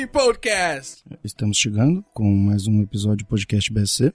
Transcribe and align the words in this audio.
BSC 0.00 0.06
podcast. 0.06 1.04
Estamos 1.24 1.56
chegando 1.58 2.04
com 2.14 2.24
mais 2.24 2.66
um 2.66 2.82
episódio 2.82 3.18
de 3.18 3.24
podcast 3.24 3.72
BSC. 3.72 4.12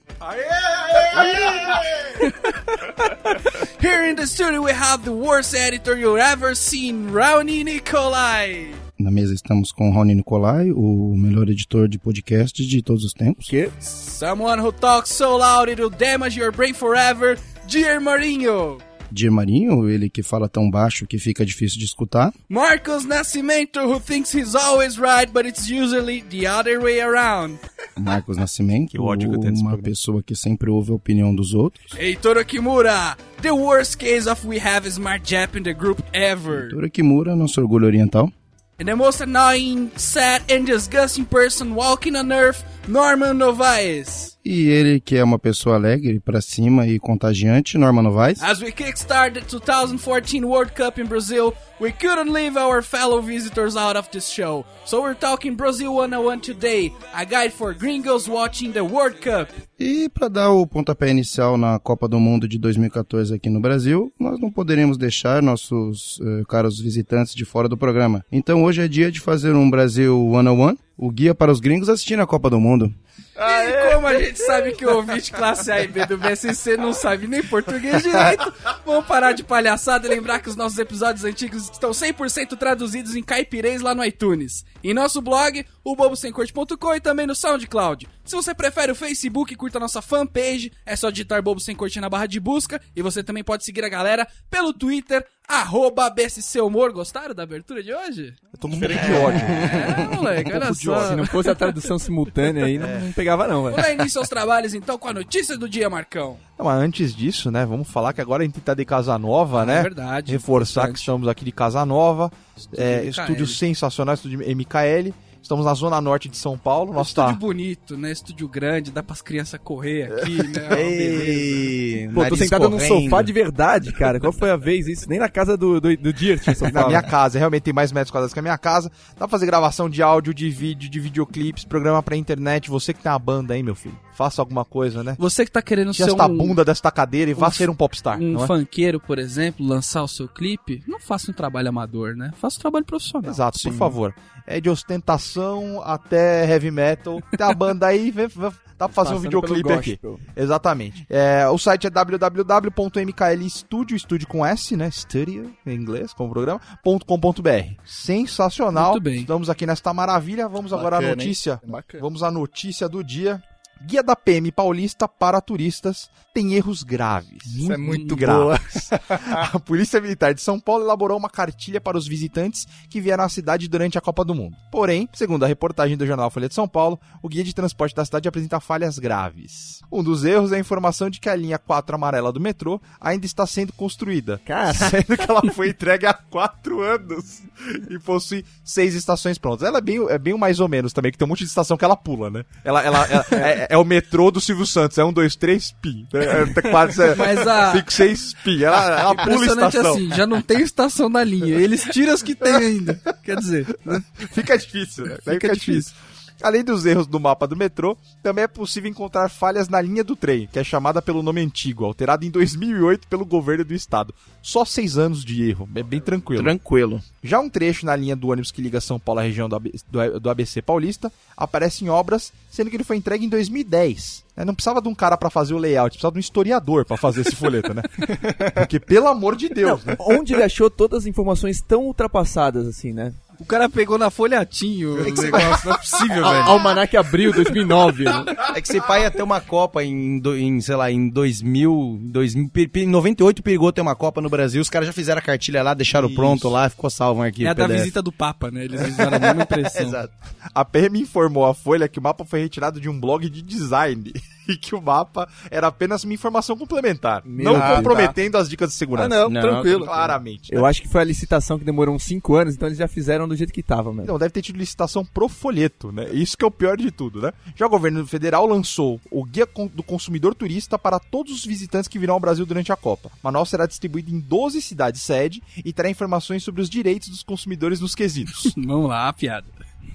Here 3.80 4.10
in 4.10 4.16
the 4.16 4.26
studio 4.26 4.62
we 4.62 4.72
have 4.72 5.04
the 5.04 5.12
worst 5.12 5.54
editor 5.54 5.96
you've 5.96 6.18
ever 6.18 6.56
seen, 6.56 7.10
Raoni 7.10 7.62
Nicolai. 7.64 8.74
Na 8.98 9.10
mesa 9.10 9.34
estamos 9.34 9.70
com 9.72 9.90
Rony 9.92 10.14
Nicolai, 10.14 10.72
o 10.72 11.14
melhor 11.16 11.48
editor 11.48 11.86
de 11.86 11.98
podcasts 11.98 12.66
de 12.66 12.82
todos 12.82 13.04
os 13.04 13.12
tempos. 13.12 13.46
Que? 13.46 13.70
Someone 13.78 14.58
who 14.60 14.72
talks 14.72 15.10
so 15.10 15.36
loud 15.36 15.70
it'll 15.70 15.90
damage 15.90 16.38
your 16.38 16.50
brain 16.50 16.72
forever, 16.74 17.36
Dier 17.68 18.00
Marinho. 18.00 18.85
Dir 19.10 19.30
Marinho, 19.30 19.88
ele 19.88 20.10
que 20.10 20.22
fala 20.22 20.48
tão 20.48 20.70
baixo 20.70 21.06
que 21.06 21.18
fica 21.18 21.44
difícil 21.44 21.78
de 21.78 21.84
escutar. 21.84 22.32
Marcos 22.48 23.04
Nascimento, 23.04 23.80
who 23.80 24.00
thinks 24.00 24.34
he's 24.34 24.54
always 24.54 24.98
right, 24.98 25.30
but 25.32 25.46
it's 25.46 25.68
usually 25.70 26.22
the 26.22 26.46
other 26.46 26.80
way 26.80 27.00
around. 27.00 27.58
Marcos 27.98 28.36
Nascimento, 28.36 28.90
Que 28.92 29.00
ódio 29.00 29.30
que 29.30 29.36
eu 29.36 29.40
tenho 29.40 29.52
desse 29.52 29.62
uma 29.64 29.78
pessoa 29.78 30.22
que 30.22 30.34
sempre 30.34 30.70
ouve 30.70 30.90
a 30.92 30.94
opinião 30.94 31.34
dos 31.34 31.54
outros. 31.54 31.92
Heitor 31.98 32.44
Kimura, 32.44 33.16
the 33.40 33.50
worst 33.50 33.96
case 33.98 34.28
of 34.28 34.46
we 34.46 34.58
have 34.58 34.88
smart 34.90 35.24
Jap 35.24 35.56
in 35.58 35.62
the 35.62 35.72
group 35.72 36.02
ever. 36.12 36.68
Tora 36.68 36.90
Kimura, 36.90 37.34
nosso 37.34 37.60
orgulho 37.60 37.86
oriental. 37.86 38.30
And 38.78 38.84
the 38.84 38.94
most 38.94 39.22
annoying, 39.22 39.90
sad, 39.96 40.42
and 40.50 40.66
disgusting 40.66 41.24
person 41.24 41.74
walking 41.74 42.14
on 42.14 42.30
earth, 42.30 42.62
Norman 42.88 43.34
Novaes. 43.34 44.38
E 44.44 44.68
ele 44.68 45.00
que 45.00 45.16
é 45.16 45.24
uma 45.24 45.40
pessoa 45.40 45.74
alegre, 45.74 46.20
pra 46.20 46.40
cima 46.40 46.86
e 46.86 47.00
contagiante, 47.00 47.76
Norman 47.76 48.02
Novaes. 48.02 48.40
As 48.40 48.62
we 48.62 48.70
kickstart 48.70 49.34
the 49.34 49.40
2014 49.40 50.44
World 50.44 50.72
Cup 50.72 51.00
in 51.00 51.06
Brazil, 51.06 51.52
we 51.80 51.90
couldn't 51.90 52.32
leave 52.32 52.56
our 52.56 52.82
fellow 52.82 53.20
visitors 53.20 53.76
out 53.76 53.96
of 53.96 54.08
this 54.10 54.28
show. 54.28 54.64
So 54.84 55.02
we're 55.02 55.18
talking 55.18 55.56
Brazil 55.56 55.94
101 55.94 56.42
today, 56.42 56.92
a 57.12 57.24
guide 57.24 57.52
for 57.52 57.74
gringos 57.74 58.28
watching 58.28 58.72
the 58.72 58.82
World 58.82 59.16
Cup. 59.20 59.48
E 59.78 60.08
para 60.08 60.28
dar 60.28 60.50
o 60.50 60.64
pontapé 60.64 61.10
inicial 61.10 61.58
na 61.58 61.78
Copa 61.80 62.06
do 62.06 62.20
Mundo 62.20 62.46
de 62.46 62.56
2014 62.56 63.34
aqui 63.34 63.50
no 63.50 63.60
Brasil, 63.60 64.12
nós 64.18 64.38
não 64.38 64.50
poderíamos 64.50 64.96
deixar 64.96 65.42
nossos 65.42 66.20
eh, 66.22 66.44
caros 66.48 66.80
visitantes 66.80 67.34
de 67.34 67.44
fora 67.44 67.68
do 67.68 67.76
programa. 67.76 68.24
Então 68.30 68.62
hoje 68.62 68.80
é 68.80 68.88
dia 68.88 69.10
de 69.10 69.20
fazer 69.20 69.54
um 69.54 69.68
Brasil 69.68 70.30
101, 70.32 70.76
o 70.96 71.10
guia 71.10 71.34
para 71.34 71.52
os 71.52 71.60
gringos 71.60 71.88
assistindo 71.88 72.22
a 72.22 72.26
Copa 72.26 72.48
do 72.48 72.58
Mundo. 72.58 72.92
E 73.38 73.94
como 73.94 74.06
a 74.06 74.18
gente 74.18 74.38
sabe 74.38 74.72
que 74.72 74.86
o 74.86 74.96
ouvinte 74.96 75.30
classe 75.30 75.70
A 75.70 75.82
e 75.82 75.86
B 75.86 76.06
do 76.06 76.16
BSC 76.16 76.76
não 76.76 76.92
sabe 76.92 77.26
nem 77.26 77.42
português 77.42 78.02
direito, 78.02 78.52
vamos 78.84 79.06
parar 79.06 79.32
de 79.32 79.44
palhaçada 79.44 80.06
e 80.06 80.10
lembrar 80.10 80.38
que 80.38 80.48
os 80.48 80.56
nossos 80.56 80.78
episódios 80.78 81.24
antigos 81.24 81.70
estão 81.70 81.90
100% 81.90 82.56
traduzidos 82.56 83.14
em 83.14 83.22
caipirês 83.22 83.82
lá 83.82 83.94
no 83.94 84.04
iTunes. 84.04 84.64
Em 84.82 84.94
nosso 84.94 85.20
blog, 85.20 85.66
o 85.86 85.94
bobosemcorte.com 85.94 86.94
e 86.96 87.00
também 87.00 87.28
no 87.28 87.34
SoundCloud. 87.34 88.08
Se 88.24 88.34
você 88.34 88.52
prefere 88.52 88.90
o 88.90 88.94
Facebook, 88.96 89.54
curta 89.54 89.78
a 89.78 89.80
nossa 89.80 90.02
fanpage, 90.02 90.72
é 90.84 90.96
só 90.96 91.10
digitar 91.10 91.40
Bobo 91.40 91.60
Sem 91.60 91.76
Corte 91.76 92.00
na 92.00 92.08
barra 92.10 92.26
de 92.26 92.40
busca 92.40 92.80
e 92.96 93.00
você 93.00 93.22
também 93.22 93.44
pode 93.44 93.64
seguir 93.64 93.84
a 93.84 93.88
galera 93.88 94.26
pelo 94.50 94.72
Twitter, 94.72 95.24
arroba 95.46 96.10
BSC 96.10 96.60
Humor. 96.60 96.92
Gostaram 96.92 97.32
da 97.36 97.44
abertura 97.44 97.84
de 97.84 97.94
hoje? 97.94 98.34
Eu 98.52 98.58
tô 98.58 98.68
com 98.68 98.76
de 98.76 98.84
ódio. 98.84 99.40
É, 99.46 100.16
moleque, 100.16 100.52
olha 100.52 100.74
só. 100.74 101.08
Se 101.08 101.14
não 101.14 101.24
fosse 101.24 101.50
a 101.50 101.54
tradução 101.54 102.00
simultânea 102.00 102.64
aí, 102.64 102.78
não, 102.78 102.88
não 103.02 103.12
pegava 103.12 103.46
não, 103.46 103.62
velho. 103.62 103.76
Vamos 103.76 103.88
dar 103.88 103.94
início 103.94 104.18
aos 104.18 104.28
trabalhos 104.28 104.74
então 104.74 104.98
com 104.98 105.06
a 105.06 105.12
notícia 105.12 105.56
do 105.56 105.68
dia, 105.68 105.88
Marcão. 105.88 106.36
Não, 106.58 106.66
mas 106.66 106.80
antes 106.82 107.14
disso, 107.14 107.48
né, 107.52 107.64
vamos 107.64 107.88
falar 107.88 108.12
que 108.12 108.20
agora 108.20 108.42
a 108.42 108.46
gente 108.46 108.60
tá 108.60 108.74
de 108.74 108.84
Casa 108.84 109.16
Nova, 109.16 109.62
É 109.62 109.66
né? 109.66 109.82
verdade, 109.82 110.32
Reforçar 110.32 110.80
importante. 110.80 110.94
que 110.94 110.98
estamos 110.98 111.28
aqui 111.28 111.44
de 111.44 111.52
Casa 111.52 111.86
Nova. 111.86 112.32
É, 112.76 113.02
MKL. 113.02 113.08
estúdio 113.10 113.46
sensacional, 113.46 114.14
estúdio 114.16 114.40
MKL. 114.40 115.14
Estamos 115.46 115.64
na 115.64 115.74
zona 115.74 116.00
norte 116.00 116.28
de 116.28 116.36
São 116.36 116.58
Paulo. 116.58 116.92
Nosso 116.92 117.10
estúdio 117.10 117.34
tá... 117.34 117.38
bonito, 117.38 117.96
né? 117.96 118.10
Estúdio 118.10 118.48
grande, 118.48 118.90
dá 118.90 119.00
pras 119.00 119.22
crianças 119.22 119.60
correr 119.62 120.12
aqui, 120.12 120.38
né? 120.42 120.82
Ei, 120.82 122.10
Pô, 122.12 122.26
tô 122.26 122.34
sentado 122.34 122.68
num 122.68 122.78
correndo. 122.78 123.04
sofá 123.04 123.22
de 123.22 123.32
verdade, 123.32 123.92
cara. 123.92 124.18
Qual 124.18 124.32
foi 124.32 124.50
a 124.50 124.56
vez 124.56 124.88
isso? 124.88 125.08
Nem 125.08 125.20
na 125.20 125.28
casa 125.28 125.56
do, 125.56 125.80
do, 125.80 125.96
do 125.96 126.12
Dirt. 126.12 126.42
Na 126.74 126.88
minha 126.88 127.00
casa, 127.00 127.38
realmente 127.38 127.62
tem 127.62 127.72
mais 127.72 127.92
metros 127.92 128.10
quadrados 128.10 128.34
que 128.34 128.40
a 128.40 128.42
minha 128.42 128.58
casa. 128.58 128.90
Dá 129.10 129.18
pra 129.18 129.28
fazer 129.28 129.46
gravação 129.46 129.88
de 129.88 130.02
áudio, 130.02 130.34
de 130.34 130.50
vídeo, 130.50 130.90
de 130.90 130.98
videoclipes, 130.98 131.64
programa 131.64 132.02
pra 132.02 132.16
internet. 132.16 132.68
Você 132.68 132.92
que 132.92 133.00
tem 133.00 133.12
uma 133.12 133.16
banda 133.16 133.54
aí, 133.54 133.62
meu 133.62 133.76
filho, 133.76 133.96
faça 134.16 134.40
alguma 134.40 134.64
coisa, 134.64 135.04
né? 135.04 135.14
Você 135.18 135.44
que 135.44 135.50
tá 135.52 135.60
querendo 135.60 135.92
Tira 135.92 136.06
ser 136.06 136.12
esta 136.12 136.26
um, 136.26 136.36
bunda 136.36 136.64
desta 136.64 136.90
cadeira 136.90 137.30
e 137.30 137.34
vá 137.34 137.48
um- 137.48 137.50
ser 137.50 137.68
um 137.70 137.74
popstar. 137.74 138.18
um 138.18 138.32
não 138.32 138.44
é? 138.44 138.46
funkeiro, 138.46 138.98
por 138.98 139.18
exemplo, 139.18 139.64
lançar 139.66 140.02
o 140.02 140.08
seu 140.08 140.26
clipe, 140.26 140.82
não 140.86 140.98
faça 140.98 141.30
um 141.30 141.34
trabalho 141.34 141.68
amador, 141.68 142.16
né? 142.16 142.32
Faça 142.40 142.56
um 142.58 142.60
trabalho 142.60 142.84
profissional. 142.84 143.30
Exato, 143.30 143.58
por 143.62 143.72
favor. 143.74 144.14
É 144.46 144.60
de 144.60 144.70
ostentação 144.70 145.82
até 145.84 146.48
heavy 146.48 146.70
metal. 146.70 147.20
Tem 147.36 147.46
a 147.46 147.52
banda 147.52 147.86
aí, 147.88 148.10
vê- 148.10 148.28
vê- 148.28 148.50
dá 148.78 148.88
pra 148.88 148.94
fazer 148.94 149.14
um 149.14 149.18
videoclipe 149.18 149.72
aqui. 149.72 149.98
Exatamente. 150.36 151.04
É, 151.10 151.46
o 151.48 151.58
site 151.58 151.86
é 151.86 151.90
www.mklstudio, 151.90 153.96
estúdio 153.96 154.28
com 154.28 154.46
S, 154.46 154.76
né? 154.76 154.90
Studio, 154.90 155.52
em 155.66 155.74
inglês, 155.74 156.12
como 156.12 156.32
programa, 156.32 156.60
.com.br. 156.82 157.74
Sensacional. 157.84 158.92
Muito 158.92 159.02
bem. 159.02 159.20
Estamos 159.20 159.50
aqui 159.50 159.66
nesta 159.66 159.92
maravilha. 159.92 160.48
Vamos 160.48 160.72
agora 160.72 160.96
à 160.96 161.00
Bacana, 161.00 161.16
notícia. 161.16 161.60
Bacana. 161.66 162.02
Vamos 162.02 162.22
à 162.22 162.30
notícia 162.30 162.88
do 162.88 163.02
dia. 163.02 163.42
Guia 163.84 164.02
da 164.02 164.16
PM 164.16 164.50
paulista 164.50 165.06
para 165.06 165.40
turistas 165.40 166.10
tem 166.34 166.54
erros 166.54 166.82
graves. 166.82 167.44
Isso 167.46 167.72
é 167.72 167.76
muito 167.76 168.14
graves. 168.16 168.90
A 169.52 169.58
Polícia 169.58 170.00
Militar 170.00 170.34
de 170.34 170.42
São 170.42 170.60
Paulo 170.60 170.84
elaborou 170.84 171.16
uma 171.16 171.30
cartilha 171.30 171.80
para 171.80 171.96
os 171.96 172.06
visitantes 172.06 172.66
que 172.90 173.00
vieram 173.00 173.24
à 173.24 173.28
cidade 173.28 173.68
durante 173.68 173.96
a 173.96 174.00
Copa 174.02 174.24
do 174.24 174.34
Mundo. 174.34 174.54
Porém, 174.70 175.08
segundo 175.14 175.44
a 175.44 175.46
reportagem 175.48 175.96
do 175.96 176.06
jornal 176.06 176.30
Folha 176.30 176.48
de 176.48 176.54
São 176.54 176.68
Paulo, 176.68 177.00
o 177.22 177.28
guia 177.28 177.42
de 177.44 177.54
transporte 177.54 177.94
da 177.94 178.04
cidade 178.04 178.28
apresenta 178.28 178.60
falhas 178.60 178.98
graves. 178.98 179.80
Um 179.90 180.02
dos 180.02 180.24
erros 180.24 180.52
é 180.52 180.56
a 180.56 180.60
informação 180.60 181.08
de 181.08 181.20
que 181.20 181.28
a 181.28 181.34
linha 181.36 181.58
4 181.58 181.94
amarela 181.94 182.32
do 182.32 182.40
metrô 182.40 182.80
ainda 183.00 183.24
está 183.24 183.46
sendo 183.46 183.72
construída. 183.72 184.40
Cara, 184.44 184.74
Sendo 184.74 185.16
que 185.16 185.30
ela 185.30 185.42
foi 185.52 185.70
entregue 185.70 186.06
há 186.06 186.12
quatro 186.12 186.82
anos 186.82 187.42
e 187.88 187.98
possui 187.98 188.44
seis 188.64 188.94
estações 188.94 189.38
prontas. 189.38 189.66
Ela 189.66 189.78
é 189.78 189.80
bem, 189.82 190.04
é 190.10 190.18
bem 190.18 190.34
o 190.34 190.38
mais 190.38 190.60
ou 190.60 190.68
menos 190.68 190.92
também, 190.92 191.10
que 191.12 191.16
tem 191.16 191.24
um 191.24 191.28
monte 191.30 191.40
de 191.44 191.48
estação 191.48 191.76
que 191.78 191.84
ela 191.84 191.96
pula, 191.96 192.28
né? 192.30 192.44
Ela, 192.62 192.82
ela, 192.82 193.06
ela- 193.06 193.26
é, 193.32 193.65
é 193.68 193.76
o 193.76 193.84
metrô 193.84 194.30
do 194.30 194.40
Silvio 194.40 194.66
Santos, 194.66 194.98
é 194.98 195.04
um, 195.04 195.12
dois, 195.12 195.36
três, 195.36 195.72
pi. 195.80 196.06
É, 196.14 196.42
é, 196.42 196.70
quatro, 196.70 197.02
é, 197.02 197.14
Mas 197.14 197.46
a- 197.46 197.72
cinco, 197.72 197.92
seis, 197.92 198.34
pi. 198.44 198.64
Ela, 198.64 199.00
ela 199.00 199.14
pula 199.16 199.46
estação. 199.46 199.92
assim, 199.94 200.08
já 200.14 200.26
não 200.26 200.40
tem 200.40 200.60
estação 200.60 201.08
na 201.08 201.22
linha. 201.24 201.54
Eles 201.56 201.82
tiram 201.84 202.12
as 202.14 202.22
que 202.22 202.34
tem 202.34 202.54
ainda. 202.54 202.94
Quer 203.22 203.36
dizer, 203.36 203.66
né? 203.84 204.02
Fica 204.32 204.56
difícil, 204.58 205.06
né? 205.06 205.16
Fica 205.16 205.32
Fica, 205.32 205.54
difícil. 205.54 205.92
Além 206.42 206.62
dos 206.62 206.84
erros 206.84 207.06
do 207.06 207.18
mapa 207.18 207.46
do 207.46 207.56
metrô, 207.56 207.96
também 208.22 208.44
é 208.44 208.48
possível 208.48 208.90
encontrar 208.90 209.28
falhas 209.30 209.68
na 209.68 209.80
linha 209.80 210.04
do 210.04 210.14
trem, 210.14 210.46
que 210.52 210.58
é 210.58 210.64
chamada 210.64 211.00
pelo 211.00 211.22
nome 211.22 211.40
antigo, 211.40 211.84
alterada 211.84 212.24
em 212.26 212.30
2008 212.30 213.08
pelo 213.08 213.24
governo 213.24 213.64
do 213.64 213.72
estado. 213.74 214.14
Só 214.42 214.64
seis 214.64 214.98
anos 214.98 215.24
de 215.24 215.42
erro, 215.48 215.68
é 215.74 215.82
bem 215.82 216.00
tranquilo. 216.00 216.42
Tranquilo. 216.42 217.00
Já 217.22 217.40
um 217.40 217.48
trecho 217.48 217.84
na 217.86 217.96
linha 217.96 218.14
do 218.14 218.28
ônibus 218.28 218.52
que 218.52 218.62
liga 218.62 218.80
São 218.80 218.98
Paulo 219.00 219.20
à 219.20 219.24
região 219.24 219.48
do, 219.48 219.56
AB 219.56 219.72
do- 219.90 220.20
do 220.20 220.30
ABC 220.30 220.60
Paulista 220.62 221.10
aparece 221.36 221.84
em 221.84 221.88
obras, 221.88 222.32
sendo 222.50 222.70
que 222.70 222.76
ele 222.76 222.84
foi 222.84 222.96
entregue 222.96 223.24
em 223.24 223.28
2010. 223.28 224.22
né? 224.36 224.44
Não 224.44 224.54
precisava 224.54 224.80
de 224.82 224.88
um 224.88 224.94
cara 224.94 225.16
pra 225.16 225.30
fazer 225.30 225.54
o 225.54 225.58
layout, 225.58 225.90
precisava 225.94 226.12
de 226.12 226.18
um 226.18 226.20
historiador 226.20 226.84
pra 226.84 226.96
fazer 226.96 227.22
esse 227.22 227.34
folheto, 227.34 227.74
né? 227.74 227.82
Porque, 228.54 228.78
pelo 228.78 229.08
amor 229.08 229.34
de 229.36 229.48
Deus, 229.48 229.84
né? 229.84 229.96
onde 229.98 230.34
ele 230.34 230.42
achou 230.44 230.70
todas 230.70 231.00
as 231.00 231.06
informações 231.06 231.60
tão 231.60 231.84
ultrapassadas 231.84 232.66
assim, 232.68 232.92
né? 232.92 233.12
O 233.38 233.44
cara 233.44 233.68
pegou 233.68 233.98
na 233.98 234.10
folhatinho 234.10 234.94
o 234.94 235.02
negócio, 235.04 235.30
não 235.68 235.74
é 235.74 235.78
possível, 235.78 236.14
velho. 236.24 236.42
Almanac 236.44 236.96
Abril 236.96 237.32
2009. 237.32 238.04
né? 238.04 238.24
É 238.54 238.60
que 238.60 238.68
esse 238.68 238.80
pai 238.80 239.02
ia 239.02 239.10
ter 239.10 239.22
uma 239.22 239.40
Copa 239.40 239.82
em, 239.84 240.20
em, 240.38 240.60
sei 240.60 240.76
lá, 240.76 240.90
em 240.90 241.08
2000, 241.08 241.98
2000 242.02 242.48
pe- 242.50 242.68
pe- 242.68 242.80
em 242.82 242.88
98 242.88 243.42
perigou 243.42 243.72
ter 243.72 243.80
uma 243.80 243.94
Copa 243.94 244.20
no 244.20 244.28
Brasil, 244.30 244.60
os 244.62 244.70
caras 244.70 244.86
já 244.86 244.92
fizeram 244.92 245.18
a 245.18 245.22
cartilha 245.22 245.62
lá, 245.62 245.74
deixaram 245.74 246.08
Isso. 246.08 246.16
pronto 246.16 246.48
lá, 246.48 246.68
ficou 246.68 246.88
salvo 246.90 247.22
arquivo 247.22 247.48
É 247.48 247.50
a 247.50 247.54
da 247.54 247.66
visita 247.66 248.00
do 248.02 248.10
Papa, 248.12 248.50
né? 248.50 248.64
Eles 248.64 248.80
fizeram 248.82 249.16
a 249.16 249.18
mesma 249.18 249.42
impressão. 249.42 249.82
Exato. 249.86 250.12
A 250.54 250.64
PM 250.64 251.00
informou 251.00 251.44
à 251.46 251.54
Folha 251.54 251.88
que 251.88 251.98
o 251.98 252.02
mapa 252.02 252.24
foi 252.24 252.40
retirado 252.40 252.80
de 252.80 252.88
um 252.88 252.98
blog 252.98 253.28
de 253.28 253.42
design 253.42 254.12
e 254.48 254.56
que 254.56 254.74
o 254.74 254.80
mapa 254.80 255.28
era 255.50 255.66
apenas 255.66 256.04
uma 256.04 256.14
informação 256.14 256.56
complementar, 256.56 257.22
Meu 257.24 257.52
não 257.52 257.60
Deus. 257.60 257.76
comprometendo 257.76 258.36
as 258.36 258.48
dicas 258.48 258.70
de 258.70 258.76
segurança. 258.76 259.06
Ah, 259.06 259.08
não, 259.08 259.30
Não, 259.30 259.40
tranquilo. 259.40 259.84
Claramente. 259.84 260.54
Eu 260.54 260.64
acho 260.64 260.82
que 260.82 260.88
foi 260.88 261.00
a 261.00 261.04
licitação 261.04 261.58
que 261.58 261.64
demorou 261.64 261.94
uns 261.94 262.04
5 262.04 262.34
anos, 262.34 262.54
então 262.54 262.68
eles 262.68 262.78
já 262.78 262.88
fizeram 262.88 263.28
do 263.28 263.36
jeito 263.36 263.52
que 263.52 263.62
tava, 263.62 263.90
mano. 263.90 264.02
Então, 264.02 264.18
deve 264.18 264.30
ter 264.30 264.42
tido 264.42 264.56
licitação 264.56 265.04
pro 265.04 265.28
folheto, 265.28 265.92
né? 265.92 266.08
Isso 266.12 266.36
que 266.36 266.44
é 266.44 266.48
o 266.48 266.50
pior 266.50 266.76
de 266.76 266.90
tudo, 266.90 267.20
né? 267.20 267.32
Já 267.54 267.66
o 267.66 267.70
governo 267.70 268.06
federal 268.06 268.46
lançou 268.46 269.00
o 269.10 269.24
Guia 269.24 269.46
do 269.74 269.82
Consumidor 269.82 270.34
Turista 270.34 270.78
para 270.78 270.98
todos 270.98 271.32
os 271.32 271.44
visitantes 271.44 271.88
que 271.88 271.98
virão 271.98 272.14
ao 272.14 272.20
Brasil 272.20 272.44
durante 272.46 272.72
a 272.72 272.76
Copa. 272.76 273.08
O 273.08 273.18
manual 273.22 273.46
será 273.46 273.66
distribuído 273.66 274.14
em 274.14 274.20
12 274.20 274.60
cidades 274.62 275.02
sede 275.02 275.42
e 275.64 275.72
terá 275.72 275.88
informações 275.88 276.42
sobre 276.42 276.60
os 276.60 276.68
direitos 276.68 277.08
dos 277.08 277.22
consumidores 277.22 277.80
nos 277.80 277.94
quesitos. 277.94 278.52
Vamos 278.56 278.88
lá, 278.88 279.12
piada. 279.12 279.46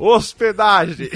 Hospedagem, 0.01 1.09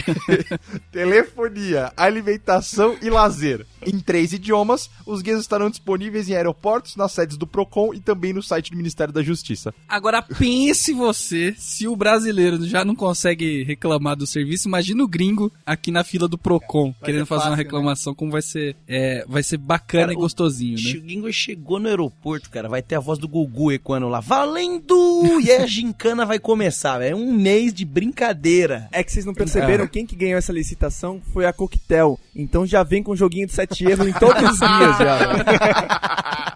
telefonia, 0.92 1.92
alimentação 1.98 2.96
e 3.02 3.10
lazer. 3.10 3.66
em 3.86 4.00
três 4.00 4.32
idiomas. 4.32 4.90
Os 5.06 5.22
guias 5.22 5.42
estarão 5.42 5.70
disponíveis 5.70 6.30
em 6.30 6.36
aeroportos, 6.36 6.96
nas 6.96 7.12
sedes 7.12 7.38
do 7.38 7.48
Procon 7.48 7.94
e 7.94 8.00
também 8.00 8.34
no 8.34 8.44
site 8.44 8.72
do 8.72 8.78
Ministério 8.78 9.14
da 9.14 9.24
Justiça. 9.24 9.74
Agora 9.88 10.22
pense 10.22 10.94
você, 10.94 11.56
se 11.58 11.88
o 11.88 11.96
brasileiro 11.96 12.66
já 12.66 12.86
não 12.86 12.96
consegue 12.96 13.64
reclamar 13.64 14.16
do 14.16 14.28
serviço, 14.28 14.68
imagina 14.68 15.04
o 15.04 15.08
gringo 15.08 15.52
aqui 15.66 15.92
na 15.92 16.04
fila 16.04 16.28
do 16.28 16.38
Procon, 16.38 16.94
querendo 17.04 17.26
fazer 17.26 17.44
uma 17.44 17.50
fácil, 17.52 17.64
reclamação, 17.64 18.16
como 18.16 18.32
vai 18.32 18.42
ser, 18.42 18.76
é, 18.88 19.26
vai 19.28 19.44
ser 19.44 19.58
bacana 19.58 20.04
Cara, 20.04 20.14
e 20.14 20.16
o 20.16 20.20
gostosinho, 20.20 20.78
né? 20.82 21.00
O 21.00 21.02
Gringo 21.02 21.32
chegou 21.32 21.80
no 21.80 21.88
aeroporto, 21.88 22.50
cara. 22.50 22.68
Vai 22.68 22.82
ter 22.82 22.96
a 22.96 23.00
voz 23.00 23.20
do 23.20 23.28
Gugu 23.28 23.72
ecoando 23.72 24.08
lá. 24.08 24.20
Valendo! 24.20 25.40
E 25.42 25.52
a 25.52 25.66
gincana 25.66 26.26
vai 26.26 26.40
começar. 26.40 27.02
É 27.02 27.16
um 27.16 27.32
mês 27.34 27.74
de 27.74 27.86
brincadeira. 27.86 28.75
É 28.92 29.04
que 29.04 29.12
vocês 29.12 29.26
não 29.26 29.34
perceberam 29.34 29.88
quem 29.88 30.06
que 30.06 30.16
ganhou 30.16 30.38
essa 30.38 30.54
licitação 30.54 31.22
foi 31.34 31.46
a 31.46 31.54
Coquetel. 31.54 32.20
Então 32.36 32.66
já 32.66 32.84
vem 32.84 33.04
com 33.04 33.14
um 33.14 33.16
joguinho 33.16 33.48
de 33.48 33.54
sete 33.54 33.86
erros 33.86 34.08
em 34.08 34.14
todos 34.14 34.44
os 34.44 34.60
dias 34.60 34.98
já. 34.98 36.56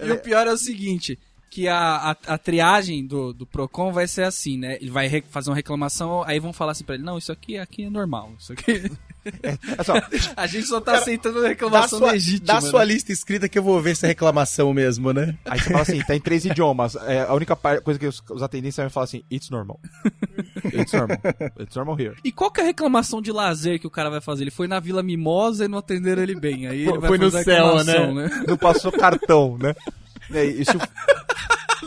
E 0.00 0.12
o 0.12 0.18
pior 0.18 0.46
é 0.46 0.52
o 0.52 0.56
seguinte, 0.56 1.18
que 1.58 1.66
a, 1.68 1.76
a, 2.12 2.34
a 2.34 2.38
triagem 2.38 3.04
do, 3.04 3.32
do 3.32 3.44
Procon 3.44 3.92
vai 3.92 4.06
ser 4.06 4.22
assim, 4.22 4.56
né? 4.56 4.76
Ele 4.80 4.90
vai 4.90 5.08
re- 5.08 5.24
fazer 5.28 5.50
uma 5.50 5.56
reclamação, 5.56 6.22
aí 6.24 6.38
vão 6.38 6.52
falar 6.52 6.70
assim 6.72 6.84
pra 6.84 6.94
ele, 6.94 7.02
não, 7.04 7.18
isso 7.18 7.32
aqui, 7.32 7.58
aqui 7.58 7.84
é 7.84 7.90
normal, 7.90 8.32
isso 8.38 8.52
aqui... 8.52 8.90
É 9.78 9.82
só, 9.84 9.92
a 10.38 10.46
gente 10.46 10.66
só 10.66 10.80
tá 10.80 10.96
aceitando 10.96 11.40
a 11.40 11.42
Dá 11.42 11.48
reclamação 11.48 11.98
sua, 11.98 12.12
legítima, 12.12 12.46
dá 12.46 12.54
né? 12.54 12.60
sua 12.70 12.82
lista 12.82 13.12
escrita 13.12 13.46
que 13.46 13.58
eu 13.58 13.62
vou 13.62 13.78
ver 13.78 13.94
se 13.94 14.06
é 14.06 14.08
reclamação 14.08 14.72
mesmo, 14.72 15.12
né? 15.12 15.36
aí 15.44 15.58
você 15.58 15.66
fala 15.68 15.82
assim, 15.82 15.98
tá 16.00 16.16
em 16.16 16.20
três 16.20 16.46
idiomas. 16.46 16.96
É, 16.96 17.22
a 17.28 17.34
única 17.34 17.54
coisa 17.82 18.00
que 18.00 18.06
os, 18.06 18.22
os 18.30 18.42
atendentes 18.42 18.76
vão 18.78 18.88
falar 18.88 19.04
assim, 19.04 19.22
it's 19.30 19.50
normal. 19.50 19.78
It's 20.72 20.92
normal. 20.94 21.18
It's 21.60 21.76
normal 21.76 22.00
here. 22.00 22.14
E 22.24 22.32
qual 22.32 22.50
que 22.50 22.60
é 22.60 22.62
a 22.62 22.66
reclamação 22.68 23.20
de 23.20 23.30
lazer 23.30 23.78
que 23.78 23.86
o 23.86 23.90
cara 23.90 24.08
vai 24.08 24.22
fazer? 24.22 24.44
Ele 24.44 24.50
foi 24.50 24.66
na 24.66 24.80
Vila 24.80 25.02
Mimosa 25.02 25.66
e 25.66 25.68
não 25.68 25.76
atenderam 25.78 26.22
ele 26.22 26.34
bem. 26.38 26.66
Aí 26.66 26.80
ele 26.82 26.90
Foi- 26.90 26.98
vai 26.98 27.08
foi 27.08 27.18
no 27.18 27.30
fazer 27.30 27.38
a 27.38 27.44
céu, 27.44 27.76
reclamação, 27.76 28.14
né? 28.14 28.44
Não 28.48 28.56
passou 28.56 28.92
cartão, 28.92 29.58
né? 29.58 29.74
É, 30.30 30.44
e 30.44 30.62
se 30.62 30.76
o- 30.76 30.80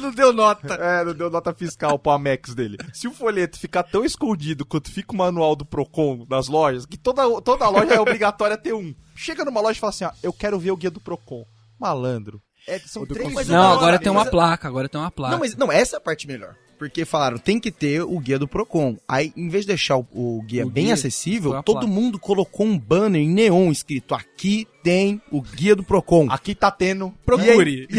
Não 0.01 0.11
deu 0.11 0.33
nota. 0.33 0.73
É, 0.73 1.03
não 1.05 1.13
deu 1.13 1.29
nota 1.29 1.53
fiscal 1.53 1.97
pro 1.99 2.11
Amex 2.11 2.53
dele. 2.55 2.77
Se 2.93 3.07
o 3.07 3.11
folheto 3.11 3.59
ficar 3.59 3.83
tão 3.83 4.03
escondido 4.03 4.65
quanto 4.65 4.91
fica 4.91 5.13
o 5.13 5.17
manual 5.17 5.55
do 5.55 5.65
Procon 5.65 6.25
nas 6.29 6.47
lojas, 6.47 6.85
que 6.85 6.97
toda, 6.97 7.23
toda 7.41 7.69
loja 7.69 7.93
é 7.93 7.99
obrigatória 7.99 8.57
ter 8.57 8.73
um. 8.73 8.93
Chega 9.15 9.45
numa 9.45 9.61
loja 9.61 9.77
e 9.77 9.79
fala 9.79 9.91
assim, 9.91 10.05
ó, 10.05 10.11
eu 10.23 10.33
quero 10.33 10.59
ver 10.59 10.71
o 10.71 10.77
guia 10.77 10.91
do 10.91 10.99
Procon. 10.99 11.45
Malandro. 11.79 12.41
É, 12.67 12.77
são 12.79 13.05
três 13.05 13.33
Mas 13.33 13.47
Não, 13.47 13.71
agora 13.73 13.97
tem 13.97 14.11
uma 14.11 14.25
placa, 14.25 14.67
agora 14.67 14.87
tem 14.87 14.99
uma 15.01 15.09
placa. 15.11 15.31
Não, 15.33 15.39
mas 15.39 15.55
não, 15.55 15.71
essa 15.71 15.95
é 15.95 15.97
a 15.97 16.01
parte 16.01 16.27
melhor. 16.27 16.55
Porque 16.77 17.05
falaram, 17.05 17.37
tem 17.37 17.59
que 17.59 17.71
ter 17.71 18.01
o 18.01 18.19
guia 18.19 18.39
do 18.39 18.47
Procon. 18.47 18.97
Aí, 19.07 19.31
em 19.37 19.49
vez 19.49 19.65
de 19.65 19.67
deixar 19.67 19.97
o, 19.97 20.07
o 20.13 20.41
guia 20.41 20.65
O 20.65 20.69
bem 20.69 20.85
guia 20.85 20.95
acessível, 20.95 21.61
todo 21.61 21.81
placa. 21.81 21.87
mundo 21.87 22.17
colocou 22.17 22.65
um 22.65 22.77
banner 22.77 23.21
em 23.21 23.29
neon 23.29 23.71
escrito: 23.71 24.15
aqui 24.15 24.67
tem 24.83 25.21
o 25.31 25.41
guia 25.41 25.75
do 25.75 25.83
Procon. 25.83 26.27
Aqui 26.29 26.53
tá 26.55 26.69
tendo. 26.71 27.13
Procure. 27.25 27.87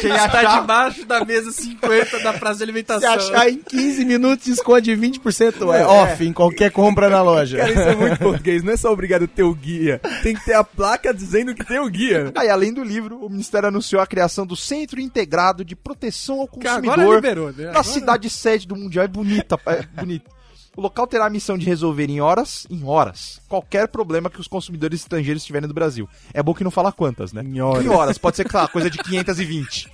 Quem 0.00 0.10
Está 0.14 0.40
achar, 0.40 0.60
debaixo 0.60 1.04
da 1.06 1.24
mesa 1.24 1.52
50 1.52 2.18
da 2.20 2.32
praça 2.32 2.54
de 2.54 2.58
Se 2.58 2.62
alimentação. 2.64 3.12
achar 3.12 3.48
em 3.48 3.58
15 3.58 4.04
minutos, 4.04 4.46
esconde 4.48 4.92
20% 4.96 5.74
é, 5.74 5.86
off 5.86 6.24
em 6.24 6.32
qualquer 6.32 6.70
compra 6.70 7.08
na 7.08 7.22
loja. 7.22 7.58
Cara, 7.58 7.70
isso 7.70 7.80
é 7.80 7.94
muito 7.94 8.18
português. 8.18 8.62
Não 8.62 8.72
é 8.72 8.76
só 8.76 8.92
obrigado 8.92 9.24
a 9.24 9.28
ter 9.28 9.42
o 9.44 9.54
guia. 9.54 10.00
Tem 10.22 10.34
que 10.34 10.44
ter 10.44 10.54
a 10.54 10.64
placa 10.64 11.12
dizendo 11.14 11.54
que 11.54 11.64
tem 11.64 11.78
o 11.78 11.88
guia. 11.88 12.32
Aí, 12.34 12.48
além 12.48 12.72
do 12.72 12.82
livro, 12.82 13.24
o 13.24 13.28
Ministério 13.28 13.68
anunciou 13.68 14.02
a 14.02 14.06
criação 14.06 14.44
do 14.46 14.56
Centro 14.56 15.00
Integrado 15.00 15.64
de 15.64 15.76
Proteção 15.76 16.40
ao 16.40 16.48
Que 16.48 16.66
agora 16.66 16.82
Consumidor 16.82 17.14
liberou, 17.16 17.52
né? 17.52 17.64
na 17.64 17.70
Agora- 17.70 17.84
cidade 17.84 18.28
sede 18.30 18.66
do 18.66 18.74
Mundial. 18.76 19.04
É 19.04 19.08
bonita, 19.08 19.58
é 19.66 19.82
bonito. 20.00 20.30
O 20.74 20.80
local 20.80 21.06
terá 21.06 21.26
a 21.26 21.30
missão 21.30 21.58
de 21.58 21.66
resolver 21.66 22.08
em 22.08 22.22
horas, 22.22 22.66
em 22.70 22.82
horas, 22.82 23.42
qualquer 23.46 23.88
problema 23.88 24.30
que 24.30 24.40
os 24.40 24.48
consumidores 24.48 25.00
estrangeiros 25.00 25.44
tiverem 25.44 25.68
no 25.68 25.74
Brasil. 25.74 26.08
É 26.32 26.42
bom 26.42 26.54
que 26.54 26.64
não 26.64 26.70
fala 26.70 26.90
quantas, 26.90 27.30
né? 27.30 27.42
Em 27.44 27.60
horas. 27.60 28.16
Pode 28.16 28.36
ser, 28.36 28.48
claro, 28.48 28.70
coisa 28.70 28.88
de 28.88 28.96
520. 28.96 29.90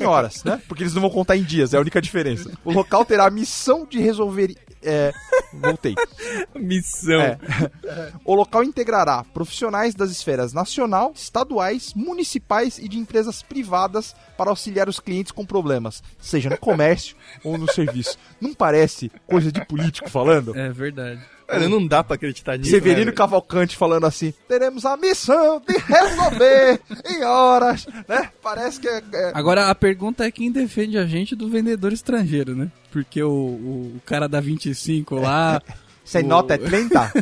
em 0.00 0.04
horas, 0.04 0.42
né? 0.42 0.60
Porque 0.66 0.82
eles 0.82 0.94
não 0.94 1.02
vão 1.02 1.10
contar 1.10 1.36
em 1.36 1.44
dias, 1.44 1.74
é 1.74 1.76
a 1.76 1.80
única 1.80 2.02
diferença. 2.02 2.50
O 2.64 2.72
local 2.72 3.04
terá 3.04 3.26
a 3.26 3.30
missão 3.30 3.86
de 3.86 4.00
resolver... 4.00 4.56
É... 4.86 5.12
Voltei. 5.52 5.94
Missão. 6.54 7.20
É. 7.20 7.38
O 8.24 8.34
local 8.34 8.62
integrará 8.62 9.24
profissionais 9.34 9.94
das 9.94 10.10
esferas 10.10 10.52
nacional, 10.52 11.12
estaduais, 11.14 11.92
municipais 11.94 12.78
e 12.78 12.88
de 12.88 12.98
empresas 12.98 13.42
privadas 13.42 14.14
para 14.36 14.50
auxiliar 14.50 14.88
os 14.88 15.00
clientes 15.00 15.32
com 15.32 15.44
problemas, 15.44 16.02
seja 16.20 16.48
no 16.50 16.58
comércio 16.58 17.16
ou 17.42 17.58
no 17.58 17.70
serviço. 17.70 18.18
Não 18.40 18.54
parece 18.54 19.10
coisa 19.26 19.50
de 19.50 19.64
político 19.64 20.08
falando? 20.08 20.56
É 20.56 20.70
verdade. 20.70 21.20
Cara, 21.46 21.68
não 21.68 21.86
dá 21.86 22.02
pra 22.02 22.16
acreditar 22.16 22.58
nisso. 22.58 22.70
Severino 22.70 23.06
né, 23.06 23.12
Cavalcante 23.12 23.76
falando 23.76 24.04
assim: 24.04 24.34
teremos 24.48 24.84
a 24.84 24.96
missão 24.96 25.62
de 25.66 25.76
resolver 25.78 26.80
em 27.08 27.22
horas, 27.22 27.86
né? 28.08 28.30
Parece 28.42 28.80
que 28.80 28.88
é. 28.88 29.02
é- 29.14 29.32
Agora 29.32 29.70
a 29.70 29.74
pergunta 29.74 30.24
é 30.24 30.30
quem 30.30 30.50
defende 30.50 30.98
a 30.98 31.06
gente 31.06 31.36
do 31.36 31.48
vendedor 31.48 31.92
estrangeiro, 31.92 32.56
né? 32.56 32.70
Porque 32.96 33.22
o, 33.22 33.28
o, 33.28 33.92
o 33.96 34.00
cara 34.06 34.26
da 34.26 34.40
25 34.40 35.16
lá. 35.16 35.60
Você 36.02 36.20
o- 36.20 36.26
nota 36.26 36.54
Atlanta? 36.54 37.12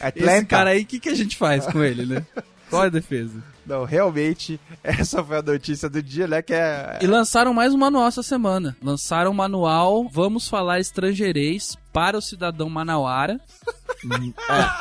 Atlanta. 0.00 0.12
Esse 0.36 0.44
cara 0.46 0.70
aí, 0.70 0.82
o 0.82 0.86
que, 0.86 1.00
que 1.00 1.08
a 1.08 1.14
gente 1.14 1.36
faz 1.36 1.66
com 1.66 1.82
ele, 1.82 2.06
né? 2.06 2.24
Qual 2.70 2.84
é 2.84 2.86
a 2.86 2.90
defesa? 2.90 3.42
Não, 3.66 3.84
realmente, 3.84 4.60
essa 4.84 5.24
foi 5.24 5.38
a 5.38 5.42
notícia 5.42 5.88
do 5.88 6.00
dia, 6.00 6.28
né? 6.28 6.40
Que 6.40 6.54
é. 6.54 7.00
E 7.02 7.06
lançaram 7.08 7.52
mais 7.52 7.74
um 7.74 7.78
manual 7.78 8.06
essa 8.06 8.22
semana. 8.22 8.76
Lançaram 8.80 9.32
o 9.32 9.34
manual 9.34 10.08
Vamos 10.08 10.46
Falar 10.46 10.78
Estrangeirês 10.78 11.76
para 11.92 12.16
o 12.16 12.22
Cidadão 12.22 12.68
Manauara. 12.70 13.40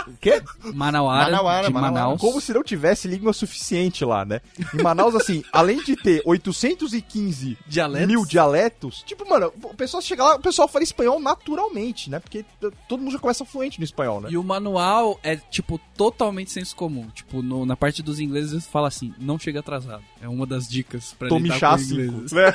O 0.07 0.13
quê? 0.19 0.41
Manauara, 0.73 1.25
Manauara, 1.31 1.67
de 1.67 1.73
Manauara. 1.73 1.93
Manaus. 2.05 2.21
Como 2.21 2.39
se 2.41 2.53
não 2.53 2.63
tivesse 2.63 3.07
língua 3.07 3.33
suficiente 3.33 4.03
lá, 4.05 4.23
né? 4.25 4.41
Em 4.73 4.81
Manaus, 4.81 5.15
assim, 5.15 5.43
além 5.51 5.81
de 5.83 5.95
ter 5.95 6.21
815 6.25 7.57
Dialetos? 7.67 8.07
mil 8.07 8.25
dialetos, 8.25 9.03
tipo, 9.05 9.27
mano, 9.29 9.51
o 9.63 9.73
pessoal 9.75 10.01
chega 10.01 10.23
lá, 10.23 10.35
o 10.35 10.39
pessoal 10.39 10.67
fala 10.67 10.83
espanhol 10.83 11.19
naturalmente, 11.19 12.09
né? 12.09 12.19
Porque 12.19 12.45
todo 12.87 12.99
mundo 13.01 13.11
já 13.13 13.19
começa 13.19 13.45
fluente 13.45 13.79
no 13.79 13.83
espanhol, 13.83 14.21
né? 14.21 14.29
E 14.31 14.37
o 14.37 14.43
manual 14.43 15.19
é, 15.23 15.35
tipo, 15.35 15.79
totalmente 15.95 16.51
senso 16.51 16.75
comum. 16.75 17.07
Tipo, 17.13 17.41
no- 17.41 17.65
na 17.65 17.75
parte 17.75 18.01
dos 18.01 18.19
ingleses 18.19 18.65
fala 18.67 18.87
assim, 18.87 19.13
não 19.19 19.37
chega 19.39 19.59
atrasado. 19.59 20.03
É 20.21 20.27
uma 20.27 20.45
das 20.45 20.67
dicas 20.67 21.15
pra 21.17 21.27
Tome 21.29 21.43
lidar 21.43 21.59
chá 21.59 21.71
com 21.71 21.77
5, 21.79 22.01
ingleses. 22.01 22.31
né? 22.31 22.53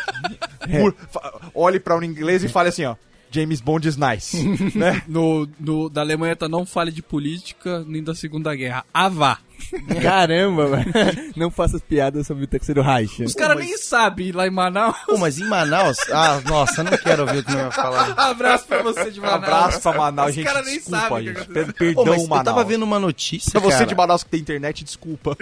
Fa- 1.11 1.41
Olhe 1.55 1.81
pra 1.81 1.97
um 1.97 2.03
inglês 2.03 2.43
e 2.45 2.49
fale 2.49 2.69
assim, 2.69 2.85
ó. 2.85 2.97
James 3.31 3.61
Bond 3.61 3.87
is 3.89 3.97
nice, 3.97 4.37
né? 4.77 5.03
No, 5.07 5.49
no- 5.61 5.89
da 5.91 6.01
Alemanha 6.01 6.35
tá 6.37 6.49
não 6.49 6.65
fale 6.65 6.91
de 6.91 7.03
política 7.03 7.85
nem 7.87 8.03
da 8.03 8.15
Segunda 8.15 8.55
Guerra. 8.55 8.85
Avá. 8.93 9.39
Caramba, 10.01 10.67
velho. 10.69 11.33
Não 11.37 11.51
faça 11.51 11.81
piadas 11.81 12.27
sobre 12.29 12.45
o 12.45 12.47
terceiro 12.47 12.81
Reich. 12.81 13.25
Os 13.25 13.35
caras 13.35 13.59
nem 13.59 13.77
sabem 13.77 14.31
lá 14.31 14.47
em 14.47 14.51
Manaus. 14.51 14.97
Pô, 15.05 15.19
mas 15.19 15.39
em 15.39 15.45
Manaus. 15.49 15.97
Ah, 16.13 16.41
nossa, 16.47 16.85
não 16.85 16.97
quero 16.97 17.23
ouvir 17.23 17.39
o 17.39 17.45
que 17.45 17.51
não 17.51 17.63
vai 17.63 17.73
falar. 17.73 18.13
Abraço 18.17 18.67
pra 18.67 18.83
você 18.83 19.11
de 19.11 19.21
Manaus. 19.21 19.43
Abraço 19.43 19.81
pra 19.81 19.93
Manaus, 19.95 20.29
Os 20.31 20.35
gente. 20.37 20.45
caras 20.47 20.65
nem 20.65 20.75
desculpa, 20.77 20.99
sabem 21.09 21.35
Perdão, 21.73 22.05
mas 22.07 22.29
Manaus. 22.29 22.39
eu 22.39 22.45
tava 22.45 22.65
vendo 22.65 22.83
uma 22.85 23.01
notícia. 23.01 23.51
Pra 23.51 23.61
você 23.61 23.79
cara. 23.79 23.87
de 23.87 23.95
Manaus 23.97 24.23
que 24.23 24.31
tem 24.31 24.41
internet, 24.41 24.85
desculpa. 24.85 25.37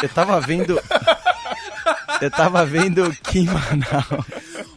Eu 0.00 0.08
tava 0.08 0.40
vendo. 0.40 0.80
Eu 2.20 2.30
tava 2.30 2.64
vendo 2.64 3.10
que 3.24 3.40
em 3.40 3.46
Manaus. 3.46 4.24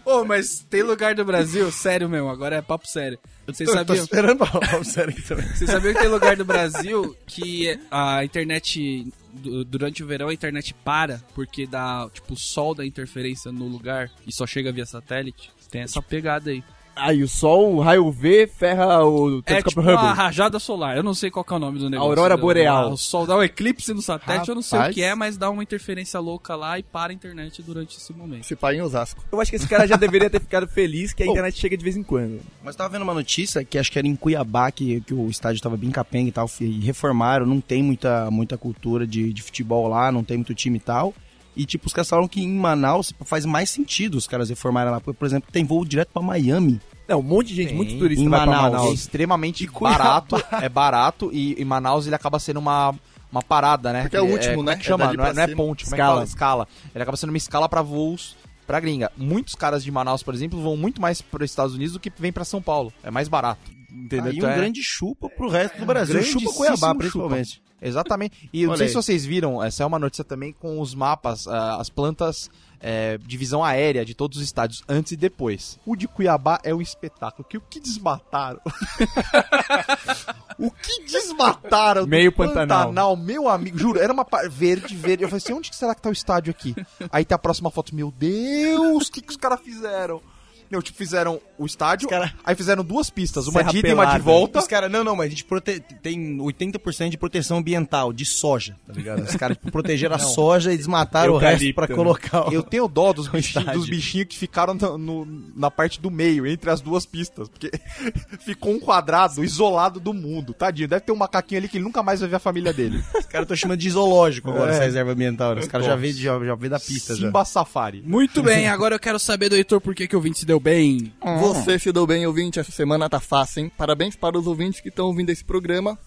Ô, 0.09 0.25
mas 0.25 0.65
tem 0.69 0.81
lugar 0.83 1.13
do 1.15 1.23
Brasil, 1.23 1.69
sério 1.73 2.09
mesmo, 2.09 2.29
agora 2.29 2.55
é 2.57 2.61
papo 2.61 2.87
sério. 2.87 3.19
Vocês 3.45 3.69
Tô- 3.69 3.85
tô 3.85 3.93
esperando 3.93 4.45
falar 4.45 4.83
sério 4.85 5.15
também. 5.27 5.47
vocês 5.47 5.69
sabiam 5.69 5.93
que 5.93 5.99
tem 5.99 6.09
lugar 6.09 6.35
do 6.35 6.45
Brasil 6.45 7.15
que 7.27 7.79
a 7.91 8.23
internet, 8.23 9.07
du- 9.33 9.63
durante 9.65 10.03
o 10.03 10.07
verão, 10.07 10.27
a 10.29 10.33
internet 10.33 10.73
para 10.83 11.21
porque 11.33 11.65
dá, 11.67 12.09
tipo, 12.13 12.33
o 12.33 12.37
sol 12.37 12.73
da 12.75 12.85
interferência 12.85 13.51
no 13.51 13.67
lugar 13.67 14.09
e 14.27 14.33
só 14.33 14.45
chega 14.47 14.71
via 14.71 14.85
satélite? 14.85 15.51
Tem 15.71 15.81
essa 15.81 16.01
pegada 16.01 16.49
aí. 16.49 16.63
Aí 16.99 17.23
o 17.23 17.27
sol, 17.27 17.75
o 17.75 17.79
raio 17.81 18.11
V, 18.11 18.47
ferra 18.47 19.03
o 19.05 19.39
É 19.39 19.41
telescópio 19.41 19.69
tipo 19.69 19.81
uma 19.81 19.93
Hubble. 19.93 20.15
rajada 20.15 20.59
solar. 20.59 20.97
Eu 20.97 21.03
não 21.03 21.13
sei 21.13 21.29
qual 21.31 21.43
que 21.43 21.53
é 21.53 21.55
o 21.55 21.59
nome 21.59 21.79
do 21.79 21.89
negócio. 21.89 22.09
Aurora 22.09 22.35
boreal. 22.37 22.91
O 22.91 22.97
sol 22.97 23.25
dá 23.25 23.37
um 23.37 23.43
eclipse 23.43 23.93
no 23.93 24.01
satélite, 24.01 24.49
eu 24.49 24.55
não 24.55 24.61
sei 24.61 24.77
o 24.77 24.81
Rapaz. 24.81 24.95
que 24.95 25.01
é, 25.01 25.15
mas 25.15 25.37
dá 25.37 25.49
uma 25.49 25.63
interferência 25.63 26.19
louca 26.19 26.55
lá 26.55 26.77
e 26.77 26.83
para 26.83 27.11
a 27.11 27.13
internet 27.15 27.61
durante 27.61 27.97
esse 27.97 28.11
momento. 28.13 28.43
Se 28.45 28.55
pá 28.55 28.73
em 28.73 28.81
Osasco. 28.81 29.23
Eu 29.31 29.39
acho 29.39 29.49
que 29.51 29.57
esse 29.57 29.67
cara 29.67 29.87
já 29.87 29.95
deveria 29.95 30.29
ter 30.29 30.39
ficado 30.39 30.67
feliz 30.67 31.13
que 31.13 31.23
a 31.23 31.25
internet 31.27 31.57
chega 31.57 31.75
de 31.77 31.83
vez 31.83 31.95
em 31.95 32.03
quando. 32.03 32.39
Mas 32.63 32.75
tava 32.75 32.89
vendo 32.89 33.03
uma 33.03 33.13
notícia 33.13 33.63
que 33.63 33.77
acho 33.77 33.91
que 33.91 33.97
era 33.99 34.07
em 34.07 34.15
Cuiabá, 34.15 34.71
que, 34.71 35.01
que 35.01 35.13
o 35.13 35.29
estádio 35.29 35.61
tava 35.61 35.77
bem 35.77 35.91
capenga 35.91 36.29
e 36.29 36.31
tal, 36.31 36.49
e 36.59 36.79
reformaram, 36.81 37.45
não 37.45 37.61
tem 37.61 37.81
muita, 37.81 38.29
muita 38.31 38.57
cultura 38.57 39.07
de, 39.07 39.31
de 39.31 39.41
futebol 39.41 39.87
lá, 39.87 40.11
não 40.11 40.23
tem 40.23 40.37
muito 40.37 40.53
time 40.53 40.77
e 40.77 40.81
tal. 40.81 41.13
E, 41.61 41.65
tipo, 41.65 41.87
os 41.87 41.93
caras 41.93 42.07
falaram 42.07 42.27
que 42.27 42.41
em 42.41 42.53
Manaus 42.57 43.13
faz 43.25 43.43
mais 43.45 43.69
sentido 43.69 44.15
os 44.15 44.25
caras 44.27 44.49
reformarem 44.49 44.91
lá. 44.91 45.01
Porque, 45.01 45.17
por 45.17 45.25
exemplo, 45.25 45.49
tem 45.51 45.65
voo 45.65 45.83
direto 45.83 46.09
pra 46.13 46.21
Miami. 46.21 46.79
Não, 47.07 47.19
um 47.19 47.23
monte 47.23 47.47
de 47.49 47.55
gente, 47.55 47.67
Tem. 47.69 47.75
muito 47.77 47.97
turista 47.97 48.23
Em 48.23 48.29
vai 48.29 48.39
pra 48.43 48.45
Manaus. 48.51 48.67
É 48.67 48.77
Manaus. 48.77 48.93
extremamente 48.99 49.67
barato. 49.67 50.35
É 50.61 50.69
barato 50.69 51.29
e 51.33 51.61
em 51.61 51.65
Manaus 51.65 52.05
ele 52.05 52.15
acaba 52.15 52.39
sendo 52.39 52.59
uma, 52.59 52.95
uma 53.31 53.41
parada, 53.41 53.91
né? 53.91 54.03
Porque 54.03 54.15
é 54.15 54.21
o 54.21 54.25
último, 54.31 54.55
como 54.55 54.65
né? 54.67 54.73
É 54.73 54.75
que 54.77 54.81
É 54.83 54.85
chama? 54.85 55.05
dali 55.05 55.17
não, 55.17 55.23
é, 55.25 55.27
pra 55.27 55.35
não 55.35 55.43
é 55.43 55.47
cima. 55.47 55.57
ponte, 55.57 55.83
como 55.83 55.95
é 55.95 55.97
que 55.97 56.01
Escala. 56.01 56.13
fala? 56.15 56.23
Escala. 56.25 56.67
Ele 56.95 57.01
acaba 57.03 57.17
sendo 57.17 57.29
uma 57.31 57.37
escala 57.37 57.67
pra 57.67 57.81
voos 57.81 58.37
pra 58.65 58.79
gringa. 58.79 59.11
Muitos 59.17 59.55
caras 59.55 59.83
de 59.83 59.91
Manaus, 59.91 60.23
por 60.23 60.33
exemplo, 60.33 60.61
vão 60.61 60.77
muito 60.77 61.01
mais 61.01 61.21
para 61.21 61.43
os 61.43 61.49
Estados 61.49 61.73
Unidos 61.75 61.93
do 61.93 61.99
que 61.99 62.11
vem 62.17 62.31
pra 62.31 62.45
São 62.45 62.61
Paulo. 62.61 62.93
É 63.03 63.09
mais 63.11 63.27
barato. 63.27 63.69
Entendeu? 63.91 64.25
Aí 64.25 64.33
um 64.33 64.37
Então 64.37 64.49
é- 64.49 64.55
grande 64.55 64.81
chupa 64.83 65.29
pro 65.29 65.49
resto 65.49 65.77
do 65.79 65.85
Brasil. 65.85 66.13
grandíssimo 66.15 66.41
Chupa 66.41 66.53
Cuiabá, 66.55 66.77
chupa. 66.89 66.95
principalmente. 66.95 67.61
Exatamente. 67.81 68.49
E 68.51 68.63
eu 68.63 68.69
não 68.69 68.75
sei 68.77 68.89
se 68.89 68.93
vocês 68.93 69.25
viram, 69.25 69.63
essa 69.63 69.83
é 69.83 69.85
uma 69.85 69.97
notícia 69.97 70.23
também 70.23 70.51
com 70.51 70.81
os 70.81 70.93
mapas, 70.93 71.47
ah, 71.47 71.77
as 71.79 71.89
plantas 71.89 72.49
é, 72.81 73.17
de 73.17 73.37
visão 73.37 73.63
aérea 73.63 74.03
de 74.05 74.13
todos 74.13 74.37
os 74.37 74.43
estádios, 74.43 74.83
antes 74.87 75.13
e 75.13 75.17
depois. 75.17 75.79
O 75.85 75.95
de 75.95 76.07
Cuiabá 76.07 76.59
é 76.63 76.73
um 76.75 76.81
espetáculo. 76.81 77.47
Que 77.47 77.57
o 77.57 77.61
que 77.61 77.79
desmataram? 77.79 78.59
o 80.57 80.71
que 80.71 81.03
desmataram? 81.03 82.05
Meio 82.05 82.31
Pantanal. 82.31 83.15
meu 83.15 83.47
amigo, 83.49 83.77
juro, 83.77 83.99
era 83.99 84.11
uma 84.13 84.25
verde, 84.49 84.95
verde. 84.95 85.23
Eu 85.23 85.29
falei 85.29 85.41
assim, 85.43 85.53
onde 85.53 85.73
será 85.75 85.95
que 85.95 86.01
tá 86.01 86.09
o 86.09 86.13
estádio 86.13 86.51
aqui? 86.51 86.75
Aí 87.11 87.23
tem 87.25 87.35
a 87.35 87.39
próxima 87.39 87.69
foto, 87.71 87.95
meu 87.95 88.11
Deus, 88.11 89.07
o 89.07 89.11
que, 89.11 89.21
que 89.21 89.31
os 89.31 89.37
caras 89.37 89.59
fizeram? 89.61 90.21
Não, 90.69 90.81
tipo, 90.81 90.97
fizeram 90.97 91.39
o 91.57 91.65
estádio, 91.65 92.07
cara- 92.07 92.33
aí 92.43 92.55
fizeram 92.55 92.83
duas 92.83 93.09
pistas, 93.09 93.47
uma 93.47 93.59
Serra 93.59 93.71
de 93.71 93.77
ida 93.79 93.87
e 93.89 93.93
uma 93.93 94.05
de 94.05 94.19
volta. 94.19 94.59
Os 94.59 94.67
caras, 94.67 94.91
não, 94.91 95.03
não, 95.03 95.15
mas 95.15 95.27
a 95.27 95.29
gente 95.29 95.43
prote... 95.43 95.79
tem 96.01 96.37
80% 96.37 97.09
de 97.09 97.17
proteção 97.17 97.57
ambiental, 97.57 98.13
de 98.13 98.25
soja, 98.25 98.75
tá 98.85 98.93
ligado? 98.93 99.23
Os 99.23 99.35
caras 99.35 99.57
tipo, 99.57 99.71
protegeram 99.71 100.15
a 100.15 100.19
soja 100.19 100.71
e 100.71 100.77
desmataram 100.77 101.33
o 101.33 101.37
resto 101.37 101.53
Eucalipto, 101.63 101.75
pra 101.75 101.87
né? 101.87 101.95
colocar 101.95 102.47
o... 102.49 102.53
Eu 102.53 102.61
tenho 102.63 102.87
dó 102.87 103.11
dos 103.13 103.27
bichinhos, 103.29 103.47
estádio. 103.57 103.79
dos 103.79 103.89
bichinhos 103.89 104.27
que 104.27 104.37
ficaram 104.37 104.73
no- 104.75 104.97
no- 104.97 105.27
na 105.55 105.71
parte 105.71 105.99
do 105.99 106.11
meio, 106.11 106.45
entre 106.45 106.69
as 106.69 106.81
duas 106.81 107.05
pistas. 107.05 107.49
Porque 107.49 107.71
ficou 108.45 108.73
um 108.73 108.79
quadrado 108.79 109.43
isolado 109.43 109.99
do 109.99 110.13
mundo. 110.13 110.53
Tadinho, 110.53 110.87
deve 110.87 111.01
ter 111.01 111.11
um 111.11 111.15
macaquinho 111.15 111.59
ali 111.61 111.67
que 111.67 111.77
ele 111.77 111.83
nunca 111.83 112.03
mais 112.03 112.19
vai 112.19 112.29
ver 112.29 112.35
a 112.35 112.39
família 112.39 112.71
dele. 112.73 113.03
Os 113.17 113.25
caras 113.25 113.45
estão 113.45 113.57
chamando 113.57 113.79
de 113.79 113.89
zoológico 113.89 114.49
agora, 114.51 114.71
É. 114.71 114.75
essa 114.75 114.83
reserva 114.83 115.11
ambiental. 115.11 115.55
né? 115.55 115.61
Os 115.61 115.67
caras 115.67 115.85
já 115.87 115.95
vê, 115.95 116.11
já, 116.11 116.39
já 116.43 116.55
vê 116.55 116.69
da 116.69 116.79
pista 116.79 117.15
já. 117.15 117.25
Simba 117.27 117.43
Safari. 117.43 118.03
Muito 118.05 118.41
bem, 118.43 118.67
agora 118.67 118.95
eu 118.95 118.99
quero 118.99 119.17
saber 119.19 119.49
do 119.49 119.55
Heitor 119.55 119.81
por 119.81 119.95
que, 119.95 120.07
que 120.07 120.15
o 120.15 120.19
ouvinte 120.19 120.39
se 120.39 120.45
deu 120.45 120.58
bem. 120.59 121.13
Você 121.39 121.77
se 121.79 121.91
deu 121.91 122.05
bem, 122.07 122.25
ouvinte. 122.27 122.59
Essa 122.59 122.71
semana 122.71 123.09
tá 123.09 123.19
fácil, 123.19 123.63
hein? 123.63 123.71
Parabéns 123.77 124.15
para 124.15 124.37
os 124.37 124.47
ouvintes 124.47 124.81
que 124.81 124.89
estão 124.89 125.07
ouvindo 125.07 125.29
esse 125.29 125.43
programa 125.43 125.97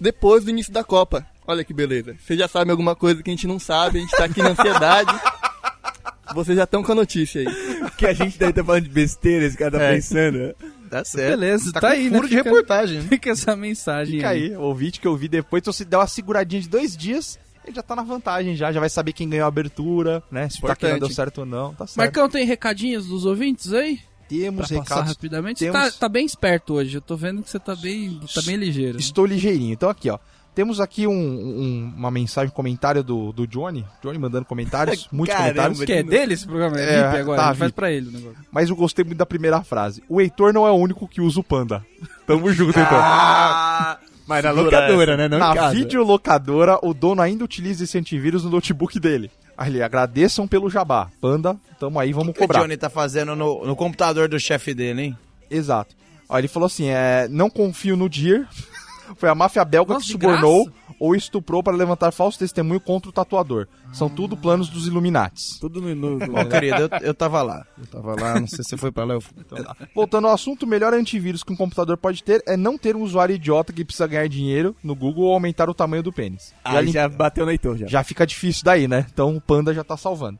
depois 0.00 0.44
do 0.44 0.50
início 0.50 0.72
da 0.72 0.82
Copa. 0.84 1.26
Olha 1.46 1.64
que 1.64 1.72
beleza. 1.74 2.16
Vocês 2.20 2.38
já 2.38 2.46
sabem 2.48 2.70
alguma 2.70 2.94
coisa 2.94 3.22
que 3.22 3.30
a 3.30 3.32
gente 3.32 3.46
não 3.46 3.58
sabe, 3.58 3.98
a 3.98 4.00
gente 4.02 4.16
tá 4.16 4.24
aqui 4.24 4.42
na 4.42 4.50
ansiedade. 4.50 5.12
Vocês 6.34 6.56
já 6.56 6.64
estão 6.64 6.82
com 6.82 6.92
a 6.92 6.94
notícia 6.94 7.40
aí. 7.42 7.90
Que 7.96 8.06
a 8.06 8.12
gente 8.14 8.38
deve 8.38 8.50
estar 8.52 8.64
falando 8.64 8.84
de 8.84 8.88
besteira, 8.90 9.44
esse 9.44 9.56
cara 9.56 9.78
tá 9.78 9.84
É. 9.84 9.94
pensando. 9.94 10.38
né? 10.38 10.54
Tá 10.88 11.04
certo. 11.04 11.30
Beleza, 11.38 11.72
tá, 11.72 11.80
tá 11.80 11.88
aí, 11.90 12.08
né? 12.10 12.16
furo 12.16 12.28
de 12.28 12.36
Fica- 12.36 12.48
reportagem. 12.50 12.98
né? 13.00 13.04
Fica 13.08 13.30
essa 13.30 13.54
mensagem 13.56 14.16
Fica 14.16 14.28
aí, 14.30 14.54
o 14.56 14.60
ouvinte 14.62 15.00
que 15.00 15.06
eu 15.06 15.16
vi 15.16 15.28
depois. 15.28 15.62
Então 15.62 15.72
se 15.72 15.84
der 15.84 15.96
uma 15.98 16.06
seguradinha 16.06 16.60
de 16.62 16.68
dois 16.68 16.96
dias, 16.96 17.38
ele 17.64 17.74
já 17.76 17.82
tá 17.82 17.94
na 17.96 18.02
vantagem 18.02 18.54
já. 18.56 18.70
Já 18.72 18.80
vai 18.80 18.88
saber 18.90 19.12
quem 19.12 19.28
ganhou 19.28 19.44
a 19.44 19.48
abertura, 19.48 20.22
né? 20.30 20.48
Se 20.48 20.60
tá 20.60 20.72
aqui 20.72 20.84
não 20.84 20.90
deu 20.90 20.96
Importante. 20.98 21.14
certo 21.14 21.38
ou 21.38 21.46
não. 21.46 21.74
Tá 21.74 21.86
certo. 21.86 21.96
Marcão, 21.98 22.28
tem 22.28 22.44
recadinhos 22.46 23.06
dos 23.06 23.24
ouvintes 23.24 23.72
aí? 23.72 23.96
Pra 23.96 24.38
Temos 24.38 24.62
passar 24.68 24.80
recados. 24.80 25.08
rapidamente. 25.12 25.58
Você 25.58 25.70
temos- 25.70 25.92
Tá, 25.92 25.98
tá 26.00 26.08
bem 26.08 26.24
esperto 26.24 26.74
hoje. 26.74 26.96
Eu 26.96 27.02
tô 27.02 27.16
vendo 27.16 27.42
que 27.42 27.50
você 27.50 27.58
tá 27.58 27.76
bem, 27.76 28.18
tá 28.34 28.40
bem 28.42 28.56
ligeiro. 28.56 28.98
Estou 28.98 29.26
ligeirinho. 29.26 29.72
Então 29.74 29.90
aqui, 29.90 30.08
ó. 30.08 30.18
Temos 30.54 30.80
aqui 30.80 31.06
um- 31.06 31.12
um- 31.12 31.94
uma 31.96 32.10
mensagem, 32.10 32.50
um 32.50 32.54
comentário 32.54 33.02
do, 33.02 33.32
do 33.32 33.46
Johnny. 33.46 33.86
Johnny 34.02 34.18
mandando 34.18 34.44
comentários, 34.44 35.08
muitos 35.12 35.34
Caramba, 35.34 35.54
comentários. 35.54 35.84
Que 35.84 35.92
é 35.94 36.02
dele 36.02 36.34
esse 36.34 36.46
programa? 36.46 36.78
É, 36.78 36.94
É, 36.94 37.02
VIP 37.08 37.20
agora. 37.20 37.40
tá, 37.40 37.44
a 37.46 37.48
gente 37.52 37.58
faz 37.58 37.68
VIP. 37.70 37.76
pra 37.76 37.90
ele 37.92 38.08
o 38.08 38.12
negócio. 38.12 38.38
Mas 38.50 38.68
eu 38.68 38.76
gostei 38.76 39.02
muito 39.04 39.16
da 39.18 39.24
primeira 39.26 39.62
frase. 39.62 40.02
O 40.10 40.20
Heitor 40.20 40.52
não 40.52 40.66
é 40.66 40.70
o 40.70 40.74
único 40.76 41.08
que 41.08 41.20
usa 41.22 41.40
o 41.40 41.44
Panda. 41.44 41.82
Tamo 42.26 42.50
junto, 42.52 42.78
Heitor. 42.78 42.98
Ah, 43.00 43.98
mas 44.32 44.44
na 44.44 44.50
locadora, 44.50 45.16
né? 45.16 45.28
Não 45.28 45.36
em 45.36 45.40
Na 45.40 45.54
casa. 45.54 45.74
videolocadora, 45.74 46.78
o 46.82 46.94
dono 46.94 47.20
ainda 47.20 47.44
utiliza 47.44 47.84
esse 47.84 47.98
antivírus 47.98 48.44
no 48.44 48.50
notebook 48.50 48.98
dele. 48.98 49.30
Ali, 49.56 49.82
agradeçam 49.82 50.48
pelo 50.48 50.70
jabá. 50.70 51.08
Panda, 51.20 51.56
tamo 51.78 52.00
aí, 52.00 52.12
vamos 52.12 52.30
O 52.30 52.32
que 52.32 52.38
o 52.38 52.42
cobrar. 52.42 52.60
Johnny 52.62 52.76
tá 52.76 52.88
fazendo 52.88 53.36
no, 53.36 53.64
no 53.66 53.76
computador 53.76 54.28
do 54.28 54.40
chefe 54.40 54.72
dele, 54.74 55.02
hein? 55.02 55.18
Exato. 55.50 55.94
Ó, 56.28 56.38
ele 56.38 56.48
falou 56.48 56.66
assim: 56.66 56.86
é, 56.88 57.28
não 57.28 57.50
confio 57.50 57.96
no 57.96 58.08
Deer. 58.08 58.46
Foi 59.16 59.28
a 59.28 59.34
máfia 59.34 59.62
belga 59.64 59.92
Nossa, 59.94 60.06
que 60.06 60.12
subornou 60.12 60.64
graça? 60.64 60.78
Ou 61.04 61.16
estuprou 61.16 61.64
para 61.64 61.76
levantar 61.76 62.12
falso 62.12 62.38
testemunho 62.38 62.78
contra 62.78 63.08
o 63.08 63.12
tatuador. 63.12 63.66
São 63.92 64.08
tudo 64.08 64.36
planos 64.36 64.68
dos 64.68 64.86
Illuminates. 64.86 65.58
Tudo 65.58 65.80
no... 65.80 66.18
Ó, 66.32 66.44
querido, 66.44 66.82
eu, 66.82 66.88
eu 67.08 67.12
tava 67.14 67.42
lá. 67.42 67.66
Eu 67.76 67.86
tava 67.86 68.14
lá, 68.14 68.38
não 68.38 68.46
sei 68.46 68.58
se 68.62 68.70
você 68.70 68.76
foi 68.76 68.92
pra 68.92 69.02
lá, 69.02 69.14
eu 69.14 69.20
fui. 69.20 69.34
Então, 69.40 69.58
Voltando 69.94 70.28
ao 70.28 70.34
assunto, 70.34 70.62
o 70.62 70.66
melhor 70.68 70.94
antivírus 70.94 71.42
que 71.42 71.52
um 71.52 71.56
computador 71.56 71.96
pode 71.96 72.22
ter 72.22 72.40
é 72.46 72.56
não 72.56 72.78
ter 72.78 72.94
um 72.94 73.02
usuário 73.02 73.34
idiota 73.34 73.72
que 73.72 73.84
precisa 73.84 74.06
ganhar 74.06 74.28
dinheiro 74.28 74.76
no 74.82 74.94
Google 74.94 75.24
ou 75.24 75.34
aumentar 75.34 75.68
o 75.68 75.74
tamanho 75.74 76.04
do 76.04 76.12
pênis. 76.12 76.54
Já, 76.64 76.78
Aí 76.78 76.84
lim- 76.86 76.92
já 76.92 77.08
bateu 77.08 77.44
no 77.44 77.50
Heitor, 77.50 77.76
já. 77.78 77.86
já 77.88 78.04
fica 78.04 78.24
difícil 78.24 78.62
daí, 78.64 78.86
né? 78.86 79.04
Então 79.12 79.36
o 79.36 79.40
Panda 79.40 79.74
já 79.74 79.82
tá 79.82 79.96
salvando. 79.96 80.38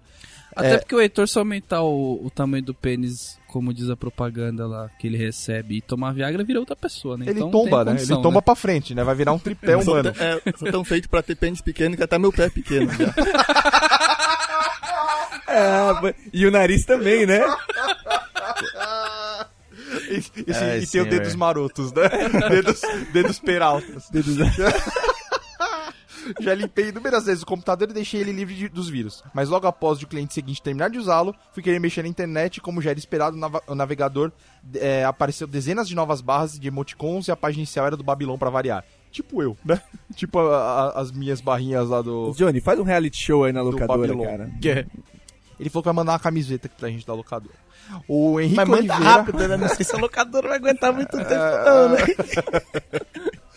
Até 0.55 0.75
É. 0.75 0.79
porque 0.79 0.95
o 0.95 1.01
Heitor, 1.01 1.27
se 1.27 1.39
aumentar 1.39 1.83
o, 1.83 2.21
o 2.27 2.31
tamanho 2.31 2.63
do 2.63 2.75
pênis, 2.75 3.39
como 3.49 3.73
diz 3.73 3.89
a 3.89 3.97
propaganda 3.97 4.67
lá, 4.67 4.91
que 4.99 5.07
ele 5.07 5.17
recebe, 5.17 5.77
e 5.79 5.81
tomar 5.81 6.13
Viagra, 6.13 6.45
vira 6.45 6.61
outra 6.61 6.77
pessoa, 6.77 7.17
né? 7.17 7.25
Ele 7.27 7.39
Então, 7.39 7.51
tomba, 7.51 7.77
tem 7.79 7.85
né? 7.87 7.93
condição, 7.93 8.17
Ele 8.17 8.23
tomba 8.23 8.43
pra 8.43 8.55
frente, 8.55 8.95
né? 8.95 9.03
Vai 9.03 9.15
virar 9.15 9.33
um 9.33 9.39
tripé 9.39 9.81
Sou, 9.83 9.95
humano. 9.95 10.13
tão- 10.13 10.27
é, 10.27 10.41
sou 10.59 10.71
tão 10.71 10.85
feito 10.85 11.09
pra 11.09 11.23
ter 11.23 11.37
pênis 11.37 11.61
pequeno 11.63 11.97
que 11.97 12.03
até 12.03 12.19
meu 12.19 12.31
pé 12.33 12.45
é 12.45 12.51
pequeno 12.51 12.91
já. 12.93 13.13
É, 15.55 16.15
e 16.33 16.47
o 16.47 16.51
nariz 16.51 16.87
também, 16.87 17.27
né? 17.27 17.41
E, 20.09 20.17
e- 20.51 20.55
Ai, 20.55 20.79
e 20.79 20.87
tem 20.87 21.01
o 21.01 21.05
sim, 21.05 21.11
dedos 21.11 21.35
marotos, 21.35 21.93
né? 21.93 22.09
dedos, 22.49 22.81
dedos 23.13 23.39
peraltas. 23.39 24.09
Dedos- 24.11 24.37
Já 26.41 26.55
limpei 26.55 26.89
inúmeras 26.89 27.25
vezes 27.27 27.43
o 27.43 27.47
computador 27.47 27.91
e 27.91 27.93
deixei 27.93 28.21
ele 28.21 28.33
livre 28.33 28.55
de- 28.55 28.69
dos 28.69 28.89
vírus. 28.89 29.23
Mas 29.35 29.49
logo 29.49 29.67
após 29.67 30.03
o 30.03 30.07
cliente 30.07 30.35
seguinte 30.35 30.63
terminar 30.63 30.91
de 30.91 30.99
usá-lo, 30.99 31.35
fui 31.53 31.63
querer 31.63 31.79
mexer 31.79 32.03
na 32.03 32.09
internet 32.09 32.57
e, 32.57 32.61
como 32.61 32.81
já 32.83 32.91
era 32.91 32.99
esperado, 32.99 33.37
o 33.67 33.75
navegador 33.75 34.31
é, 34.75 35.05
apareceu 35.05 35.47
dezenas 35.47 35.89
de 35.89 35.95
novas 35.95 36.21
barras 36.21 36.59
de 36.59 36.69
emoticons 36.69 37.29
e 37.29 37.31
a 37.33 37.37
página 37.37 37.61
inicial 37.61 37.87
era 37.87 37.97
do 37.97 38.05
Babylon 38.05 38.37
pra 38.39 38.51
variar. 38.51 38.85
Tipo 39.11 39.43
eu, 39.43 39.57
né? 39.65 39.81
tipo 40.17 40.39
a- 40.39 40.93
a- 40.97 41.01
as 41.01 41.11
minhas 41.13 41.41
barrinhas 41.41 41.89
lá 41.89 42.01
do... 42.01 42.33
Johnny, 42.37 42.61
faz 42.61 42.79
um 42.79 42.83
reality 42.85 43.17
show 43.25 43.45
aí 43.45 43.53
na 43.53 43.61
locadora, 43.63 44.17
cara. 44.17 44.51
Ele 45.61 45.71
falou 45.71 45.83
que 45.83 45.89
vai 45.89 45.95
mandar 45.95 46.13
uma 46.13 46.19
camiseta 46.19 46.67
aqui 46.67 46.77
pra 46.77 46.89
gente 46.89 47.07
da 47.07 47.15
locadora. 47.15 47.55
O 48.09 48.41
Henrique 48.41 48.57
Mas 48.57 48.69
manda 48.69 48.81
Oliveira... 48.95 49.05
rápido, 49.05 49.49
né? 49.49 49.57
Não 49.57 49.69
sei 49.69 49.85
se 49.85 49.95
a 49.95 49.99
locadora 49.99 50.49
vai 50.49 50.57
aguentar 50.57 50.93
muito 50.93 51.11
tempo, 51.19 51.29
não, 51.31 51.89
né? 51.91 51.99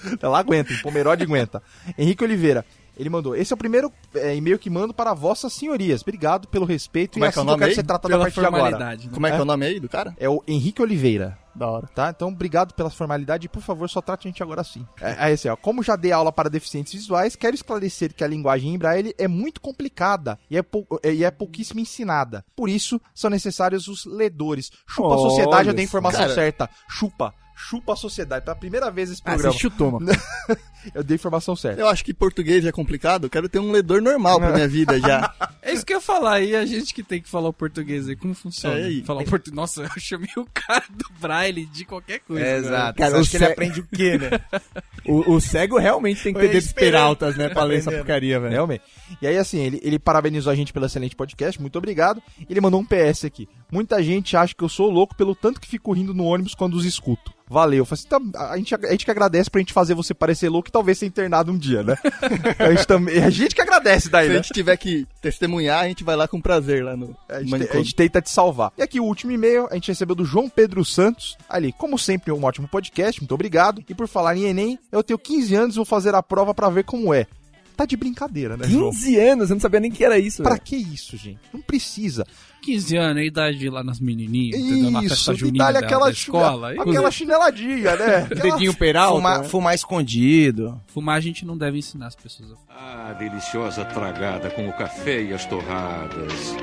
Ela 0.22 0.40
aguenta, 0.40 0.74
o 0.74 0.82
Pomerode 0.82 1.24
aguenta. 1.24 1.62
Henrique 1.98 2.24
Oliveira, 2.24 2.66
ele 2.98 3.10
mandou: 3.10 3.36
Esse 3.36 3.52
é 3.52 3.56
o 3.56 3.58
primeiro 3.58 3.92
é, 4.14 4.36
e-mail 4.36 4.58
que 4.58 4.70
mando 4.70 4.94
para 4.94 5.14
vossas 5.14 5.52
senhorias. 5.54 6.02
Obrigado 6.02 6.48
pelo 6.48 6.66
respeito 6.66 7.14
Como 7.14 7.26
e 7.26 7.28
é 7.28 7.32
que 7.32 7.38
é 7.38 7.42
o 7.42 7.44
assim 7.44 7.48
que 7.50 7.54
eu 7.54 7.60
quero 7.60 7.76
ser 7.76 7.84
tratado 7.84 8.08
a 8.14 8.18
Pela 8.18 8.24
partir 8.26 8.40
de 8.40 8.46
agora. 8.46 8.78
né? 8.96 8.98
Como 9.14 9.28
é 9.28 9.32
que 9.32 9.38
é 9.38 9.42
o 9.42 9.46
nome 9.46 9.66
aí 9.66 9.80
do 9.80 9.90
cara? 9.90 10.16
É 10.18 10.30
o 10.30 10.42
Henrique 10.48 10.82
Oliveira, 10.82 11.38
Da 11.54 11.68
hora. 11.70 11.88
tá? 11.88 12.10
Então, 12.16 12.30
obrigado 12.30 12.74
pela 12.74 12.90
formalidade 12.90 13.46
e, 13.48 13.50
por 13.50 13.62
favor, 13.62 13.90
só 13.90 14.02
trate 14.02 14.28
a 14.28 14.32
gente 14.32 14.42
agora 14.42 14.62
assim. 14.62 14.88
É, 15.02 15.16
aí, 15.20 15.34
assim, 15.34 15.50
ó, 15.50 15.56
como 15.58 15.84
já 15.84 15.96
dei 15.98 16.12
aula 16.14 16.32
para 16.32 16.50
deficientes 16.50 16.94
visuais, 16.94 17.36
quero 17.36 17.54
esclarecer 17.56 18.14
que 18.14 18.24
a 18.24 18.28
linguagem 18.28 18.74
em 18.74 18.78
braille 18.78 19.14
é 19.18 19.28
muito 19.28 19.60
complicada 19.60 20.40
e 20.50 20.58
é, 20.58 20.62
pou- 20.64 20.88
e 21.04 21.24
é 21.24 21.32
pouquíssimo 21.32 21.82
ensinada. 21.82 22.46
Por 22.56 22.70
isso, 22.70 23.00
são 23.14 23.30
necessários 23.30 23.90
os 23.90 24.06
ledores. 24.06 24.72
Chupa 24.88 25.10
a 25.10 25.12
Olha 25.18 25.30
sociedade, 25.30 25.68
eu 25.68 25.74
dei 25.74 25.84
a 25.84 25.88
informação 25.88 26.22
Cara. 26.22 26.34
certa. 26.34 26.70
Chupa. 26.90 27.34
Chupa 27.56 27.94
a 27.94 27.96
sociedade. 27.96 28.44
Pela 28.44 28.56
primeira 28.56 28.92
vez 28.92 29.10
nesse 29.10 29.22
Ah, 29.24 29.32
você 29.32 29.36
programa, 29.44 29.58
chutou, 29.58 29.92
mano. 29.94 30.08
eu 30.94 31.04
dei 31.04 31.16
a 31.16 31.18
informação 31.18 31.56
certa. 31.56 31.80
Eu 31.82 31.88
acho 31.88 32.04
que 32.04 32.14
português 32.14 32.66
é 32.66 32.72
complicado, 32.72 33.26
eu 33.26 33.30
quero 33.30 33.48
ter 33.48 33.60
um 33.60 33.72
ledor 33.72 34.02
normal 34.02 34.40
pra 34.40 34.52
minha 34.52 34.68
vida 34.68 35.00
já. 35.00 35.34
É 35.66 35.74
isso 35.74 35.84
que 35.84 35.94
eu 35.94 35.98
ia 35.98 36.02
falar, 36.02 36.42
e 36.42 36.56
a 36.56 36.64
gente 36.64 36.94
que 36.94 37.02
tem 37.02 37.20
que 37.20 37.28
falar 37.28 37.50
o 37.50 37.54
português 37.54 38.08
aí, 38.08 38.16
como 38.16 38.36
funciona? 38.36 38.78
É, 38.78 38.88
e- 38.92 39.04
falar 39.04 39.24
o 39.24 39.26
portu... 39.26 39.52
Nossa, 39.52 39.82
eu 39.82 39.90
chamei 40.00 40.30
o 40.38 40.46
cara 40.54 40.84
do 40.92 41.06
Braille 41.20 41.66
de 41.66 41.86
qualquer 41.86 42.20
coisa. 42.20 42.46
É, 42.46 42.58
exato. 42.58 43.00
Cara, 43.00 43.10
Você 43.10 43.18
acha 43.18 43.28
o 43.28 43.32
que 43.32 43.38
ele 43.38 43.46
aprende 43.52 43.80
o 43.80 43.88
quê, 43.88 44.16
né? 44.20 44.30
O, 45.08 45.36
o 45.36 45.40
cego 45.42 45.78
realmente 45.78 46.24
tem 46.24 46.34
que 46.34 46.40
ter 46.40 46.48
dedos 46.50 46.72
peraltas, 46.74 47.36
né? 47.36 47.48
Pra 47.50 47.64
ler 47.64 47.78
essa 47.78 47.92
porcaria, 47.92 48.40
velho. 48.40 48.52
Realmente. 48.52 48.82
E 49.22 49.28
aí, 49.28 49.38
assim, 49.38 49.60
ele, 49.60 49.80
ele 49.84 50.00
parabenizou 50.00 50.52
a 50.52 50.56
gente 50.56 50.74
pelo 50.74 50.88
excelente 50.88 51.16
podcast, 51.16 51.62
muito 51.62 51.78
obrigado. 51.78 52.22
Ele 52.50 52.60
mandou 52.60 52.80
um 52.80 52.86
PS 52.86 53.26
aqui. 53.26 53.48
Muita 53.76 54.02
gente 54.02 54.38
acha 54.38 54.56
que 54.56 54.64
eu 54.64 54.70
sou 54.70 54.90
louco 54.90 55.14
pelo 55.18 55.36
tanto 55.36 55.60
que 55.60 55.68
fico 55.68 55.92
rindo 55.92 56.14
no 56.14 56.24
ônibus 56.24 56.56
quando 56.56 56.76
os 56.76 56.86
escuto. 56.86 57.34
Valeu. 57.48 57.86
Assim, 57.92 58.08
tá, 58.08 58.18
a, 58.50 58.58
gente, 58.58 58.74
a 58.74 58.92
gente 58.92 59.04
que 59.04 59.12
agradece 59.12 59.52
pra 59.52 59.60
gente 59.60 59.74
fazer 59.74 59.94
você 59.94 60.14
parecer 60.14 60.48
louco 60.48 60.70
e 60.70 60.72
talvez 60.72 60.98
ser 60.98 61.06
internado 61.08 61.52
um 61.52 61.58
dia, 61.58 61.84
né? 61.84 61.96
a, 62.58 62.72
gente 62.74 62.88
também, 62.88 63.22
a 63.22 63.30
gente 63.30 63.54
que 63.54 63.62
agradece 63.62 64.10
daí, 64.10 64.28
Se 64.28 64.32
a 64.32 64.34
né? 64.38 64.42
gente 64.42 64.54
tiver 64.54 64.78
que 64.78 65.06
testemunhar, 65.22 65.84
a 65.84 65.88
gente 65.90 66.06
vai 66.06 66.16
lá 66.16 66.26
com 66.28 66.40
prazer 66.42 66.84
lá 66.86 66.96
no 66.96 67.16
A 67.28 67.44
gente, 67.44 67.68
te- 67.68 67.72
a 67.72 67.78
gente 67.78 67.96
tenta 67.96 68.22
te 68.22 68.30
salvar. 68.32 68.72
E 68.78 68.82
aqui 68.82 69.00
o 69.00 69.04
último 69.04 69.32
e-mail 69.34 69.68
a 69.70 69.74
gente 69.76 69.90
recebeu 69.90 70.16
do 70.16 70.24
João 70.26 70.48
Pedro 70.50 70.86
Santos. 70.86 71.38
Ali, 71.50 71.74
como 71.74 72.00
sempre, 72.00 72.32
um 72.32 72.44
ótimo 72.46 72.68
podcast, 72.68 73.20
muito 73.22 73.36
obrigado. 73.36 73.84
E 73.88 73.94
por 73.94 74.08
falar 74.08 74.36
em 74.38 74.46
Enem, 74.46 74.80
eu 74.90 75.04
tenho 75.04 75.20
15 75.20 75.54
anos 75.56 75.76
e 75.76 75.78
vou 75.78 75.86
fazer 75.86 76.16
a 76.16 76.24
prova 76.24 76.54
pra 76.54 76.70
ver 76.70 76.86
como 76.86 77.14
é. 77.14 77.28
Tá 77.76 77.86
de 77.86 77.96
brincadeira, 77.98 78.56
né, 78.58 78.68
João? 78.68 78.90
15 78.92 79.20
anos, 79.20 79.50
eu 79.50 79.56
não 79.56 79.62
sabia 79.62 79.80
nem 79.80 79.92
que 79.92 80.04
era 80.04 80.18
isso. 80.18 80.42
Pra 80.42 80.54
velho. 80.54 80.64
que 80.64 80.76
isso, 80.76 81.16
gente? 81.18 81.40
Não 81.54 81.62
precisa. 81.62 82.26
15 82.62 82.98
anos, 82.98 83.22
a 83.22 83.26
idade 83.26 83.58
de 83.60 83.68
ir 83.68 83.70
lá 83.70 83.84
nas 83.84 84.00
menininhas, 84.00 84.60
entendeu? 84.60 84.90
Na 84.90 85.02
festa 85.02 85.14
Isso, 85.34 85.36
junina 85.36 85.72
da, 85.72 85.80
aquela, 85.80 86.06
da 86.06 86.12
escola. 86.12 86.70
chine- 86.72 86.82
aquela 86.82 87.12
chineladinha, 87.12 87.96
né? 87.96 88.16
Aquela- 88.32 88.42
Dedinho 88.56 88.74
peral. 88.74 89.16
Fumar, 89.18 89.42
né? 89.42 89.48
fumar 89.48 89.76
escondido. 89.76 90.82
Fumar 90.88 91.18
a 91.18 91.20
gente 91.20 91.46
não 91.46 91.56
deve 91.56 91.78
ensinar 91.78 92.08
as 92.08 92.16
pessoas 92.16 92.52
a 92.52 92.56
fumar. 92.56 92.76
Ah, 92.76 93.14
deliciosa 93.14 93.86
tragada 93.86 94.50
com 94.50 94.68
o 94.68 94.74
café 94.74 95.22
e 95.22 95.32
as 95.34 95.46
torradas. 95.46 96.56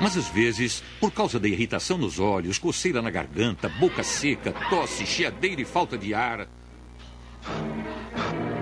Mas 0.00 0.16
às 0.16 0.28
vezes, 0.28 0.80
por 1.00 1.10
causa 1.10 1.40
da 1.40 1.48
irritação 1.48 1.98
nos 1.98 2.20
olhos, 2.20 2.56
coceira 2.58 3.02
na 3.02 3.10
garganta, 3.10 3.68
boca 3.80 4.04
seca, 4.04 4.52
tosse, 4.70 5.04
chiadeira 5.04 5.60
e 5.60 5.64
falta 5.64 5.98
de 5.98 6.14
ar. 6.14 6.46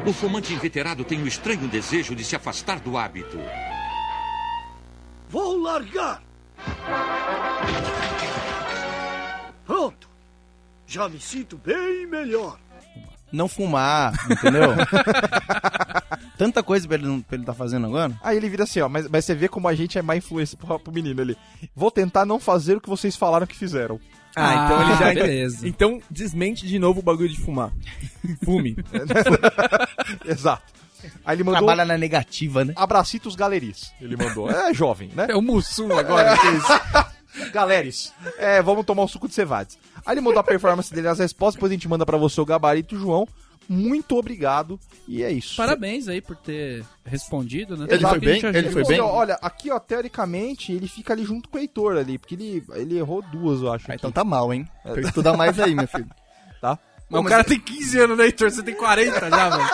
O 0.06 0.12
fumante 0.12 0.52
inveterado 0.52 1.04
tem 1.04 1.22
o 1.22 1.26
estranho 1.28 1.68
desejo 1.68 2.14
de 2.14 2.24
se 2.24 2.34
afastar 2.34 2.80
do 2.80 2.96
hábito. 2.96 3.38
Vou 5.28 5.58
largar. 5.60 6.22
Pronto. 9.64 10.08
Já 10.86 11.08
me 11.08 11.20
sinto 11.20 11.56
bem 11.58 12.06
melhor. 12.06 12.58
Não 13.30 13.46
fumar, 13.46 14.12
entendeu? 14.28 14.70
Tanta 16.36 16.62
coisa 16.64 16.88
pra 16.88 16.96
ele, 16.96 17.06
não- 17.06 17.20
pra 17.20 17.36
ele 17.36 17.44
tá 17.44 17.54
fazendo 17.54 17.86
agora. 17.86 18.18
Aí 18.24 18.36
ele 18.36 18.48
vira 18.48 18.64
assim, 18.64 18.80
ó, 18.80 18.88
mas, 18.88 19.06
mas 19.08 19.24
você 19.24 19.34
vê 19.36 19.46
como 19.48 19.68
a 19.68 19.74
gente 19.74 19.96
é 19.98 20.02
má 20.02 20.16
influência 20.16 20.58
pro, 20.58 20.80
pro 20.80 20.92
menino 20.92 21.20
ali. 21.20 21.36
Vou 21.76 21.92
tentar 21.92 22.26
não 22.26 22.40
fazer 22.40 22.76
o 22.76 22.80
que 22.80 22.88
vocês 22.88 23.14
falaram 23.14 23.46
que 23.46 23.54
fizeram. 23.56 24.00
Ah, 24.36 24.64
então 24.64 24.82
ele 24.82 24.96
já. 24.96 25.14
Beleza. 25.14 25.68
Então 25.68 26.00
desmente 26.10 26.66
de 26.66 26.78
novo 26.78 27.00
o 27.00 27.02
bagulho 27.02 27.28
de 27.28 27.38
fumar. 27.38 27.70
Fume. 28.44 28.76
Exato. 30.26 30.80
Aí 31.24 31.36
ele 31.36 31.44
mandou 31.44 31.60
Trabalha 31.60 31.84
na 31.84 31.96
negativa, 31.96 32.64
né? 32.64 32.74
abracitos 32.76 33.34
galeris. 33.34 33.92
Ele 34.00 34.16
mandou. 34.16 34.50
É 34.50 34.72
jovem, 34.74 35.10
né? 35.14 35.28
É 35.30 35.36
o 35.36 35.40
Mussum 35.40 35.92
agora, 35.96 36.36
que 36.36 36.46
é 36.46 36.52
isso? 36.52 37.50
Galeres. 37.52 38.12
É, 38.38 38.60
vamos 38.60 38.84
tomar 38.84 39.04
um 39.04 39.08
suco 39.08 39.28
de 39.28 39.34
cevades. 39.34 39.78
Aí 40.04 40.14
ele 40.14 40.20
mandou 40.20 40.40
a 40.40 40.44
performance 40.44 40.92
dele, 40.92 41.08
as 41.08 41.18
respostas, 41.18 41.54
depois 41.54 41.70
a 41.70 41.74
gente 41.74 41.88
manda 41.88 42.04
pra 42.04 42.18
você 42.18 42.40
o 42.40 42.44
gabarito, 42.44 42.98
João. 42.98 43.26
Muito 43.72 44.16
obrigado. 44.16 44.80
E 45.06 45.22
é 45.22 45.30
isso. 45.30 45.56
Parabéns 45.56 46.08
aí 46.08 46.20
por 46.20 46.34
ter 46.34 46.84
respondido, 47.04 47.76
né? 47.76 47.86
Ele 47.88 48.04
foi 48.04 48.18
bem? 48.18 48.42
Ele 48.44 48.70
foi 48.70 48.84
bem? 48.84 49.00
Olha, 49.00 49.38
aqui, 49.40 49.70
ó, 49.70 49.78
teoricamente, 49.78 50.72
ele 50.72 50.88
fica 50.88 51.12
ali 51.12 51.24
junto 51.24 51.48
com 51.48 51.56
o 51.56 51.60
Heitor 51.60 51.96
ali, 51.96 52.18
porque 52.18 52.34
ele, 52.34 52.64
ele 52.74 52.98
errou 52.98 53.22
duas, 53.22 53.62
eu 53.62 53.72
acho. 53.72 53.86
Ah, 53.88 53.94
então 53.94 54.10
tá 54.10 54.24
mal, 54.24 54.52
hein? 54.52 54.66
Tem 54.82 54.94
que 54.94 55.00
estudar 55.08 55.36
mais 55.36 55.56
aí, 55.60 55.72
meu 55.74 55.86
filho. 55.86 56.08
Tá? 56.60 56.78
Mas 57.08 57.20
o 57.22 57.24
cara 57.24 57.42
tem 57.42 57.58
15 57.58 57.98
anos, 58.00 58.18
né, 58.18 58.24
Heitor? 58.26 58.50
Você 58.50 58.62
tem 58.62 58.74
40 58.74 59.30
já, 59.30 59.48
velho. 59.48 59.68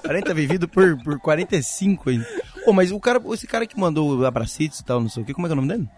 40 0.00 0.32
vivido 0.34 0.66
por, 0.68 0.96
por 1.02 1.18
45 1.20 2.08
ainda. 2.10 2.26
Pô, 2.64 2.72
mas 2.72 2.90
o 2.92 2.98
cara, 3.00 3.20
esse 3.32 3.46
cara 3.46 3.66
que 3.66 3.78
mandou 3.78 4.24
abracitos 4.24 4.78
e 4.80 4.84
tal, 4.84 5.00
não 5.00 5.08
sei 5.10 5.22
o 5.22 5.26
que, 5.26 5.34
como 5.34 5.46
é 5.46 5.50
que 5.50 5.52
é 5.52 5.58
o 5.58 5.60
nome 5.60 5.68
dele? 5.68 5.88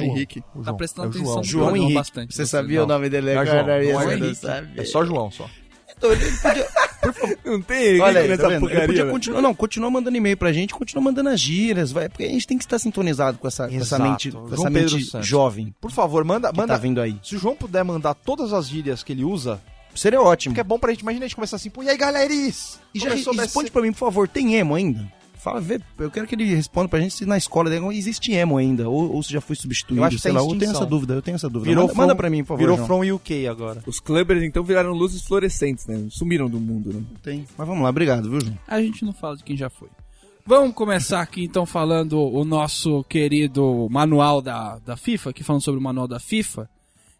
Henrique. 0.00 0.40
O 0.54 0.58
Tá 0.58 0.64
João. 0.64 0.76
prestando 0.76 1.06
É 1.06 1.10
o 1.10 1.10
atenção 1.10 1.44
João. 1.44 1.64
João 1.66 1.76
Henrique. 1.76 1.94
bastante. 1.94 2.34
Você 2.34 2.46
sabia 2.46 2.82
o 2.82 2.86
nome 2.86 3.08
dele? 3.08 3.32
Não 3.34 3.42
é 3.42 3.46
João, 3.46 3.56
Cara, 3.64 3.82
não 3.84 4.00
é 4.00 4.04
você 4.06 4.14
Henrique. 4.14 4.80
É 4.80 4.84
só 4.84 5.04
João, 5.04 5.30
só. 5.30 5.48
Então, 5.96 6.12
ele 6.12 6.30
podia- 6.30 6.68
Não 7.44 7.62
tem 7.62 8.00
Olha 8.00 8.20
aí, 8.20 8.28
nessa 8.28 8.48
tá 8.50 8.58
porcaria. 8.60 8.86
podia 8.86 9.06
continuar, 9.06 9.40
não, 9.40 9.54
continua 9.54 9.90
mandando 9.90 10.16
e-mail 10.16 10.36
pra 10.36 10.52
gente, 10.52 10.74
continua 10.74 11.02
mandando 11.04 11.28
as 11.28 11.40
gírias, 11.40 11.92
vai, 11.92 12.08
porque 12.08 12.24
a 12.24 12.28
gente 12.28 12.46
tem 12.46 12.58
que 12.58 12.64
estar 12.64 12.78
sintonizado 12.78 13.38
com 13.38 13.46
essa, 13.46 13.68
com 13.68 13.76
essa 13.76 13.98
mente, 13.98 14.30
com 14.32 14.52
essa 14.52 14.68
mente 14.70 15.08
jovem 15.22 15.72
Por 15.80 15.90
favor, 15.92 16.24
manda, 16.24 16.50
que 16.50 16.56
manda. 16.56 16.74
tá 16.74 16.78
vindo 16.78 17.00
aí. 17.00 17.16
Se 17.22 17.36
o 17.36 17.38
João 17.38 17.54
puder 17.54 17.84
mandar 17.84 18.14
todas 18.14 18.52
as 18.52 18.66
gírias 18.68 19.02
que 19.02 19.12
ele 19.12 19.24
usa, 19.24 19.60
Seria 19.94 20.20
ótimo. 20.20 20.54
que 20.54 20.60
é 20.60 20.64
bom 20.64 20.78
pra 20.78 20.90
gente. 20.90 21.00
Imagina 21.00 21.24
a 21.24 21.28
gente 21.28 21.36
começar 21.36 21.56
assim, 21.56 21.70
pô, 21.70 21.82
e 21.82 21.88
aí, 21.88 21.96
galeris? 21.96 22.78
E 22.92 22.98
já 22.98 23.10
responde 23.14 23.70
pra 23.70 23.80
mim, 23.80 23.92
por 23.92 23.98
favor, 24.00 24.28
tem 24.28 24.56
emo 24.56 24.74
ainda? 24.74 25.10
Fala, 25.46 25.60
vê, 25.60 25.80
eu 26.00 26.10
quero 26.10 26.26
que 26.26 26.34
ele 26.34 26.44
responda 26.44 26.88
pra 26.88 26.98
gente 26.98 27.14
se 27.14 27.24
na 27.24 27.38
escola 27.38 27.70
dele 27.70 27.86
existe 27.96 28.32
emo 28.32 28.56
ainda, 28.56 28.88
ou, 28.88 29.12
ou 29.14 29.22
se 29.22 29.32
já 29.32 29.40
foi 29.40 29.54
substituído, 29.54 30.00
Eu 30.00 30.04
acho 30.04 30.16
que 30.16 30.22
sei 30.22 30.32
lá, 30.32 30.40
eu 30.40 30.58
tenho 30.58 30.72
essa 30.72 30.84
dúvida, 30.84 31.14
eu 31.14 31.22
tenho 31.22 31.36
essa 31.36 31.48
dúvida. 31.48 31.70
Virou 31.70 31.84
manda, 31.86 31.94
manda 31.96 32.08
from- 32.14 32.16
pra 32.16 32.30
mim, 32.30 32.38
por 32.42 32.48
favor, 32.48 32.58
Virou 32.58 32.76
João. 32.76 32.86
From 32.88 33.14
UK 33.14 33.46
agora. 33.46 33.80
Os 33.86 34.00
clubbers 34.00 34.42
então 34.42 34.64
viraram 34.64 34.90
luzes 34.92 35.22
fluorescentes, 35.22 35.86
né? 35.86 36.04
Sumiram 36.10 36.50
do 36.50 36.58
mundo, 36.58 36.92
né? 36.92 37.00
Tem. 37.22 37.46
Mas 37.56 37.68
vamos 37.68 37.84
lá, 37.84 37.90
obrigado, 37.90 38.28
viu, 38.28 38.40
João? 38.40 38.58
A 38.66 38.80
gente 38.82 39.04
não 39.04 39.12
fala 39.12 39.36
de 39.36 39.44
quem 39.44 39.56
já 39.56 39.70
foi. 39.70 39.88
Vamos 40.44 40.74
começar 40.74 41.20
aqui 41.20 41.44
então 41.44 41.64
falando 41.64 42.18
o 42.20 42.44
nosso 42.44 43.04
querido 43.04 43.86
manual 43.88 44.42
da, 44.42 44.78
da 44.84 44.96
FIFA, 44.96 45.30
aqui 45.30 45.44
falando 45.44 45.62
sobre 45.62 45.78
o 45.78 45.82
manual 45.84 46.08
da 46.08 46.18
FIFA, 46.18 46.68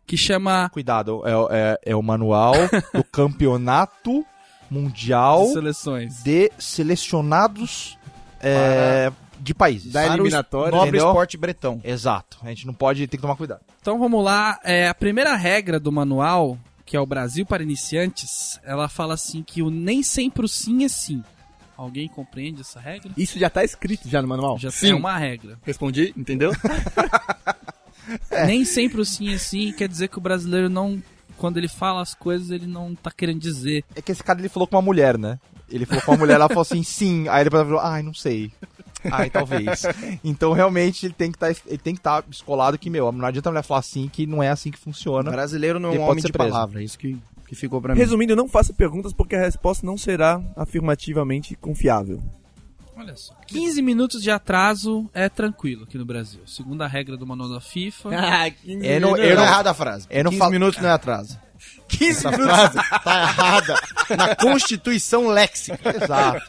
que 0.04 0.16
chama 0.16 0.68
Cuidado, 0.70 1.22
é, 1.24 1.30
é- 1.50 1.78
é 1.92 1.94
o 1.96 2.02
manual 2.02 2.54
do 2.92 3.04
campeonato 3.12 4.24
mundial 4.68 5.46
Seleções. 5.52 6.24
de 6.24 6.50
selecionados 6.58 7.96
é, 8.40 9.12
de 9.40 9.54
países. 9.54 9.92
Da 9.92 10.02
Para 10.02 10.12
o 10.12 10.14
eliminatória. 10.16 10.70
Nobre 10.72 10.88
entendeu? 10.88 11.08
esporte 11.08 11.36
bretão. 11.36 11.80
Exato. 11.84 12.38
A 12.42 12.48
gente 12.48 12.66
não 12.66 12.74
pode, 12.74 13.06
tem 13.06 13.18
que 13.18 13.22
tomar 13.22 13.36
cuidado. 13.36 13.60
Então 13.80 13.98
vamos 13.98 14.24
lá. 14.24 14.58
É, 14.64 14.88
a 14.88 14.94
primeira 14.94 15.34
regra 15.36 15.78
do 15.78 15.92
manual, 15.92 16.58
que 16.84 16.96
é 16.96 17.00
o 17.00 17.06
Brasil 17.06 17.44
para 17.46 17.62
iniciantes, 17.62 18.60
ela 18.64 18.88
fala 18.88 19.14
assim 19.14 19.42
que 19.42 19.62
o 19.62 19.70
nem 19.70 20.02
sempre 20.02 20.44
o 20.44 20.48
sim 20.48 20.84
é 20.84 20.88
sim. 20.88 21.22
Alguém 21.76 22.08
compreende 22.08 22.62
essa 22.62 22.80
regra? 22.80 23.12
Isso 23.16 23.38
já 23.38 23.50
tá 23.50 23.62
escrito 23.62 24.08
já 24.08 24.22
no 24.22 24.28
manual? 24.28 24.58
Já 24.58 24.70
Sim. 24.70 24.92
é 24.92 24.94
uma 24.94 25.16
regra. 25.18 25.58
Respondi, 25.62 26.12
entendeu? 26.16 26.50
Nem 28.46 28.64
sempre 28.64 29.00
o 29.00 29.04
sim 29.04 29.34
é 29.34 29.36
sim 29.36 29.72
quer 29.72 29.88
dizer 29.88 30.08
que 30.08 30.16
o 30.16 30.20
brasileiro 30.20 30.70
não. 30.70 31.02
Quando 31.36 31.58
ele 31.58 31.68
fala 31.68 32.00
as 32.00 32.14
coisas, 32.14 32.50
ele 32.50 32.66
não 32.66 32.94
tá 32.94 33.10
querendo 33.10 33.40
dizer. 33.40 33.84
É 33.94 34.00
que 34.00 34.10
esse 34.10 34.24
cara 34.24 34.38
ele 34.38 34.48
falou 34.48 34.66
com 34.66 34.74
uma 34.76 34.80
mulher, 34.80 35.18
né? 35.18 35.38
Ele 35.70 35.84
falou 35.86 36.02
com 36.02 36.12
uma 36.12 36.18
mulher, 36.18 36.34
ela 36.34 36.48
falou 36.48 36.62
assim, 36.62 36.82
sim. 36.82 37.28
Aí 37.28 37.42
ele 37.42 37.50
falou, 37.50 37.80
ai, 37.80 38.02
não 38.02 38.14
sei. 38.14 38.52
Ai, 39.10 39.30
talvez. 39.30 39.82
Então, 40.24 40.52
realmente, 40.52 41.06
ele 41.06 41.14
tem 41.14 41.30
que 41.32 41.38
tá, 41.38 41.48
ele 41.50 41.78
tem 41.78 41.94
que 41.94 42.00
estar 42.00 42.24
escolado 42.30 42.78
que, 42.78 42.88
meu, 42.90 43.10
não 43.12 43.26
adianta 43.26 43.48
a 43.48 43.52
mulher 43.52 43.62
falar 43.62 43.80
assim, 43.80 44.08
que 44.08 44.26
não 44.26 44.42
é 44.42 44.48
assim 44.48 44.70
que 44.70 44.78
funciona. 44.78 45.30
Brasileiro 45.30 45.78
não 45.80 45.90
é 45.90 45.92
um 45.92 45.96
pode 45.98 46.10
homem 46.12 46.24
de 46.24 46.32
preso. 46.32 46.50
palavra, 46.50 46.80
é 46.80 46.84
isso 46.84 46.98
que, 46.98 47.16
que 47.48 47.54
ficou 47.54 47.80
pra 47.80 47.94
mim. 47.94 48.00
Resumindo, 48.00 48.34
não 48.36 48.48
faça 48.48 48.72
perguntas 48.72 49.12
porque 49.12 49.34
a 49.36 49.40
resposta 49.40 49.84
não 49.86 49.96
será 49.98 50.40
afirmativamente 50.56 51.54
confiável. 51.56 52.22
Olha 52.96 53.14
só. 53.14 53.34
15 53.46 53.82
minutos 53.82 54.22
de 54.22 54.30
atraso 54.30 55.08
é 55.12 55.28
tranquilo 55.28 55.84
aqui 55.84 55.98
no 55.98 56.04
Brasil. 56.06 56.40
Segunda 56.46 56.86
regra 56.86 57.16
do 57.16 57.26
manual 57.26 57.50
da 57.50 57.60
FIFA. 57.60 58.08
É, 58.82 58.98
não, 58.98 59.16
Eu 59.16 59.24
eu 59.24 59.36
não 59.36 59.42
não, 59.42 59.44
errada 59.50 59.70
a 59.70 59.74
frase. 59.74 60.06
eu 60.10 60.24
não 60.24 60.30
15 60.30 60.38
falo- 60.38 60.50
minutos 60.52 60.80
não 60.80 60.88
é 60.88 60.92
atraso. 60.92 61.38
15 61.88 62.10
Essa 62.10 62.32
frase 62.32 62.78
tá 63.04 63.22
errada 63.22 63.74
na 64.16 64.34
Constituição 64.36 65.28
Léxica. 65.28 65.94
Exato. 66.02 66.40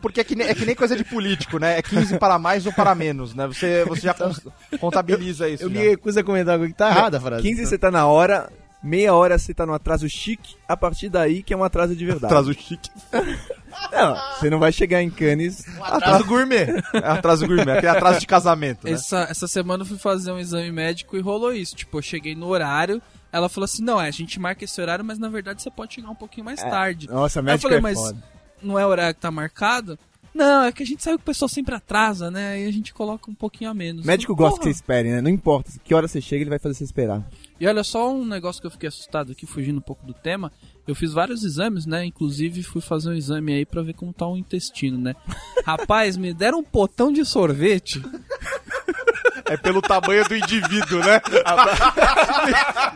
Porque 0.00 0.20
é 0.20 0.24
que, 0.24 0.34
nem, 0.34 0.48
é 0.48 0.54
que 0.54 0.64
nem 0.66 0.74
coisa 0.74 0.96
de 0.96 1.04
político, 1.04 1.58
né? 1.58 1.78
É 1.78 1.82
15 1.82 2.18
para 2.18 2.38
mais 2.38 2.66
ou 2.66 2.72
para 2.72 2.94
menos, 2.94 3.34
né? 3.34 3.46
Você, 3.46 3.84
você 3.84 4.02
já 4.02 4.14
cons- 4.14 4.40
contabiliza 4.80 5.48
isso. 5.48 5.64
Eu 5.64 5.70
já. 5.70 5.78
me 5.80 5.88
recuso 5.88 6.20
a 6.20 6.24
comentar 6.24 6.54
algo 6.54 6.66
que 6.66 6.72
tá 6.74 6.88
errada 6.90 7.18
a 7.18 7.20
frase. 7.20 7.42
15 7.42 7.66
você 7.66 7.78
tá 7.78 7.90
na 7.90 8.06
hora, 8.06 8.50
meia 8.82 9.14
hora 9.14 9.38
você 9.38 9.54
tá 9.54 9.64
no 9.66 9.72
atraso 9.74 10.08
chique, 10.08 10.56
a 10.68 10.76
partir 10.76 11.08
daí 11.08 11.42
que 11.42 11.52
é 11.54 11.56
um 11.56 11.64
atraso 11.64 11.94
de 11.96 12.04
verdade. 12.04 12.26
Atraso 12.26 12.52
chique. 12.54 12.90
Não, 13.92 14.16
você 14.34 14.50
não 14.50 14.58
vai 14.58 14.72
chegar 14.72 15.02
em 15.02 15.10
Cannes. 15.10 15.64
Atraso 15.80 16.24
gourmet. 16.24 16.82
É 16.92 16.98
atraso 17.06 17.46
gourmet, 17.46 17.72
aquele 17.72 17.88
atraso 17.88 18.20
de 18.20 18.26
casamento, 18.26 18.84
né? 18.86 18.92
Essa, 18.92 19.26
essa 19.30 19.46
semana 19.46 19.82
eu 19.82 19.86
fui 19.86 19.98
fazer 19.98 20.32
um 20.32 20.38
exame 20.38 20.70
médico 20.72 21.16
e 21.16 21.20
rolou 21.20 21.52
isso. 21.52 21.76
Tipo, 21.76 21.98
eu 21.98 22.02
cheguei 22.02 22.34
no 22.34 22.46
horário, 22.48 23.00
ela 23.32 23.48
falou 23.48 23.64
assim: 23.64 23.82
não, 23.82 24.00
é, 24.00 24.08
a 24.08 24.12
gente 24.12 24.38
marca 24.40 24.64
esse 24.64 24.80
horário, 24.80 25.04
mas 25.04 25.18
na 25.18 25.28
verdade 25.28 25.62
você 25.62 25.70
pode 25.70 25.94
chegar 25.94 26.10
um 26.10 26.14
pouquinho 26.14 26.44
mais 26.44 26.60
tarde. 26.60 27.08
Nossa, 27.08 27.40
Aí 27.40 27.42
eu 27.42 27.44
médico 27.44 27.62
falei, 27.62 27.78
é 27.78 27.80
mas 27.80 27.98
foda. 27.98 28.18
não 28.62 28.78
é 28.78 28.84
o 28.86 28.88
horário 28.88 29.14
que 29.14 29.20
tá 29.20 29.30
marcado? 29.30 29.98
Não, 30.34 30.64
é 30.64 30.72
que 30.72 30.82
a 30.82 30.86
gente 30.86 31.00
sabe 31.00 31.16
que 31.18 31.22
o 31.22 31.26
pessoal 31.26 31.48
sempre 31.48 31.76
atrasa, 31.76 32.28
né? 32.28 32.60
E 32.60 32.66
a 32.66 32.72
gente 32.72 32.92
coloca 32.92 33.30
um 33.30 33.34
pouquinho 33.34 33.70
a 33.70 33.74
menos. 33.74 34.04
Médico 34.04 34.34
Porra. 34.34 34.50
gosta 34.50 34.60
que 34.60 34.64
você 34.64 34.70
espere, 34.70 35.10
né? 35.10 35.20
Não 35.20 35.30
importa 35.30 35.70
que 35.84 35.94
hora 35.94 36.08
você 36.08 36.20
chega, 36.20 36.42
ele 36.42 36.50
vai 36.50 36.58
fazer 36.58 36.74
você 36.74 36.84
esperar. 36.84 37.22
E 37.60 37.66
olha 37.68 37.84
só 37.84 38.12
um 38.12 38.24
negócio 38.24 38.60
que 38.60 38.66
eu 38.66 38.70
fiquei 38.70 38.88
assustado 38.88 39.30
aqui, 39.30 39.46
fugindo 39.46 39.78
um 39.78 39.82
pouco 39.82 40.04
do 40.04 40.12
tema. 40.12 40.50
Eu 40.88 40.94
fiz 40.94 41.12
vários 41.12 41.44
exames, 41.44 41.86
né? 41.86 42.04
Inclusive 42.04 42.64
fui 42.64 42.80
fazer 42.80 43.10
um 43.10 43.14
exame 43.14 43.52
aí 43.54 43.64
pra 43.64 43.80
ver 43.82 43.94
como 43.94 44.12
tá 44.12 44.26
o 44.26 44.36
intestino, 44.36 44.98
né? 44.98 45.14
Rapaz, 45.64 46.16
me 46.16 46.34
deram 46.34 46.58
um 46.58 46.64
potão 46.64 47.12
de 47.12 47.24
sorvete. 47.24 48.02
É 49.44 49.56
pelo 49.56 49.80
tamanho 49.80 50.26
do 50.26 50.36
indivíduo, 50.36 50.98
né? 51.00 51.20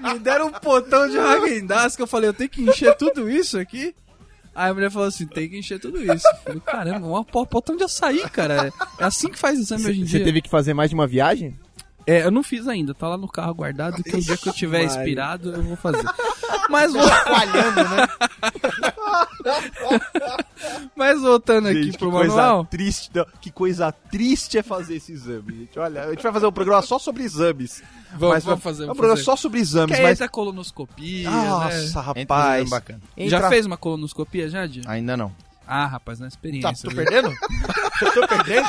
Me 0.13 0.19
deram 0.19 0.47
um 0.47 0.53
potão 0.53 1.07
de 1.09 1.17
Häagen-Dazs 1.17 1.95
que 1.95 2.03
eu 2.03 2.07
falei, 2.07 2.31
eu 2.31 2.35
tenho 2.35 2.49
que 2.49 2.63
encher 2.63 2.97
tudo 2.97 3.29
isso 3.29 3.59
aqui? 3.59 3.95
Aí 4.61 4.71
a 4.71 4.75
mulher 4.75 4.91
falou 4.91 5.07
assim, 5.07 5.25
tem 5.25 5.49
que 5.49 5.57
encher 5.57 5.79
tudo 5.79 5.99
isso. 6.03 6.27
Eu 6.27 6.37
falei, 6.43 6.61
caramba, 6.67 7.07
um 7.07 7.23
po- 7.23 7.47
potão 7.47 7.77
de 7.77 7.85
açaí, 7.85 8.29
cara. 8.29 8.73
É 8.99 9.05
assim 9.05 9.29
que 9.29 9.39
faz 9.39 9.57
exame 9.57 9.85
hoje 9.87 10.01
em 10.01 10.05
Você 10.05 10.17
dia. 10.17 10.25
teve 10.25 10.43
que 10.43 10.51
fazer 10.51 10.75
mais 10.75 10.91
de 10.91 10.97
uma 10.97 11.07
viagem? 11.07 11.57
É, 12.11 12.25
eu 12.25 12.31
não 12.31 12.43
fiz 12.43 12.67
ainda, 12.67 12.95
tá 12.95 13.07
lá 13.07 13.17
no 13.19 13.29
carro 13.29 13.53
guardado, 13.55 14.03
que 14.03 14.17
o 14.17 14.21
dia 14.21 14.37
que 14.37 14.49
eu 14.49 14.53
tiver 14.55 14.85
Maria. 14.85 14.97
expirado 14.97 15.53
eu 15.53 15.63
vou 15.63 15.77
fazer. 15.77 16.03
Mas, 16.71 16.93
vo- 16.93 17.03
Falhando, 17.07 17.85
né? 17.85 18.09
mas 20.97 21.21
voltando 21.21 21.69
aqui 21.69 21.83
Gente, 21.85 21.93
que 21.93 21.99
pro 21.99 22.11
coisa 22.11 22.35
manual. 22.35 22.65
triste. 22.65 23.11
não, 23.15 23.27
que 23.41 23.51
coisa 23.51 23.93
triste 23.93 24.59
é 24.59 24.63
fazer 24.63 24.97
esse 24.97 25.13
exame, 25.13 25.55
gente. 25.61 25.79
Olha, 25.79 26.05
a 26.05 26.11
gente 26.11 26.23
vai 26.23 26.33
fazer 26.33 26.47
um 26.47 26.53
programa 26.53 26.83
só 26.83 26.99
sobre 26.99 27.23
exames. 27.25 27.83
Vamos, 28.13 28.35
Mas 28.37 28.45
vamos 28.45 28.63
fazer. 28.63 28.83
É 28.83 28.85
um 28.85 28.89
Vamos 28.89 28.99
programa 28.99 29.17
fazer. 29.17 29.25
só 29.25 29.37
sobre 29.37 29.61
exames, 29.61 29.97
Que 29.97 30.03
mas. 30.03 30.13
entra 30.13 30.29
colonoscopia, 30.29 31.31
né? 31.31 31.49
Nossa, 31.49 31.77
Entra 31.79 32.01
no 32.03 32.07
rapaz. 32.07 32.71
bacana. 32.71 33.01
Já 33.17 33.25
Entra- 33.37 33.49
fez 33.49 33.67
uma 33.67 33.77
colonoscopia, 33.77 34.49
já? 34.49 34.67
Ainda 34.87 35.17
não. 35.17 35.33
Ah, 35.67 35.87
rapaz, 35.87 36.19
não 36.19 36.27
é 36.27 36.31
Tá, 36.31 36.35
experiência. 36.35 36.89
tô 36.89 36.95
viu? 36.95 37.05
perdendo? 37.05 37.29
Eu 38.01 38.13
tô 38.15 38.27
perdendo? 38.29 38.69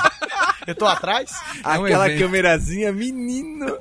Eu 0.69 0.75
tô 0.75 0.86
atrás? 0.86 1.32
É 1.63 1.79
um 1.79 1.86
Aquela 1.86 2.10
câmerazinha, 2.15 2.91
menino. 2.91 3.77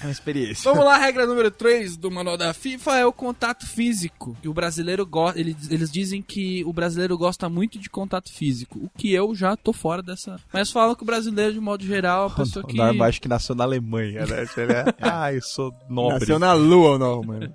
É 0.00 0.06
uma 0.06 0.12
experiência. 0.12 0.70
Vamos 0.70 0.84
lá, 0.84 0.96
regra 0.96 1.26
número 1.26 1.50
3 1.50 1.96
do 1.96 2.10
manual 2.10 2.36
da 2.36 2.54
FIFA 2.54 2.96
é 2.96 3.06
o 3.06 3.12
contato 3.12 3.66
físico. 3.66 4.36
E 4.42 4.48
o 4.48 4.54
brasileiro 4.54 5.04
gosta. 5.04 5.38
Eles, 5.38 5.70
eles 5.70 5.90
dizem 5.90 6.22
que 6.22 6.64
o 6.64 6.72
brasileiro 6.72 7.16
gosta 7.18 7.48
muito 7.48 7.78
de 7.78 7.90
contato 7.90 8.32
físico. 8.32 8.78
O 8.78 8.88
que 8.88 9.12
eu 9.12 9.34
já 9.34 9.56
tô 9.56 9.72
fora 9.72 10.02
dessa. 10.02 10.36
Mas 10.52 10.70
falam 10.70 10.94
que 10.94 11.02
o 11.02 11.06
brasileiro, 11.06 11.52
de 11.52 11.60
modo 11.60 11.84
geral, 11.84 12.24
é 12.24 12.26
uma 12.28 12.36
pessoa 12.36 12.64
que. 12.64 12.74
O 12.74 12.76
Norma 12.76 13.06
acho 13.06 13.20
que 13.20 13.28
nasceu 13.28 13.54
na 13.54 13.64
Alemanha, 13.64 14.24
né? 14.26 14.46
Ele 14.56 14.72
é, 14.72 14.84
ah, 15.00 15.32
eu 15.32 15.42
sou 15.42 15.72
nobre. 15.88 16.20
Nasceu 16.20 16.38
na 16.38 16.52
lua, 16.52 16.98
não, 16.98 17.22
mano. 17.22 17.54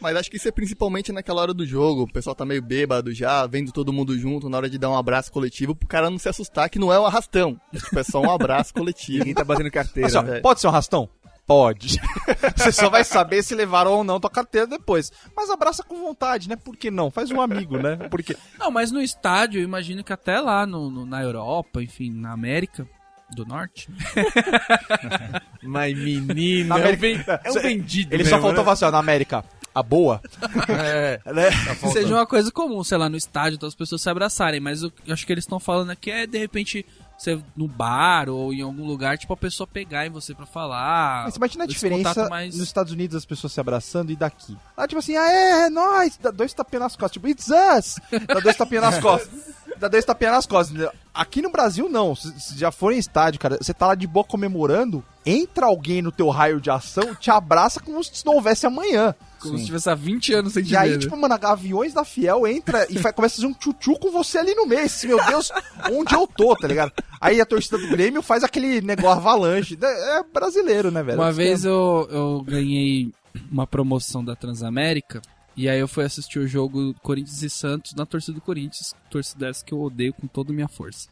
Mas 0.00 0.16
acho 0.16 0.30
que 0.30 0.36
isso 0.36 0.48
é 0.48 0.52
principalmente 0.52 1.12
naquela 1.12 1.42
hora 1.42 1.54
do 1.54 1.66
jogo. 1.66 2.02
O 2.02 2.12
pessoal 2.12 2.34
tá 2.34 2.44
meio 2.44 2.62
bêbado 2.62 3.12
já, 3.12 3.46
vendo 3.46 3.72
todo 3.72 3.92
mundo 3.92 4.16
junto 4.18 4.48
na 4.48 4.56
hora 4.56 4.70
de 4.70 4.78
dar 4.78 4.90
um 4.90 4.96
abraço 4.96 5.32
coletivo 5.32 5.74
pro 5.74 5.88
cara 5.88 6.10
não 6.10 6.18
se 6.18 6.28
assustar 6.28 6.68
que 6.70 6.78
não 6.78 6.92
é 6.92 6.98
um 6.98 7.06
arrastão. 7.06 7.60
Tipo, 7.72 7.98
é 7.98 8.04
só 8.04 8.20
um 8.20 8.30
abraço 8.30 8.72
coletivo. 8.74 9.18
Ninguém 9.18 9.34
tá 9.34 9.44
batendo 9.44 9.70
carteira. 9.70 10.10
Ó, 10.18 10.40
pode 10.40 10.60
ser 10.60 10.66
um 10.66 10.70
arrastão? 10.70 11.08
Pode. 11.46 12.00
Você 12.56 12.72
só 12.72 12.88
vai 12.88 13.04
saber 13.04 13.42
se 13.42 13.54
levaram 13.54 13.92
ou 13.92 14.04
não 14.04 14.18
tua 14.18 14.30
carteira 14.30 14.66
depois. 14.66 15.12
Mas 15.36 15.50
abraça 15.50 15.82
com 15.82 15.96
vontade, 16.00 16.48
né? 16.48 16.56
Por 16.56 16.74
que 16.76 16.90
não? 16.90 17.10
Faz 17.10 17.30
um 17.30 17.40
amigo, 17.40 17.76
né? 17.76 17.96
Porque 18.10 18.34
Não, 18.58 18.70
mas 18.70 18.90
no 18.90 19.02
estádio, 19.02 19.60
eu 19.60 19.64
imagino 19.64 20.02
que 20.02 20.12
até 20.12 20.40
lá 20.40 20.64
no, 20.66 20.90
no- 20.90 21.04
na 21.06 21.22
Europa, 21.22 21.82
enfim, 21.82 22.10
na 22.10 22.32
América 22.32 22.86
do 23.34 23.44
Norte. 23.44 23.88
Mas 25.62 25.96
menino, 25.98 26.68
Na 26.68 26.76
é 26.76 26.78
um, 26.78 26.82
América- 26.82 27.00
ven- 27.00 27.40
é 27.44 27.50
um 27.50 27.62
vendido 27.62 28.14
ele 28.14 28.24
só 28.24 28.36
mesmo, 28.36 28.42
faltou 28.42 28.58
né? 28.58 28.64
falar 28.64 28.72
assim, 28.74 28.84
ó, 28.84 28.90
na 28.90 28.98
América, 28.98 29.44
a 29.74 29.82
boa. 29.82 30.20
É. 30.68 31.20
Né? 31.32 31.50
seja 31.92 32.14
uma 32.14 32.26
coisa 32.26 32.50
comum, 32.52 32.84
sei 32.84 32.98
lá, 32.98 33.08
no 33.08 33.16
estádio, 33.16 33.58
todas 33.58 33.72
as 33.72 33.78
pessoas 33.78 34.02
se 34.02 34.10
abraçarem, 34.10 34.60
mas 34.60 34.82
o 34.82 34.90
que 34.90 35.10
eu 35.10 35.14
acho 35.14 35.26
que 35.26 35.32
eles 35.32 35.44
estão 35.44 35.58
falando 35.58 35.90
aqui 35.90 36.10
é, 36.10 36.26
de 36.26 36.38
repente, 36.38 36.84
você 37.16 37.40
no 37.56 37.66
bar 37.68 38.28
ou 38.28 38.52
em 38.52 38.60
algum 38.62 38.84
lugar, 38.86 39.16
tipo, 39.16 39.32
a 39.32 39.36
pessoa 39.36 39.66
pegar 39.66 40.06
em 40.06 40.10
você 40.10 40.34
pra 40.34 40.46
falar. 40.46 41.24
Mas 41.24 41.36
imagina 41.36 41.64
a 41.64 41.66
diferença 41.66 42.28
mais- 42.28 42.54
nos 42.56 42.66
Estados 42.66 42.92
Unidos 42.92 43.16
as 43.16 43.24
pessoas 43.24 43.52
se 43.52 43.60
abraçando 43.60 44.10
e 44.10 44.16
daqui. 44.16 44.56
Lá, 44.76 44.86
tipo 44.86 44.98
assim, 44.98 45.16
ah, 45.16 45.30
é, 45.30 45.50
é 45.66 45.70
nóis, 45.70 46.18
dá 46.20 46.30
dois 46.30 46.52
tapinhas 46.52 46.82
nas 46.82 46.96
costas, 46.96 47.12
tipo, 47.12 47.28
it's 47.28 47.48
us, 47.48 47.96
dá 48.26 48.40
dois 48.40 48.56
tapinhas 48.56 48.84
nas 48.84 48.98
costas. 49.00 49.54
Dá 49.78 49.88
dois 49.88 50.04
tapinhas 50.04 50.34
nas 50.34 50.46
costas. 50.46 50.88
Aqui 51.12 51.42
no 51.42 51.50
Brasil, 51.50 51.88
não. 51.88 52.14
Se, 52.14 52.38
se 52.40 52.56
já 52.58 52.70
for 52.70 52.92
em 52.92 52.98
estádio, 52.98 53.40
cara, 53.40 53.58
você 53.60 53.74
tá 53.74 53.88
lá 53.88 53.94
de 53.96 54.06
boa 54.06 54.24
comemorando, 54.24 55.04
entra 55.26 55.66
alguém 55.66 56.00
no 56.00 56.12
teu 56.12 56.28
raio 56.28 56.60
de 56.60 56.70
ação, 56.70 57.12
te 57.16 57.28
abraça 57.30 57.80
como 57.80 58.02
se 58.04 58.24
não 58.24 58.34
houvesse 58.34 58.66
amanhã. 58.66 59.14
Como 59.48 59.58
se 59.58 59.66
tivesse 59.66 59.88
há 59.90 59.94
20 59.94 60.34
anos 60.34 60.52
sem 60.52 60.62
te 60.62 60.72
E 60.72 60.76
aí, 60.76 60.88
ver, 60.90 60.94
né? 60.96 61.00
tipo, 61.02 61.16
mano, 61.16 61.38
Gaviões 61.38 61.92
da 61.94 62.04
Fiel 62.04 62.46
entra 62.46 62.86
e 62.90 62.98
fa- 62.98 63.12
começa 63.12 63.34
a 63.34 63.36
fazer 63.36 63.46
um 63.46 63.54
tchutchu 63.54 63.98
com 63.98 64.10
você 64.10 64.38
ali 64.38 64.54
no 64.54 64.66
meio. 64.66 64.84
Assim, 64.84 65.08
Meu 65.08 65.24
Deus, 65.26 65.50
onde 65.92 66.14
eu 66.14 66.26
tô, 66.26 66.54
tá 66.56 66.66
ligado? 66.68 66.92
Aí 67.20 67.40
a 67.40 67.46
torcida 67.46 67.78
do 67.78 67.88
Grêmio 67.88 68.22
faz 68.22 68.42
aquele 68.44 68.80
negócio 68.80 69.18
avalanche. 69.18 69.78
É 69.82 70.18
é 70.18 70.22
brasileiro, 70.22 70.90
né, 70.90 71.02
velho? 71.02 71.18
Uma 71.18 71.32
vez 71.32 71.64
eu, 71.64 72.08
eu 72.10 72.42
ganhei 72.46 73.12
uma 73.50 73.66
promoção 73.66 74.24
da 74.24 74.36
Transamérica 74.36 75.20
e 75.56 75.68
aí 75.68 75.78
eu 75.78 75.86
fui 75.86 76.04
assistir 76.04 76.38
o 76.40 76.46
jogo 76.48 76.94
Corinthians 77.02 77.42
e 77.42 77.48
Santos 77.50 77.94
na 77.94 78.04
torcida 78.04 78.32
do 78.34 78.40
Corinthians, 78.40 78.92
torcida 79.08 79.48
essa 79.48 79.64
que 79.64 79.72
eu 79.72 79.80
odeio 79.80 80.12
com 80.12 80.26
toda 80.26 80.50
a 80.50 80.54
minha 80.54 80.66
força. 80.68 81.08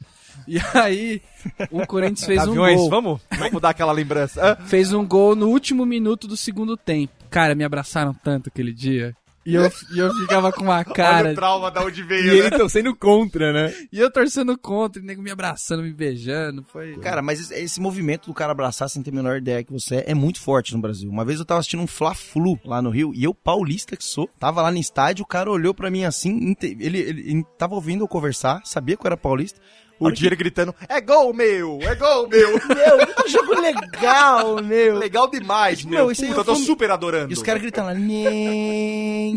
E 0.49 0.59
aí 0.75 1.23
o 1.71 1.87
Corinthians 1.87 2.25
fez 2.27 2.43
um 2.43 2.47
Gaviões, 2.47 2.77
gol. 2.81 2.91
vamos? 2.91 3.21
Vamos 3.39 3.63
dar 3.63 3.71
aquela 3.71 3.93
lembrança. 3.93 4.57
Fez 4.67 4.93
um 4.93 5.07
gol 5.07 5.37
no 5.37 5.49
último 5.49 5.87
minuto 5.87 6.27
do 6.27 6.37
segundo 6.37 6.77
tempo. 6.77 7.13
Cara, 7.33 7.55
me 7.55 7.65
abraçaram 7.65 8.15
tanto 8.15 8.49
aquele 8.49 8.73
dia. 8.73 9.17
E 9.45 9.57
eu, 9.57 9.69
e 9.93 9.99
eu 9.99 10.15
ficava 10.15 10.53
com 10.53 10.63
uma 10.63 10.77
Olha 10.87 10.95
cara. 10.95 11.33
o 11.33 11.35
trauma 11.35 11.71
da 11.71 11.83
onde 11.83 12.01
E 12.01 12.05
veio, 12.05 12.27
né? 12.27 12.39
ele 12.39 12.51
torcendo 12.51 12.95
contra, 12.95 13.53
né? 13.53 13.75
E 13.93 13.99
eu 13.99 14.11
torcendo 14.11 14.57
contra, 14.57 15.03
e 15.03 15.05
nego 15.05 15.21
me 15.21 15.31
abraçando, 15.33 15.83
me 15.83 15.93
beijando. 15.93 16.63
Foi. 16.63 16.97
Cara, 16.99 17.21
mas 17.21 17.51
esse, 17.51 17.81
movimento 17.81 18.27
do 18.27 18.35
cara 18.35 18.53
abraçar 18.53 18.89
sem 18.89 19.03
ter 19.03 19.11
a 19.11 19.15
menor 19.15 19.39
ideia 19.39 19.65
que 19.65 19.73
você 19.73 19.97
é, 19.97 20.13
é 20.13 20.15
muito 20.15 20.41
forte 20.41 20.73
no 20.75 20.81
Brasil. 20.81 21.11
Uma 21.11 21.25
vez 21.25 21.41
eu 21.41 21.45
tava 21.45 21.59
assistindo 21.59 21.83
um 21.83 21.89
Fla-Flu 21.89 22.59
lá 22.65 22.81
no 22.81 22.91
Rio, 22.91 23.13
e 23.15 23.25
eu, 23.25 23.35
paulista 23.35 23.97
que 23.97 24.05
sou, 24.05 24.31
tava 24.39 24.63
lá 24.63 24.71
no 24.71 24.79
estádio, 24.79 25.25
o 25.25 25.29
cara 25.29 25.51
olhou 25.51 25.75
pra 25.75 25.91
mim 25.91 26.05
assim, 26.05 26.55
ele, 26.63 26.77
ele, 26.81 26.99
ele 26.99 27.45
tava 27.59 27.75
ouvindo 27.75 28.05
eu 28.05 28.09
conversar, 28.09 28.61
sabia 28.65 28.97
que 28.97 29.03
eu 29.05 29.09
era 29.09 29.17
paulista. 29.17 29.59
O 30.01 30.11
Dier 30.11 30.37
gritando, 30.37 30.75
é 30.89 31.01
gol, 31.01 31.33
meu! 31.33 31.79
É 31.83 31.95
gol, 31.95 32.29
meu! 32.29 32.51
Meu, 32.73 33.07
que 33.15 33.29
jogo 33.31 33.61
legal, 33.61 34.61
meu. 34.63 34.99
Legal 34.99 35.31
demais, 35.31 35.85
meu! 35.85 35.99
Meu, 36.01 36.11
isso 36.11 36.23
aí 36.23 36.29
Puta, 36.29 36.41
eu 36.41 36.45
tô 36.45 36.55
fui- 36.57 36.65
super 36.65 36.91
adorando. 36.91 37.31
E 37.31 37.35
os 37.35 37.43
caras 37.43 37.63
gritando 37.63 37.87
lá, 37.87 37.95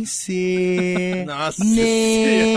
Nense, 0.06 1.24
Nossa 1.28 1.64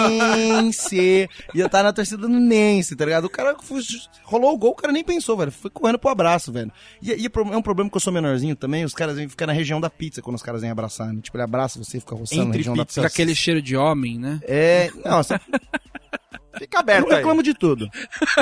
Nense. 0.08 1.28
E 1.54 1.60
eu 1.60 1.68
tava 1.68 1.84
na 1.84 1.92
torcida 1.92 2.16
do 2.22 2.28
Nense, 2.28 2.96
tá 2.96 3.04
ligado? 3.04 3.26
O 3.26 3.30
cara 3.30 3.54
foi- 3.60 3.82
rolou 4.24 4.54
o 4.54 4.58
gol, 4.58 4.70
o 4.70 4.74
cara 4.76 4.92
nem 4.92 5.04
pensou, 5.04 5.36
velho. 5.36 5.52
Foi 5.52 5.70
correndo 5.70 5.98
pro 5.98 6.10
abraço, 6.10 6.50
velho. 6.52 6.72
E, 7.02 7.10
e 7.12 7.26
é 7.26 7.30
é 7.52 7.56
um 7.56 7.62
problema 7.62 7.90
que 7.90 7.96
eu 7.96 8.00
sou 8.00 8.12
menorzinho 8.12 8.56
também, 8.56 8.84
os 8.84 8.94
caras 8.94 9.16
vêm 9.16 9.28
ficar 9.28 9.46
na 9.46 9.52
região 9.52 9.80
da 9.80 9.90
pizza 9.90 10.22
quando 10.22 10.36
os 10.36 10.42
caras 10.42 10.60
vêm 10.62 10.70
abraçar, 10.70 11.12
né? 11.12 11.20
Tipo, 11.22 11.36
ele 11.36 11.44
abraça 11.44 11.78
você, 11.82 12.00
fica 12.00 12.14
roçando 12.14 12.40
na 12.42 12.46
Entre 12.48 12.58
região 12.58 12.74
pizzas. 12.74 12.94
Fica 12.94 13.06
aquele 13.06 13.34
cheiro 13.34 13.60
de 13.62 13.76
homem, 13.76 14.18
né? 14.18 14.40
da 14.40 14.46
É, 14.46 14.90
não, 15.04 15.22
você 15.22 15.38
Fica 16.58 16.80
aberto 16.80 17.06
eu 17.06 17.10
aí. 17.10 17.16
reclamo 17.18 17.42
de 17.42 17.54
tudo. 17.54 17.88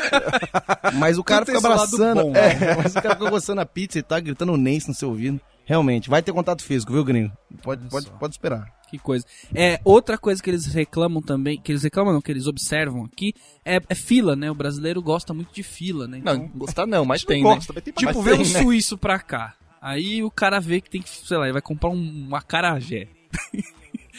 Mas 0.95 1.19
o 1.19 1.25
cara 1.25 1.45
fica 1.45 1.61
tem 1.61 1.71
abraçando. 1.71 2.23
bom, 2.23 2.37
é, 2.37 2.77
mas 2.77 2.95
o 2.95 3.03
cara 3.03 3.17
fica 3.17 3.31
gostando 3.31 3.61
a 3.61 3.67
pizza 3.67 3.99
e 3.99 4.03
tá 4.03 4.19
gritando 4.21 4.57
Nense 4.57 4.89
no 4.89 4.95
seu 4.95 5.09
ouvido. 5.11 5.41
Realmente, 5.65 6.09
vai 6.09 6.23
ter 6.23 6.33
contato 6.33 6.63
físico, 6.63 6.93
viu, 6.93 7.05
gringo? 7.05 7.33
Pode, 7.63 7.89
pode, 7.89 8.09
pode 8.11 8.35
esperar. 8.35 8.73
Que 8.89 8.99
coisa. 8.99 9.27
É, 9.53 9.81
outra 9.85 10.17
coisa 10.17 10.41
que 10.41 10.49
eles 10.49 10.65
reclamam 10.67 11.21
também, 11.21 11.61
que 11.61 11.73
eles 11.73 11.83
reclamam 11.83 12.13
não, 12.13 12.21
que 12.21 12.31
eles 12.31 12.47
observam 12.47 13.05
aqui, 13.05 13.35
é, 13.65 13.81
é 13.89 13.95
fila, 13.97 14.37
né? 14.37 14.49
O 14.49 14.55
brasileiro 14.55 15.03
gosta 15.03 15.35
muito 15.35 15.53
de 15.53 15.65
fila, 15.65 16.07
né? 16.07 16.21
Não, 16.25 16.47
gostar 16.55 16.87
não, 16.87 17.05
mas 17.05 17.23
Não 17.23 17.29
tem, 17.29 17.43
gosta, 17.43 17.73
né? 17.73 17.75
mas 17.75 17.85
tem 17.85 17.93
tipo, 17.95 18.15
mas 18.15 18.25
vê 18.25 18.33
um 18.35 18.45
tem, 18.45 18.53
né? 18.53 18.63
suíço 18.63 18.97
pra 18.97 19.19
cá. 19.19 19.55
Aí 19.83 20.23
o 20.23 20.31
cara 20.31 20.61
vê 20.61 20.81
que 20.81 20.89
tem 20.89 21.03
que, 21.03 21.09
sei 21.09 21.37
lá, 21.37 21.45
ele 21.45 21.53
vai 21.55 21.63
comprar 21.63 21.91
um, 21.91 22.29
um 22.31 22.37
acarajé. 22.37 23.09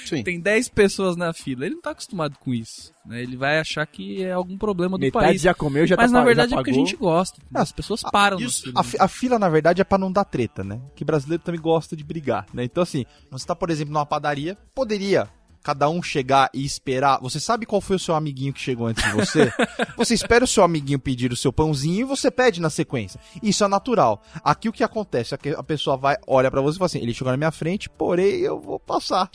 Sim. 0.06 0.24
Tem 0.24 0.40
10 0.40 0.70
pessoas 0.70 1.18
na 1.18 1.34
fila. 1.34 1.66
Ele 1.66 1.76
não 1.76 1.82
tá 1.82 1.90
acostumado 1.92 2.38
com 2.40 2.54
isso. 2.54 2.94
Né? 3.06 3.22
Ele 3.24 3.36
vai 3.36 3.60
achar 3.60 3.86
que 3.86 4.24
é 4.24 4.32
algum 4.32 4.58
problema 4.58 4.98
do 4.98 5.02
Metade 5.02 5.26
país. 5.26 5.42
já 5.42 5.54
comeu, 5.54 5.86
já 5.88 5.98
Mas 5.98 6.12
tá 6.12 6.20
na 6.20 6.24
verdade 6.24 6.54
é 6.54 6.56
porque 6.56 6.70
a 6.70 6.74
gente 6.74 6.96
gosta. 6.96 7.42
As 7.54 7.72
pessoas 7.72 8.02
param 8.04 8.40
na 8.40 8.46
Isso, 8.46 8.64
fila. 8.64 8.80
a, 8.80 8.84
fi- 8.84 8.98
a 9.00 9.08
fila, 9.08 9.40
na 9.40 9.50
verdade, 9.50 9.82
é 9.82 9.84
pra 9.84 9.98
não 9.98 10.12
dar 10.12 10.24
treta, 10.24 10.64
né? 10.64 10.80
Que 10.96 11.04
brasileiro 11.04 11.44
também 11.44 11.60
gosta 11.60 11.96
de 11.96 12.04
brigar, 12.04 12.46
né? 12.54 12.64
Então, 12.64 12.84
assim, 12.84 13.06
você 13.32 13.46
tá, 13.46 13.56
por 13.56 13.70
exemplo, 13.70 13.92
numa 13.94 14.06
padaria, 14.06 14.56
poderia 14.74 15.28
cada 15.68 15.90
um 15.90 16.02
chegar 16.02 16.50
e 16.54 16.64
esperar. 16.64 17.20
Você 17.20 17.42
sabe 17.42 17.66
qual 17.66 17.82
foi 17.82 17.98
o 17.98 18.00
seu 18.00 18.16
amiguinho 18.16 18.54
que 18.54 18.62
chegou 18.62 18.88
antes 18.88 19.04
de 19.04 19.12
você? 19.12 19.52
você 19.98 20.14
espera 20.14 20.46
o 20.46 20.48
seu 20.48 20.64
amiguinho 20.64 20.98
pedir 20.98 21.34
o 21.34 21.36
seu 21.36 21.52
pãozinho 21.52 22.00
e 22.00 22.04
você 22.06 22.32
pede 22.32 22.62
na 22.62 22.70
sequência. 22.70 23.20
Isso 23.44 23.66
é 23.66 23.68
natural. 23.68 24.24
Aqui 24.42 24.70
o 24.70 24.72
que 24.72 24.82
acontece? 24.82 25.36
A 25.36 25.64
pessoa 25.64 25.98
vai, 25.98 26.16
olha 26.26 26.50
pra 26.50 26.62
você 26.62 26.78
e 26.78 26.80
fala 26.80 26.86
assim: 26.86 27.00
ele 27.00 27.14
chegou 27.14 27.32
na 27.32 27.38
minha 27.38 27.52
frente, 27.52 27.90
porém 27.90 28.40
eu 28.40 28.62
vou 28.62 28.80
passar. 28.80 29.30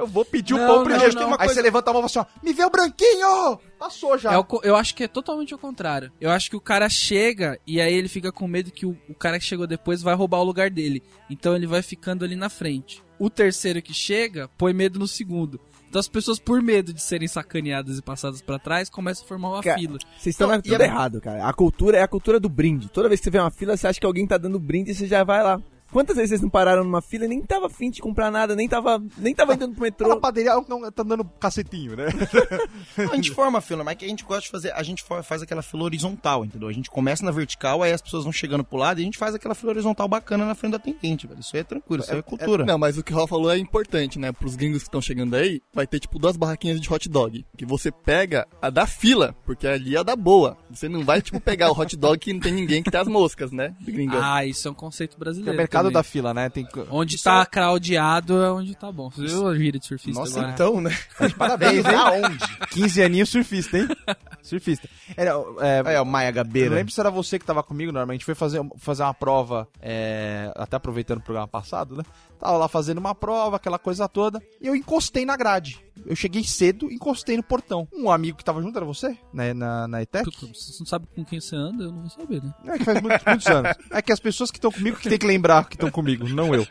Eu 0.00 0.06
vou 0.06 0.24
pedir 0.24 0.54
o 0.54 0.58
Não, 0.58 0.66
pão 0.66 0.76
não, 0.78 0.84
primeiro. 0.84 1.14
não. 1.14 1.22
Aí 1.34 1.46
Uma 1.46 1.48
você 1.48 1.62
levanta 1.62 1.90
a 1.90 1.92
mão 1.92 2.04
e 2.04 2.08
fala 2.08 2.26
assim: 2.26 2.38
ó, 2.40 2.44
me 2.44 2.52
vê 2.52 2.64
o 2.64 2.70
branquinho! 2.70 3.58
Passou 3.78 4.16
já. 4.18 4.32
É 4.32 4.38
o 4.38 4.46
eu 4.62 4.76
acho 4.76 4.94
que 4.94 5.04
é 5.04 5.08
totalmente 5.08 5.54
o 5.54 5.58
contrário. 5.58 6.10
Eu 6.20 6.30
acho 6.30 6.50
que 6.50 6.56
o 6.56 6.60
cara 6.60 6.88
chega 6.88 7.58
e 7.66 7.80
aí 7.80 7.92
ele 7.94 8.08
fica 8.08 8.30
com 8.32 8.46
medo 8.46 8.70
que 8.70 8.86
o, 8.86 8.96
o 9.08 9.14
cara 9.14 9.38
que 9.38 9.44
chegou 9.44 9.66
depois 9.66 10.02
vai 10.02 10.14
roubar 10.14 10.38
o 10.40 10.44
lugar 10.44 10.70
dele. 10.70 11.02
Então 11.28 11.54
ele 11.54 11.66
vai 11.66 11.82
ficando 11.82 12.24
ali 12.24 12.36
na 12.36 12.48
frente. 12.48 13.02
O 13.18 13.28
terceiro 13.30 13.80
que 13.82 13.92
chega 13.94 14.48
põe 14.58 14.72
medo 14.72 14.98
no 14.98 15.06
segundo. 15.06 15.60
Então 15.88 15.98
as 15.98 16.08
pessoas, 16.08 16.38
por 16.38 16.62
medo 16.62 16.92
de 16.94 17.02
serem 17.02 17.26
sacaneadas 17.26 17.98
e 17.98 18.02
passadas 18.02 18.40
pra 18.40 18.58
trás, 18.60 18.88
começam 18.88 19.24
a 19.24 19.28
formar 19.28 19.48
uma 19.50 19.62
Cara, 19.62 19.76
fila. 19.78 19.98
Vocês 20.16 20.34
estão 20.34 20.46
Não, 20.46 20.54
na 20.54 20.60
e 20.60 20.62
tudo 20.62 20.80
é- 20.80 20.84
errado, 20.86 21.20
cara. 21.20 21.44
A 21.46 21.52
cultura 21.52 21.98
é 21.98 22.02
a 22.02 22.06
cultura 22.08 22.38
do 22.38 22.48
brinde. 22.48 22.88
Toda 22.88 23.08
vez 23.08 23.18
que 23.20 23.24
você 23.24 23.30
vê 23.30 23.38
uma 23.40 23.50
fila, 23.50 23.76
você 23.76 23.88
acha 23.88 23.98
que 23.98 24.06
alguém 24.06 24.24
tá 24.26 24.38
dando 24.38 24.58
brinde 24.60 24.92
e 24.92 24.94
você 24.94 25.06
já 25.08 25.24
vai 25.24 25.42
lá. 25.42 25.60
Quantas 25.92 26.16
vezes 26.16 26.30
vocês 26.30 26.40
não 26.42 26.48
pararam 26.48 26.84
numa 26.84 27.02
fila 27.02 27.24
e 27.24 27.28
nem 27.28 27.42
tava 27.42 27.66
afim 27.66 27.90
de 27.90 28.00
comprar 28.00 28.30
nada, 28.30 28.54
nem 28.54 28.68
tava, 28.68 29.02
nem 29.18 29.34
tava 29.34 29.54
indo 29.54 29.68
pro 29.70 29.80
Na 29.80 29.80
metrô? 29.82 30.20
padaria 30.20 30.54
não, 30.68 30.90
tá 30.90 31.02
dando 31.02 31.24
cacetinho, 31.24 31.96
né? 31.96 32.06
A 33.10 33.16
gente 33.16 33.30
forma 33.32 33.58
a 33.58 33.60
fila, 33.60 33.82
mas 33.84 33.96
que 33.96 34.04
a 34.04 34.08
gente 34.08 34.24
gosta 34.24 34.42
de 34.42 34.50
fazer, 34.50 34.72
a 34.72 34.82
gente 34.82 35.04
faz 35.22 35.42
aquela 35.42 35.62
fila 35.62 35.84
horizontal, 35.84 36.44
entendeu? 36.44 36.68
A 36.68 36.72
gente 36.72 36.90
começa 36.90 37.24
na 37.24 37.30
vertical, 37.30 37.82
aí 37.82 37.92
as 37.92 38.00
pessoas 38.02 38.24
vão 38.24 38.32
chegando 38.32 38.62
pro 38.64 38.78
lado 38.78 39.00
e 39.00 39.02
a 39.02 39.04
gente 39.04 39.18
faz 39.18 39.34
aquela 39.34 39.54
fila 39.54 39.72
horizontal 39.72 40.06
bacana 40.08 40.44
na 40.46 40.54
frente 40.54 40.72
do 40.72 40.76
atendente, 40.76 41.26
velho. 41.26 41.40
Isso 41.40 41.54
aí 41.54 41.60
é 41.60 41.64
tranquilo, 41.64 42.02
isso 42.02 42.12
aí 42.12 42.18
é 42.18 42.22
cultura. 42.22 42.64
Não, 42.64 42.78
mas 42.78 42.96
o 42.98 43.02
que 43.02 43.12
o 43.12 43.16
Raul 43.16 43.26
falou 43.28 43.50
é 43.50 43.58
importante, 43.58 44.18
né? 44.18 44.32
Pros 44.32 44.56
gringos 44.56 44.78
que 44.82 44.88
estão 44.88 45.00
chegando 45.00 45.34
aí, 45.34 45.60
vai 45.72 45.86
ter 45.86 45.98
tipo 46.00 46.18
duas 46.18 46.36
barraquinhas 46.36 46.80
de 46.80 46.92
hot 46.92 47.08
dog. 47.08 47.44
Que 47.56 47.66
você 47.66 47.90
pega 47.90 48.46
a 48.60 48.70
da 48.70 48.86
fila, 48.86 49.34
porque 49.44 49.66
ali 49.66 49.96
é 49.96 49.98
a 49.98 50.02
da 50.02 50.16
boa. 50.16 50.56
Você 50.70 50.88
não 50.88 51.04
vai, 51.04 51.20
tipo, 51.22 51.40
pegar 51.40 51.70
o 51.70 51.78
hot 51.78 51.96
dog 51.96 52.18
que 52.18 52.32
não 52.32 52.40
tem 52.40 52.52
ninguém 52.52 52.82
que 52.82 52.90
tem 52.90 53.00
as 53.00 53.08
moscas, 53.08 53.50
né? 53.52 53.74
Do 53.80 53.90
gringão. 53.92 54.20
Ah, 54.22 54.44
isso 54.44 54.68
é 54.68 54.70
um 54.70 54.74
conceito 54.74 55.16
É 55.16 55.18
brasileiro. 55.18 55.56
mercado 55.56 55.79
também. 55.88 55.92
da 55.94 56.02
fila, 56.02 56.34
né? 56.34 56.48
Tem... 56.48 56.66
Onde 56.90 57.16
Isso 57.16 57.24
tá 57.24 57.40
é- 57.42 57.46
craudiado 57.46 58.42
é 58.42 58.50
onde 58.52 58.74
tá 58.76 58.90
bom. 58.92 59.10
Você 59.10 59.26
viu 59.26 59.48
a 59.48 59.54
gíria 59.56 59.80
de 59.80 59.86
surfista 59.86 60.20
Nossa, 60.20 60.38
agora? 60.38 60.52
então, 60.52 60.80
né? 60.80 60.90
Parabéns, 61.36 61.84
hein? 61.84 61.94
Aonde? 61.94 62.38
15 62.70 63.02
aninhos 63.02 63.28
surfista, 63.28 63.78
hein? 63.78 63.88
surfista. 64.42 64.88
Era, 65.16 65.30
é, 65.60 65.82
Aí, 65.84 65.96
ó, 65.96 66.04
Maia 66.04 66.28
eu 66.28 66.30
não 66.30 66.34
Gabeira. 66.36 66.74
lembro 66.74 66.92
se 66.92 67.00
era 67.00 67.10
você 67.10 67.38
que 67.38 67.44
tava 67.44 67.62
comigo, 67.62 67.92
normalmente. 67.92 68.16
A 68.16 68.18
gente 68.18 68.24
foi 68.26 68.34
fazer, 68.34 68.60
fazer 68.78 69.02
uma 69.02 69.14
prova, 69.14 69.68
é, 69.80 70.52
até 70.56 70.76
aproveitando 70.76 71.18
o 71.18 71.22
programa 71.22 71.48
passado, 71.48 71.96
né? 71.96 72.02
Tava 72.38 72.56
lá 72.56 72.68
fazendo 72.68 72.98
uma 72.98 73.14
prova, 73.14 73.56
aquela 73.56 73.78
coisa 73.78 74.08
toda. 74.08 74.42
E 74.60 74.66
eu 74.66 74.74
encostei 74.74 75.24
na 75.26 75.36
grade. 75.36 75.78
Eu 76.06 76.16
cheguei 76.16 76.44
cedo, 76.44 76.90
encostei 76.90 77.36
no 77.36 77.42
portão. 77.42 77.86
Um 77.92 78.10
amigo 78.10 78.38
que 78.38 78.44
tava 78.44 78.60
junto, 78.62 78.76
era 78.76 78.84
você? 78.84 79.16
Né, 79.32 79.52
na, 79.54 79.86
na 79.86 80.02
ETEC? 80.02 80.24
Você 80.24 80.76
não 80.80 80.86
sabe 80.86 81.06
com 81.14 81.24
quem 81.24 81.40
você 81.40 81.56
anda, 81.56 81.84
eu 81.84 81.92
não 81.92 82.00
vou 82.00 82.10
saber, 82.10 82.42
né? 82.42 82.54
É 82.66 82.78
que 82.78 82.84
faz 82.84 83.00
muitos, 83.00 83.24
muitos 83.24 83.46
anos. 83.46 83.76
É 83.90 84.02
que 84.02 84.12
as 84.12 84.20
pessoas 84.20 84.50
que 84.50 84.58
estão 84.58 84.70
comigo 84.72 84.96
que 84.96 85.08
tem 85.08 85.18
que 85.18 85.26
lembrar 85.26 85.64
que 85.68 85.76
estão 85.76 85.90
comigo, 85.90 86.28
não 86.28 86.54
eu. 86.54 86.66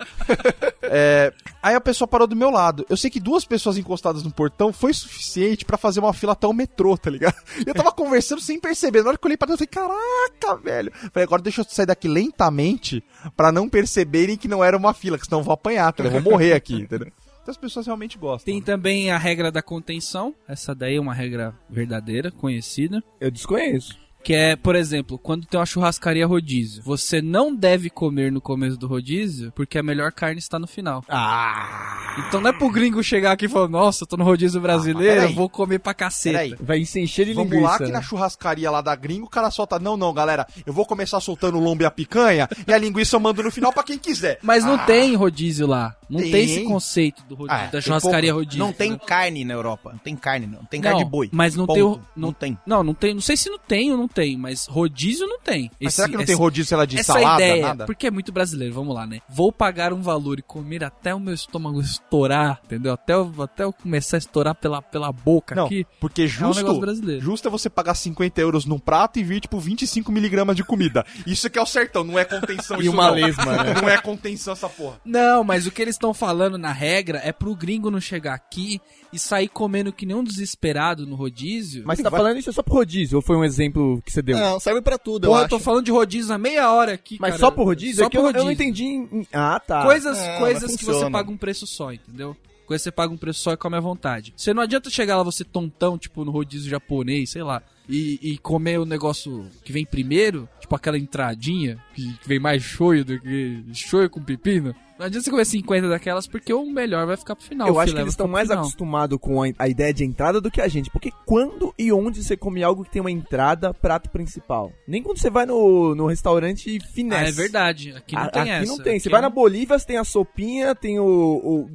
É, 0.84 1.34
aí 1.62 1.76
a 1.76 1.82
pessoa 1.82 2.08
parou 2.08 2.28
do 2.28 2.36
meu 2.36 2.50
lado. 2.50 2.86
Eu 2.89 2.98
sei 2.98 3.10
que 3.10 3.20
duas 3.20 3.46
pessoas 3.46 3.78
encostadas 3.78 4.24
no 4.24 4.32
portão 4.32 4.74
foi 4.74 4.94
suficiente 4.94 5.63
pra 5.65 5.78
fazer 5.78 6.00
uma 6.00 6.13
fila 6.13 6.34
até 6.34 6.48
o 6.48 6.54
metrô, 6.54 6.98
tá 6.98 7.10
ligado? 7.10 7.36
Eu 7.65 7.74
tava 7.74 7.92
conversando 7.92 8.42
sem 8.42 8.60
perceber. 8.60 9.04
Na 9.04 9.10
hora 9.10 9.18
que 9.18 9.26
eu 9.26 9.28
olhei 9.30 9.38
pra 9.38 9.48
dentro, 9.48 9.63
eu 9.63 9.70
falei, 9.70 9.89
caraca, 9.89 10.62
velho. 10.62 10.92
Falei, 11.13 11.24
agora 11.24 11.42
deixa 11.42 11.62
eu 11.62 11.65
sair 11.70 11.86
daqui 11.86 12.08
lentamente 12.08 13.04
pra 13.36 13.52
não 13.52 13.70
perceberem 13.70 14.38
que 14.38 14.48
não 14.48 14.63
era 14.63 14.76
uma 14.76 14.94
fila, 14.94 15.18
que 15.18 15.26
senão 15.26 15.39
eu 15.39 15.44
vou 15.44 15.54
apanhar, 15.54 15.92
tá? 15.94 16.04
Eu 16.04 16.12
vou 16.12 16.22
morrer 16.22 16.54
aqui, 16.54 16.76
entendeu? 16.76 17.12
As 17.50 17.58
pessoas 17.58 17.86
realmente 17.86 18.18
gostam. 18.18 18.46
Tem 18.46 18.60
né? 18.60 18.66
também 18.66 19.12
a 19.12 19.18
regra 19.18 19.52
da 19.52 19.62
contenção. 19.62 20.36
Essa 20.48 20.76
daí 20.76 20.96
é 20.96 21.00
uma 21.00 21.14
regra 21.14 21.56
verdadeira, 21.70 22.32
conhecida. 22.32 23.04
Eu 23.20 23.32
desconheço. 23.32 23.98
Que 24.24 24.34
é, 24.34 24.56
por 24.56 24.76
exemplo, 24.76 25.18
quando 25.18 25.46
tem 25.46 25.60
uma 25.60 25.66
churrascaria 25.66 26.28
rodízio, 26.28 26.84
você 26.84 27.22
não 27.22 27.56
deve 27.56 27.90
comer 27.90 28.32
no 28.32 28.42
começo 28.42 28.78
do 28.78 28.86
rodízio, 28.88 29.52
porque 29.56 29.78
a 29.78 29.84
melhor 29.84 30.12
carne 30.12 30.40
está 30.40 30.60
no 30.60 30.68
final. 30.68 31.04
Ah! 31.08 32.16
Então 32.28 32.42
não 32.42 32.50
é 32.50 32.54
pro 32.54 32.70
gringo 32.70 33.02
chegar 33.04 33.32
aqui 33.32 33.46
e 33.46 33.50
falar, 33.50 33.68
nossa, 33.70 34.04
eu 34.04 34.08
tô 34.08 34.18
no 34.18 34.24
rodízio 34.26 34.60
brasileiro, 34.60 35.22
peraí. 35.22 35.34
vou 35.34 35.48
comer 35.50 35.80
pra 35.80 35.94
caceta. 35.94 36.38
Peraí. 36.40 36.56
Vai 36.60 36.84
se 36.86 37.00
encher 37.00 37.26
de 37.26 37.34
Vamos 37.34 37.50
linguiça. 37.52 37.72
lá 37.72 37.78
que 37.78 37.84
né? 37.86 37.92
na 37.92 38.02
churrascaria 38.02 38.70
lá 38.70 38.82
da 38.82 38.96
gringa 38.96 39.26
o 39.26 39.30
cara 39.30 39.50
solta. 39.50 39.80
Não, 39.80 39.96
não, 39.96 40.14
galera. 40.14 40.46
Eu 40.66 40.74
vou 40.74 40.86
começar 40.86 41.20
soltando 41.22 41.58
o 41.58 41.62
lombo 41.62 41.84
e 41.84 41.86
a 41.86 41.92
picanha 41.92 42.48
e 42.68 42.74
a 42.74 42.78
linguiça 42.78 43.16
eu 43.16 43.20
mando 43.20 43.42
no 43.42 43.52
final 43.52 43.72
pra 43.72 43.84
quem 43.84 43.98
quiser. 43.98 44.40
Mas 44.42 44.66
não 44.66 44.78
tem 44.86 45.16
rodízio 45.16 45.66
lá. 45.66 45.96
Não 46.10 46.20
tem, 46.20 46.32
Tem. 46.32 46.44
esse 46.44 46.64
conceito 46.64 47.24
do 47.30 47.36
rodízio, 47.36 47.62
Ah, 47.66 47.70
da 47.72 47.80
churrascaria 47.82 48.32
pouco. 48.32 48.44
rodízio. 48.46 48.66
Não 48.66 48.74
tem 48.74 48.90
entendeu? 48.90 49.08
carne 49.08 49.46
na 49.46 49.54
Europa. 49.54 49.92
Não 49.92 50.00
tem 50.00 50.16
carne, 50.16 50.48
não. 50.48 50.64
Tem 50.66 50.80
Não, 50.82 50.90
carne 50.90 51.04
de 51.06 51.10
boi. 51.10 51.30
mas 51.32 51.56
não 51.56 51.68
Ponto. 51.68 51.76
tem 51.76 51.84
o- 51.84 52.02
Não 52.16 52.34
tem. 52.34 52.58
Não, 52.66 52.84
não 52.84 52.94
tem. 52.96 53.14
Não 53.14 53.22
sei 53.22 53.38
se 53.38 53.48
não 53.48 53.60
tem 53.60 53.92
ou 53.92 53.98
não 53.98 54.08
tem, 54.10 54.36
mas 54.38 54.65
rodízio 54.65 55.26
não 55.28 55.39
tem. 55.39 55.72
Mas 55.80 55.88
Esse- 55.89 55.95
será 55.98 56.08
que 56.10 56.17
não 56.17 56.26
tem 56.26 56.34
esse- 56.34 56.41
rodízio, 56.41 56.65
sei 56.67 56.78
lá, 56.78 56.86
de 56.86 56.98
essa 57.00 57.13
salada, 57.13 57.41
ideia, 57.43 57.62
nada? 57.67 57.86
porque 57.86 58.08
é 58.08 58.12
muito 58.12 58.32
brasileiro, 58.32 58.74
vamos 58.74 58.93
lá, 58.93 59.06
né? 59.08 59.22
Vou 59.30 59.52
pagar 59.52 59.93
um 59.93 60.02
valor 60.02 60.39
e 60.39 60.41
comer 60.41 60.84
até 60.84 61.13
o 61.15 61.19
meu 61.19 61.34
estômago 61.34 61.80
estourar, 61.82 62.60
entendeu? 62.65 62.93
Até 62.93 63.13
eu, 63.13 63.32
até 63.41 63.63
eu 63.63 63.72
começar 63.74 64.17
a 64.17 64.19
estourar 64.19 64.56
pela, 64.56 64.82
pela 64.82 65.12
boca 65.12 65.56
Não, 65.56 65.65
aqui. 65.65 65.86
porque 66.00 66.24
É 66.24 66.26
um 66.26 66.28
justo, 66.28 66.56
negócio 66.58 66.82
brasileiro. 66.82 67.22
justo 67.22 67.48
é 67.48 67.52
você 67.52 67.69
pagar 67.69 67.93
50 67.95 68.41
euros 68.41 68.65
num 68.65 68.80
prato 68.80 69.19
e 69.19 69.24
vir, 69.24 69.39
tipo, 69.41 69.60
25 69.60 70.12
miligramas 70.12 70.56
de 70.56 70.63
comida. 70.63 71.06
Isso 71.26 71.50
que 71.50 71.58
é 71.60 71.62
o 71.62 71.65
certão, 71.65 72.04
não 72.04 72.17
é 72.17 72.26
contenção 72.26 72.78
E 72.82 72.84
isso 72.86 72.91
uma 72.91 73.08
não. 73.08 73.13
lesma, 73.13 73.45
né? 73.63 73.74
Não 73.82 73.89
é 73.89 73.98
contenção 74.02 74.54
essa 74.54 74.67
porra. 74.69 75.00
Não, 75.06 75.43
mas 75.43 75.67
o 75.67 75.72
que 75.72 75.82
eles 75.82 75.95
estão 75.95 76.13
falando 76.13 76.58
na 76.58 76.72
regra 76.72 77.19
é 77.24 77.32
pro 77.32 77.56
gringo 77.56 77.91
não 77.91 78.00
chegar 78.02 78.34
aqui 78.34 78.82
e 79.12 79.19
sair 79.19 79.48
comendo 79.48 79.91
que 79.91 80.06
nem 80.06 80.15
um 80.15 80.24
desesperado 80.24 81.06
no 81.06 81.15
rodízio. 81.15 81.84
Mas 81.86 81.98
você 81.98 82.04
tá 82.04 82.12
falando 82.12 82.38
isso 82.38 82.52
só 82.54 82.62
pro 82.62 82.74
rodízio, 82.76 83.17
ou 83.17 83.22
foi 83.22 83.36
um 83.36 83.43
exemplo 83.43 83.99
que 84.02 84.12
você 84.12 84.22
deu? 84.22 84.38
Não, 84.38 84.60
serve 84.60 84.82
pra 84.82 84.98
tudo, 84.98 85.28
Pô, 85.28 85.36
eu 85.38 85.42
eu 85.44 85.48
tô 85.50 85.60
falando 85.60 85.86
de 85.86 85.92
rodízio 85.92 86.34
há 86.34 86.38
meia 86.38 86.72
hora 86.72 86.94
aqui, 86.94 87.18
Mas 87.20 87.32
cara. 87.32 87.40
só 87.40 87.52
pro 87.52 87.64
rodízio? 87.64 87.98
Só 87.98 88.06
é 88.06 88.10
que 88.10 88.18
pro 88.18 88.28
eu, 88.28 88.34
eu 88.34 88.44
não 88.46 88.52
entendi. 88.52 88.84
em- 88.86 89.28
Ah, 89.34 89.60
tá. 89.60 89.84
Coisas, 89.84 90.18
É, 90.18 90.38
coisas 90.38 90.76
que 90.76 90.86
você 90.86 91.10
paga 91.10 91.30
um 91.32 91.38
preço 91.38 91.66
só, 91.68 91.92
entendeu? 91.92 92.36
Coisas 92.66 92.84
que 92.84 92.90
você 92.90 92.92
paga 92.92 93.12
um 93.14 93.18
preço 93.18 93.40
só 93.40 93.52
e 93.54 93.58
come 93.58 93.76
à 93.78 93.80
vontade. 93.80 94.32
Você 94.38 94.54
não 94.54 94.62
adianta 94.62 94.90
chegar 94.92 95.18
lá, 95.18 95.24
você 95.24 95.44
tontão, 95.44 95.98
tipo, 95.98 96.24
no 96.24 96.32
rodízio 96.32 96.70
japonês, 96.70 97.32
sei 97.32 97.42
lá, 97.42 97.64
e, 97.88 98.20
e 98.22 98.38
comer 98.38 98.80
o 98.80 98.86
negócio 98.86 99.48
que 99.64 99.72
vem 99.74 99.84
primeiro, 99.86 100.48
tipo 100.60 100.76
aquela 100.76 100.98
entradinha, 100.98 101.84
que, 101.96 102.14
que 102.20 102.28
vem 102.28 102.40
mais 102.40 102.62
shoyu 102.62 103.04
do 103.04 103.20
que 103.20 103.64
shoyu 103.74 104.08
com 104.10 104.22
pepino. 104.22 104.76
Não 105.00 105.06
adianta 105.06 105.24
você 105.24 105.32
comer 105.32 105.46
50 105.46 105.88
daquelas, 105.88 106.28
porque 106.28 106.54
o 106.54 106.66
melhor 106.70 107.08
vai 107.08 107.16
ficar 107.16 107.34
pro 107.34 107.46
final. 107.46 107.68
Eu 107.70 107.80
acho 107.80 107.94
que 107.94 108.00
eles 108.00 108.04
vai 108.08 108.10
estão 108.10 108.28
mais 108.28 108.52
acostumados 108.52 109.18
com 109.18 109.42
a, 109.42 109.48
a 109.58 109.68
ideia 109.70 109.94
de 109.94 110.04
entrada 110.04 110.42
do 110.42 110.52
que 110.52 110.60
a 110.60 110.68
gente. 110.68 110.90
Porque 110.92 111.10
quando 111.26 111.74
e 111.80 111.90
onde 111.94 112.22
você 112.22 112.36
come 112.36 112.62
algo 112.62 112.84
que 112.84 112.92
tem 112.92 113.00
uma 113.00 113.10
entrada, 113.10 113.74
prato 113.74 114.10
principal? 114.10 114.74
Nem 114.86 115.02
quando 115.02 115.18
você 115.18 115.30
vai 115.30 115.46
no, 115.46 115.96
no 115.96 116.06
restaurante 116.06 116.78
Ah, 116.84 116.86
finesse. 116.94 117.30
é 117.30 117.32
verdade. 117.32 117.94
Aqui 117.96 118.14
não 118.14 118.22
A- 118.24 118.28
tem 118.30 118.42
aqui 118.42 118.52
essa. 118.52 118.66
não 118.66 118.78
tem. 118.78 118.94
Aqui 118.96 119.00
Você 119.04 119.10
vai 119.10 119.20
é 119.20 119.22
na 119.22 119.30
um- 119.30 119.32
Bolívia, 119.32 119.80
você 119.80 119.86
tem 119.86 119.98
a 119.98 120.04
sopinha, 120.04 120.76
tem 120.76 121.00
o, 121.00 121.06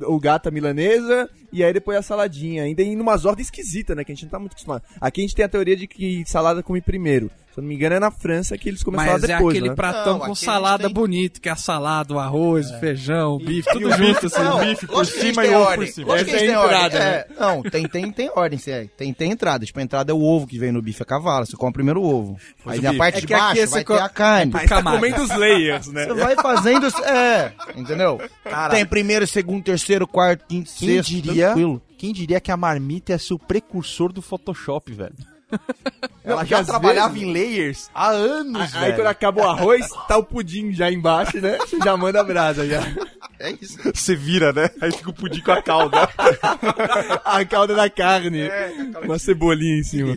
o, 0.06 0.14
o 0.14 0.20
gata 0.20 0.50
milanesa 0.50 1.28
e 1.54 1.64
aí 1.64 1.72
depois 1.72 1.96
a 1.98 2.02
saladinha. 2.02 2.64
Ainda 2.64 2.82
em 2.82 2.98
umas 3.00 3.24
ordens 3.24 3.46
esquisitas, 3.48 3.96
né? 3.96 4.04
Que 4.04 4.12
a 4.12 4.14
gente 4.14 4.24
não 4.24 4.30
tá 4.30 4.38
muito 4.38 4.52
acostumado. 4.52 4.82
Aqui 5.00 5.20
a 5.20 5.24
gente 5.24 5.34
tem 5.34 5.44
a 5.44 5.48
teoria 5.48 5.76
de 5.76 5.86
que 5.86 6.22
salada 6.26 6.62
come 6.62 6.80
primeiro. 6.80 7.30
Se 7.52 7.60
eu 7.60 7.62
não 7.62 7.68
me 7.68 7.76
engano, 7.76 7.94
é 7.94 8.00
na 8.00 8.10
França 8.10 8.58
que 8.58 8.68
eles 8.68 8.82
começaram 8.82 9.12
Mas 9.12 9.22
é 9.22 9.26
depois, 9.28 9.54
aquele 9.56 9.68
né? 9.68 9.76
pratão 9.76 10.18
Não, 10.18 10.26
com 10.26 10.34
salada 10.34 10.86
tem- 10.86 10.92
bonito, 10.92 11.40
que 11.40 11.48
é 11.48 11.52
a 11.52 11.56
salada, 11.56 12.12
o 12.12 12.18
arroz, 12.18 12.68
o 12.68 12.80
feijão, 12.80 13.34
o 13.34 13.38
bife, 13.38 13.70
tudo 13.70 13.86
o 13.86 13.92
junto, 13.92 14.26
assim. 14.26 14.42
Não, 14.42 14.58
bife 14.58 14.86
por 14.88 15.06
cima 15.06 15.46
e 15.46 15.54
ovo 15.54 15.74
por 15.76 15.86
cima. 15.86 16.06
Lógico 16.08 16.30
que 16.30 16.34
a 16.36 16.38
Essa 16.40 16.46
é 16.46 16.56
a 16.56 16.64
entrada, 16.64 16.98
É, 16.98 17.26
não, 17.38 17.62
tem, 17.62 17.86
tem, 17.86 18.10
tem 18.10 18.28
ordem, 18.34 18.58
é. 18.66 18.88
tem, 18.96 19.12
tem 19.14 19.30
entrada. 19.30 19.64
Tipo, 19.64 19.78
a 19.78 19.82
entrada 19.84 20.10
é 20.10 20.14
o 20.14 20.20
ovo 20.20 20.48
que 20.48 20.58
vem 20.58 20.72
no 20.72 20.82
bife 20.82 21.00
a 21.04 21.06
cavalo. 21.06 21.46
Você 21.46 21.56
come 21.56 21.72
primeiro 21.72 22.00
o 22.02 22.04
ovo. 22.04 22.36
Aí 22.66 22.80
o 22.80 22.82
na 22.82 22.94
parte 22.94 23.18
É 23.18 23.20
de 23.20 23.26
baixo 23.28 23.66
vai 23.68 23.84
co- 23.84 23.94
ter 23.98 24.02
a 24.02 24.08
carne. 24.08 24.50
Mas 24.52 24.68
tá 24.68 24.82
comendo 24.82 25.22
os 25.22 25.30
layers, 25.36 25.86
né? 25.92 26.06
Você 26.06 26.14
vai 26.14 26.34
fazendo. 26.34 26.88
É, 27.06 27.52
entendeu? 27.76 28.18
Tem 28.72 28.84
primeiro, 28.84 29.26
segundo, 29.28 29.62
terceiro, 29.62 30.08
quarto, 30.08 30.44
quinto, 30.48 30.70
Quem 30.76 30.88
sexto. 30.96 31.08
diria, 31.08 31.43
Tranquilo. 31.46 31.82
quem 31.98 32.12
diria 32.12 32.40
que 32.40 32.50
a 32.50 32.56
marmita 32.56 33.12
ia 33.12 33.18
ser 33.18 33.34
o 33.34 33.38
precursor 33.38 34.12
do 34.12 34.22
Photoshop, 34.22 34.92
velho? 34.92 35.14
Ela 36.24 36.38
porque 36.38 36.50
já 36.54 36.64
trabalhava 36.64 37.12
vezes- 37.12 37.28
em 37.28 37.32
layers 37.32 37.90
há 37.94 38.08
anos, 38.08 38.74
Aí 38.74 38.80
velho. 38.80 38.94
quando 38.96 39.06
acaba 39.06 39.42
o 39.42 39.48
arroz, 39.48 39.86
tá 40.08 40.16
o 40.16 40.24
pudim 40.24 40.72
já 40.72 40.90
embaixo, 40.90 41.40
né? 41.40 41.58
Você 41.66 41.78
já 41.78 41.96
manda 41.96 42.20
a 42.20 42.24
brasa 42.24 42.66
já. 42.66 42.80
É 43.44 43.54
isso. 43.60 43.78
Você 43.94 44.16
vira, 44.16 44.52
né? 44.54 44.70
Aí 44.80 44.90
fica 44.90 45.10
o 45.10 45.12
pudim 45.12 45.40
com 45.42 45.52
a 45.52 45.60
calda. 45.62 46.08
A 47.24 47.44
calda 47.44 47.74
da 47.74 47.90
carne. 47.90 48.40
É, 48.40 48.72
Uma 49.04 49.18
cebolinha 49.18 49.78
em 49.78 49.82
cima. 49.82 50.16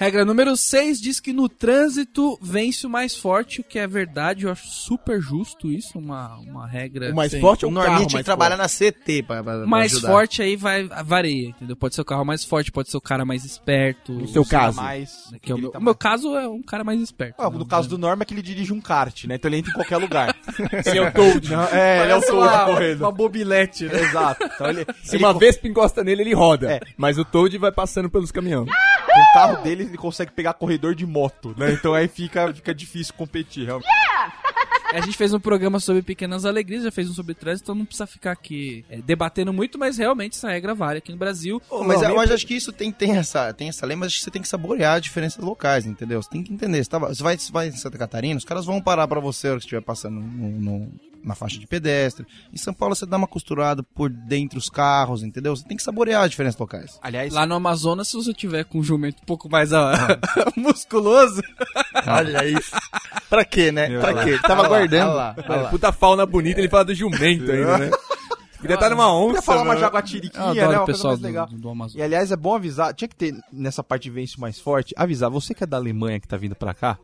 Regra 0.00 0.24
número 0.24 0.56
6 0.56 1.00
diz 1.00 1.18
que 1.18 1.32
no 1.32 1.48
trânsito 1.48 2.38
vence 2.40 2.86
o 2.86 2.90
mais 2.90 3.16
forte, 3.16 3.60
o 3.60 3.64
que 3.64 3.78
é 3.78 3.86
verdade, 3.86 4.44
eu 4.44 4.52
acho 4.52 4.68
super 4.68 5.20
justo 5.20 5.70
isso, 5.72 5.98
uma, 5.98 6.36
uma 6.38 6.66
regra 6.68 7.10
O 7.10 7.16
mais 7.16 7.34
forte 7.34 7.64
é 7.64 7.68
O 7.68 7.70
o 7.70 7.74
carro 7.74 7.86
Norminha 7.88 8.06
tinha 8.08 8.16
mais 8.18 8.22
que 8.22 8.24
trabalhar 8.24 8.56
forte. 8.56 8.82
na 8.84 8.90
CT 8.92 9.22
pra, 9.24 9.42
pra, 9.42 9.56
pra 9.58 9.66
mais 9.66 9.92
ajudar. 9.92 10.08
forte 10.08 10.42
aí 10.42 10.56
vai 10.56 10.84
varia, 11.04 11.48
entendeu? 11.48 11.74
Pode 11.76 11.94
ser 11.94 12.00
o 12.00 12.04
carro 12.04 12.24
mais 12.24 12.44
forte, 12.44 12.70
pode 12.70 12.90
ser 12.90 12.96
o 12.96 13.00
cara 13.00 13.24
mais 13.24 13.44
esperto. 13.44 14.12
No 14.12 14.28
seu 14.28 14.44
caso. 14.44 14.76
Mais, 14.76 15.32
Que 15.42 15.50
é 15.50 15.54
o, 15.54 15.58
meu, 15.58 15.70
o 15.74 15.80
meu 15.82 15.94
caso 15.94 16.36
é 16.36 16.46
um 16.48 16.62
cara 16.62 16.84
mais 16.84 17.00
esperto. 17.00 17.34
Ah, 17.38 17.50
né? 17.50 17.58
no 17.58 17.66
caso 17.66 17.88
do 17.88 17.98
Norma 17.98 18.22
é 18.22 18.26
que 18.26 18.34
ele 18.34 18.42
dirige 18.42 18.72
um 18.72 18.80
kart, 18.80 19.24
né? 19.24 19.34
Então 19.34 19.48
ele 19.48 19.58
entra 19.58 19.70
em 19.70 19.74
qualquer 19.74 19.96
lugar. 19.96 20.36
Ele 20.86 20.98
é 20.98 21.02
o 21.08 21.12
Toad. 21.12 21.50
Não, 21.50 21.64
é, 21.64 22.02
ele 22.02 22.12
é 22.12 22.16
o 22.16 22.20
uma, 22.32 22.66
correndo. 22.74 23.00
uma 23.02 23.12
bobilete, 23.12 23.84
né? 23.86 24.00
Exato. 24.00 24.44
Então 24.44 24.68
ele, 24.68 24.86
Se 25.02 25.16
ele 25.16 25.24
uma 25.24 25.32
com- 25.32 25.38
Vespa 25.40 25.68
encosta 25.68 26.02
nele, 26.04 26.22
ele 26.22 26.34
roda. 26.34 26.72
É. 26.72 26.80
Mas 26.96 27.18
o 27.18 27.24
Toad 27.24 27.56
vai 27.58 27.72
passando 27.72 28.08
pelos 28.10 28.30
caminhões. 28.32 28.68
com 28.68 29.20
o 29.20 29.32
carro 29.34 29.62
dele 29.62 29.84
ele 29.84 29.96
consegue 29.96 30.32
pegar 30.32 30.52
corredor 30.54 30.94
de 30.94 31.06
moto, 31.06 31.54
né? 31.58 31.72
Então 31.72 31.94
aí 31.94 32.08
fica, 32.08 32.52
fica 32.54 32.74
difícil 32.74 33.14
competir, 33.14 33.64
realmente. 33.66 33.88
A 34.90 35.02
gente 35.02 35.18
fez 35.18 35.34
um 35.34 35.40
programa 35.40 35.78
sobre 35.80 36.00
pequenas 36.00 36.46
alegrias, 36.46 36.82
já 36.82 36.90
fez 36.90 37.10
um 37.10 37.12
sobre 37.12 37.34
trânsito, 37.34 37.64
então 37.66 37.74
não 37.74 37.84
precisa 37.84 38.06
ficar 38.06 38.32
aqui 38.32 38.86
é, 38.88 38.96
debatendo 39.02 39.52
muito, 39.52 39.78
mas 39.78 39.98
realmente 39.98 40.34
essa 40.38 40.48
regra 40.48 40.74
vale 40.74 40.96
aqui 40.98 41.12
no 41.12 41.18
Brasil. 41.18 41.60
Pô, 41.68 41.84
mas 41.84 42.00
eu 42.00 42.18
acho 42.18 42.46
que 42.46 42.54
isso 42.54 42.72
tem, 42.72 42.90
tem, 42.90 43.14
essa, 43.14 43.52
tem 43.52 43.68
essa 43.68 43.84
lei, 43.84 43.94
mas 43.96 44.06
acho 44.06 44.16
que 44.16 44.24
você 44.24 44.30
tem 44.30 44.40
que 44.40 44.48
saborear 44.48 44.96
as 44.96 45.02
diferenças 45.02 45.44
locais, 45.44 45.84
entendeu? 45.84 46.22
Você 46.22 46.30
tem 46.30 46.42
que 46.42 46.54
entender. 46.54 46.82
Você, 46.82 46.88
tava- 46.88 47.08
você 47.14 47.22
vai, 47.22 47.36
você 47.36 47.52
vai 47.52 47.68
em 47.68 47.72
Santa 47.72 47.98
Catarina, 47.98 48.38
os 48.38 48.46
caras 48.46 48.64
vão 48.64 48.80
parar 48.80 49.06
pra 49.06 49.20
você 49.20 49.50
que 49.50 49.56
estiver 49.58 49.82
passando 49.82 50.20
no- 50.20 50.58
no- 50.58 50.92
na 51.22 51.34
faixa 51.34 51.58
de 51.58 51.66
pedestre. 51.66 52.26
Em 52.52 52.56
São 52.56 52.72
Paulo 52.72 52.94
você 52.94 53.06
dá 53.06 53.16
uma 53.16 53.26
costurada 53.26 53.82
por 53.82 54.10
dentro 54.10 54.58
os 54.58 54.68
carros, 54.70 55.22
entendeu? 55.22 55.54
Você 55.54 55.64
tem 55.64 55.76
que 55.76 55.82
saborear 55.82 56.24
as 56.24 56.30
diferenças 56.30 56.58
locais. 56.58 56.98
Aliás, 57.02 57.32
Lá 57.32 57.46
no 57.46 57.54
Amazonas, 57.54 58.08
se 58.08 58.16
você 58.16 58.32
tiver 58.32 58.64
com 58.64 58.78
um 58.78 58.82
jumento 58.82 59.22
um 59.22 59.26
pouco 59.26 59.48
mais 59.48 59.72
ah, 59.72 60.18
musculoso, 60.56 61.42
Olha 62.06 62.46
isso. 62.46 62.70
Pra 63.28 63.44
quê, 63.44 63.70
né? 63.70 63.88
Meu 63.88 64.00
pra 64.00 64.24
quê? 64.24 64.38
Tava 64.40 64.66
guardando. 64.68 65.14
lá, 65.14 65.34
olha 65.36 65.62
lá. 65.62 65.68
Puta 65.68 65.92
fauna 65.92 66.24
bonita, 66.24 66.60
ele 66.60 66.68
fala 66.68 66.86
do 66.86 66.94
jumento 66.94 67.50
ainda, 67.50 67.78
né? 67.78 67.90
Podia 68.60 68.74
estar 68.74 68.90
numa 68.90 69.12
onça. 69.12 69.26
Podia 69.26 69.42
falar 69.42 69.62
uma 69.62 69.74
né? 69.74 69.80
jaguatiriquinha, 69.80 70.54
né? 70.54 70.62
Uma 70.62 70.66
coisa 70.66 70.84
pessoal 70.84 71.12
mais 71.12 71.20
do, 71.20 71.26
legal. 71.26 71.46
do, 71.46 71.56
do 71.56 71.68
Amazonas. 71.68 71.94
E 71.94 72.02
aliás, 72.02 72.32
é 72.32 72.36
bom 72.36 72.54
avisar, 72.54 72.92
tinha 72.94 73.08
que 73.08 73.16
ter 73.16 73.34
nessa 73.52 73.82
parte 73.82 74.04
de 74.04 74.10
vence 74.10 74.38
mais 74.38 74.58
forte, 74.58 74.94
avisar, 74.96 75.30
você 75.30 75.54
que 75.54 75.64
é 75.64 75.66
da 75.66 75.76
Alemanha 75.76 76.18
que 76.18 76.28
tá 76.28 76.36
vindo 76.36 76.54
pra 76.54 76.74
cá, 76.74 76.98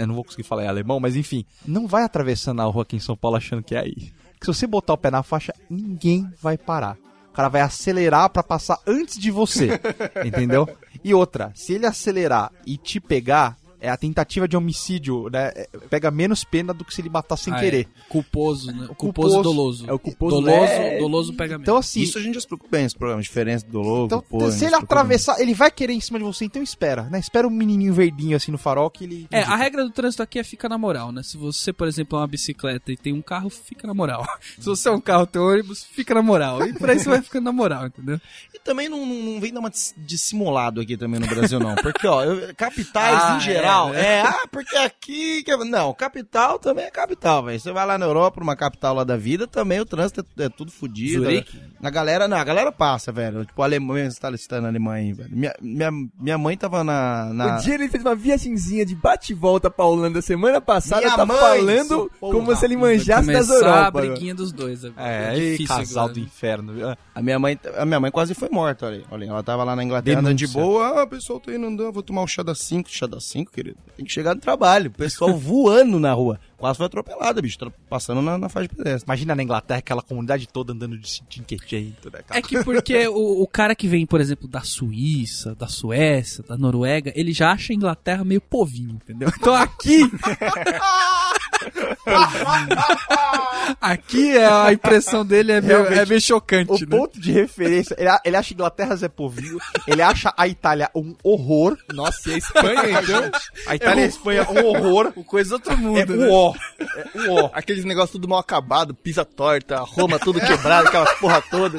eu 0.00 0.06
não 0.06 0.14
vou 0.14 0.24
conseguir 0.24 0.42
falar 0.42 0.64
em 0.64 0.68
alemão, 0.68 0.98
mas 0.98 1.16
enfim, 1.16 1.44
não 1.66 1.86
vai 1.86 2.02
atravessando 2.02 2.60
a 2.60 2.64
rua 2.64 2.82
aqui 2.82 2.96
em 2.96 3.00
São 3.00 3.16
Paulo 3.16 3.36
achando 3.36 3.62
que 3.62 3.74
é 3.74 3.80
aí. 3.80 4.12
Que 4.40 4.46
se 4.46 4.54
você 4.54 4.66
botar 4.66 4.94
o 4.94 4.98
pé 4.98 5.10
na 5.10 5.22
faixa, 5.22 5.54
ninguém 5.68 6.28
vai 6.40 6.56
parar. 6.56 6.96
O 7.28 7.32
cara 7.32 7.48
vai 7.48 7.60
acelerar 7.60 8.28
pra 8.30 8.42
passar 8.42 8.80
antes 8.86 9.18
de 9.18 9.30
você, 9.30 9.80
entendeu? 10.24 10.68
E 11.04 11.14
outra, 11.14 11.52
se 11.54 11.74
ele 11.74 11.86
acelerar 11.86 12.50
e 12.66 12.76
te 12.76 12.98
pegar, 12.98 13.56
é 13.80 13.88
a 13.88 13.96
tentativa 13.96 14.46
de 14.46 14.56
homicídio, 14.56 15.28
né? 15.30 15.52
é, 15.54 15.68
Pega 15.88 16.10
menos 16.10 16.44
pena 16.44 16.72
do 16.74 16.84
que 16.84 16.94
se 16.94 17.00
ele 17.00 17.08
matar 17.10 17.36
sem 17.36 17.52
Ah, 17.52 17.56
é. 17.56 17.60
querer. 17.60 17.88
Culposo, 18.08 18.66
né? 18.72 18.86
O 18.90 18.94
Culposo, 18.94 19.36
culposo. 19.36 19.42
doloso. 19.42 19.84
É 19.88 19.92
o 19.92 19.98
culposo 19.98 20.36
doloso, 20.40 20.50
leve. 20.50 20.98
doloso 20.98 21.32
pega 21.34 21.52
menos. 21.54 21.62
Então, 21.62 21.76
assim, 21.76 22.00
Isso 22.02 22.18
a 22.18 22.20
gente 22.20 22.34
já 22.34 22.38
explicou 22.40 22.68
bem 22.70 22.84
esse 22.84 22.96
programa, 22.96 23.22
diferença 23.22 23.66
do 23.66 23.80
logo, 23.80 24.06
então, 24.06 24.18
gente 24.18 24.30
se 24.30 24.36
ele 24.38 24.48
explicou 24.50 24.70
bem. 24.70 24.84
atravessar, 24.84 25.40
ele 25.40 25.54
vai 25.54 25.70
querer 25.70 25.92
em 25.92 26.00
cima 26.00 26.18
de 26.18 26.24
você, 26.24 26.44
então 26.44 26.62
espera, 26.62 27.04
né? 27.04 27.18
Espera 27.18 27.46
um 27.46 27.50
menininho 27.50 27.92
verdinho 27.94 28.36
assim 28.36 28.50
no 28.52 28.58
farol 28.58 28.90
que 28.90 29.04
ele. 29.04 29.26
É, 29.30 29.42
a 29.42 29.56
regra 29.56 29.84
do 29.84 29.90
trânsito 29.90 30.22
aqui 30.22 30.38
é 30.38 30.44
fica 30.44 30.68
na 30.68 30.76
moral, 30.78 31.12
né? 31.12 31.22
Se 31.22 31.36
você, 31.36 31.72
por 31.72 31.88
exemplo, 31.88 32.18
é 32.18 32.20
uma 32.22 32.26
bicicleta 32.26 32.92
e 32.92 32.96
tem 32.96 33.12
um 33.12 33.22
carro, 33.22 33.48
fica 33.50 33.86
na 33.86 33.94
moral. 33.94 34.24
Se 34.58 34.66
você 34.66 34.88
é 34.88 34.92
um 34.92 35.00
carro, 35.00 35.26
tem 35.26 35.40
um 35.40 35.46
ônibus, 35.46 35.84
fica 35.84 36.14
na 36.14 36.22
moral. 36.22 36.64
E 36.66 36.72
por 36.74 36.90
aí 36.90 36.98
você 36.98 37.08
vai 37.08 37.22
ficando 37.22 37.44
na 37.44 37.52
moral, 37.52 37.86
entendeu? 37.86 38.20
E 38.54 38.58
também 38.58 38.88
não, 38.88 39.06
não, 39.06 39.16
não 39.34 39.40
vem 39.40 39.52
dar 39.52 39.60
uma 39.60 39.70
dis- 39.70 39.94
dissimulado 39.96 40.80
aqui 40.80 40.96
também 40.96 41.18
no 41.20 41.26
Brasil, 41.26 41.58
não. 41.58 41.74
Porque, 41.76 42.06
ó, 42.06 42.22
eu- 42.24 42.54
capitais 42.54 43.20
Ah, 43.24 43.36
em 43.36 43.40
geral, 43.40 43.69
é, 43.94 44.00
é, 44.18 44.22
ah, 44.22 44.46
porque 44.50 44.76
aqui. 44.76 45.42
que- 45.42 45.56
Não, 45.64 45.92
capital 45.94 46.58
também 46.58 46.84
é 46.84 46.90
capital, 46.90 47.44
velho. 47.44 47.58
Você 47.60 47.72
vai 47.72 47.86
lá 47.86 47.96
na 47.98 48.06
Europa, 48.06 48.42
uma 48.42 48.56
capital 48.56 48.94
lá 48.94 49.04
da 49.04 49.16
vida, 49.16 49.46
também 49.46 49.80
o 49.80 49.84
trânsito 49.86 50.24
é, 50.38 50.44
é 50.44 50.48
tudo 50.48 50.70
fodido. 50.70 51.24
Zurique? 51.24 51.60
A 51.82 51.90
galera, 51.90 52.26
não, 52.28 52.36
a 52.36 52.44
galera 52.44 52.70
passa, 52.72 53.10
velho. 53.12 53.44
Tipo, 53.44 53.62
a 53.62 53.64
Alemanha, 53.64 54.10
você 54.10 54.20
tá 54.20 54.28
listando 54.30 54.66
a 54.66 54.70
Alemanha 54.70 55.06
aí, 55.06 55.12
velho. 55.12 55.30
Minha, 55.32 55.54
minha, 55.60 55.90
minha 56.18 56.38
mãe 56.38 56.56
tava 56.56 56.82
na. 56.84 57.32
na... 57.32 57.56
O 57.56 57.60
dia 57.62 57.74
ele 57.74 57.88
fez 57.88 58.04
uma 58.04 58.14
viagenzinha 58.14 58.84
de 58.84 58.94
bate 58.94 59.32
e 59.32 59.34
volta 59.34 59.70
pra 59.70 59.84
Holanda 59.84 60.20
semana 60.22 60.60
passada, 60.60 61.02
Minha 61.02 61.16
tá 61.16 61.24
mãe, 61.26 61.36
falando 61.38 62.10
como 62.20 62.54
se 62.56 62.64
ele 62.64 62.76
manjasse 62.76 63.32
das 63.32 63.48
Europa. 63.48 63.86
a 63.86 63.90
briguinha 63.90 64.34
dos 64.34 64.52
dois 64.52 64.84
agora. 64.84 65.08
É, 65.08 65.36
É 65.36 65.50
difícil 65.52 65.66
casal 65.76 66.04
agora. 66.04 66.14
do 66.14 66.20
inferno. 66.20 66.72
viu? 66.72 66.88
A 67.14 67.22
minha 67.22 67.38
mãe, 67.38 67.58
a 67.76 67.84
minha 67.86 68.00
mãe 68.00 68.10
quase 68.10 68.34
foi 68.34 68.48
morta, 68.50 68.86
olha. 68.86 68.96
aí. 68.98 69.04
Olha, 69.10 69.24
ela 69.26 69.42
tava 69.42 69.64
lá 69.64 69.74
na 69.76 69.82
Inglaterra 69.84 70.20
andando 70.20 70.36
de 70.36 70.46
boa, 70.48 71.00
ah, 71.00 71.04
o 71.04 71.08
pessoal 71.08 71.40
tá 71.40 71.52
indo 71.52 71.66
andando, 71.66 71.92
vou 71.92 72.02
tomar 72.02 72.22
um 72.22 72.26
chá 72.26 72.42
das 72.42 72.58
5, 72.60 72.88
chá 72.90 73.06
das 73.06 73.24
5, 73.24 73.50
querido. 73.62 73.76
Tem 73.96 74.04
que 74.04 74.12
chegar 74.12 74.34
no 74.34 74.40
trabalho, 74.40 74.88
o 74.88 74.92
pessoal 74.92 75.32
voando 75.38 75.98
na 76.00 76.12
rua. 76.12 76.40
Quase 76.56 76.76
foi 76.76 76.86
atropelada, 76.86 77.40
bicho, 77.40 77.58
tra- 77.58 77.70
passando 77.88 78.20
na, 78.20 78.36
na 78.36 78.48
faixa 78.48 78.68
de 78.68 78.74
pedestre. 78.74 79.06
Imagina 79.06 79.34
na 79.34 79.42
Inglaterra 79.42 79.78
aquela 79.78 80.02
comunidade 80.02 80.46
toda 80.46 80.72
andando 80.74 80.98
de 80.98 81.08
cinquecento, 81.08 82.10
né, 82.12 82.20
cara? 82.26 82.38
É 82.38 82.42
que 82.42 82.62
porque 82.62 83.08
o, 83.08 83.42
o 83.42 83.46
cara 83.46 83.74
que 83.74 83.88
vem, 83.88 84.04
por 84.04 84.20
exemplo, 84.20 84.46
da 84.46 84.60
Suíça, 84.60 85.54
da 85.54 85.66
Suécia, 85.66 86.44
da 86.46 86.58
Noruega, 86.58 87.12
ele 87.16 87.32
já 87.32 87.50
acha 87.52 87.72
a 87.72 87.76
Inglaterra 87.76 88.24
meio 88.24 88.40
povinho, 88.42 88.90
entendeu? 89.02 89.30
Então 89.34 89.54
aqui. 89.54 90.00
aqui 93.80 94.36
é, 94.36 94.46
a 94.46 94.72
impressão 94.72 95.24
dele 95.24 95.52
é 95.52 95.60
meio, 95.60 95.86
é 95.86 96.04
meio 96.06 96.20
chocante, 96.20 96.70
O 96.72 96.78
né? 96.88 96.96
ponto 96.96 97.20
de 97.20 97.32
referência, 97.32 97.94
ele, 97.98 98.10
ele 98.24 98.36
acha 98.36 98.52
Inglaterra 98.54 98.96
Zé 98.96 99.08
Povinho, 99.08 99.58
ele 99.86 100.02
acha 100.02 100.32
a 100.36 100.46
Itália 100.48 100.90
um 100.94 101.14
horror, 101.22 101.76
Nossa, 101.92 102.30
e 102.30 102.34
a 102.34 102.38
Espanha, 102.38 102.82
então? 103.02 103.30
a 103.66 103.74
Itália 103.76 104.00
e 104.02 104.04
a 104.04 104.08
Espanha 104.08 104.46
um 104.50 104.64
horror, 104.66 105.12
Coisa 105.24 105.50
do 105.50 105.54
outro 105.54 105.72
é 105.72 105.76
mundo, 105.76 106.12
um 106.14 106.16
né? 106.16 106.28
ó, 106.30 106.54
é 106.80 107.18
um 107.18 107.32
ó. 107.44 107.50
Aqueles 107.52 107.84
negócios 107.84 108.12
tudo 108.12 108.28
mal 108.28 108.38
acabado, 108.38 108.94
pisa 108.94 109.24
torta, 109.24 109.78
Roma 109.80 110.18
tudo 110.18 110.40
quebrado, 110.40 110.88
aquelas 110.88 111.12
porra 111.18 111.42
toda. 111.50 111.78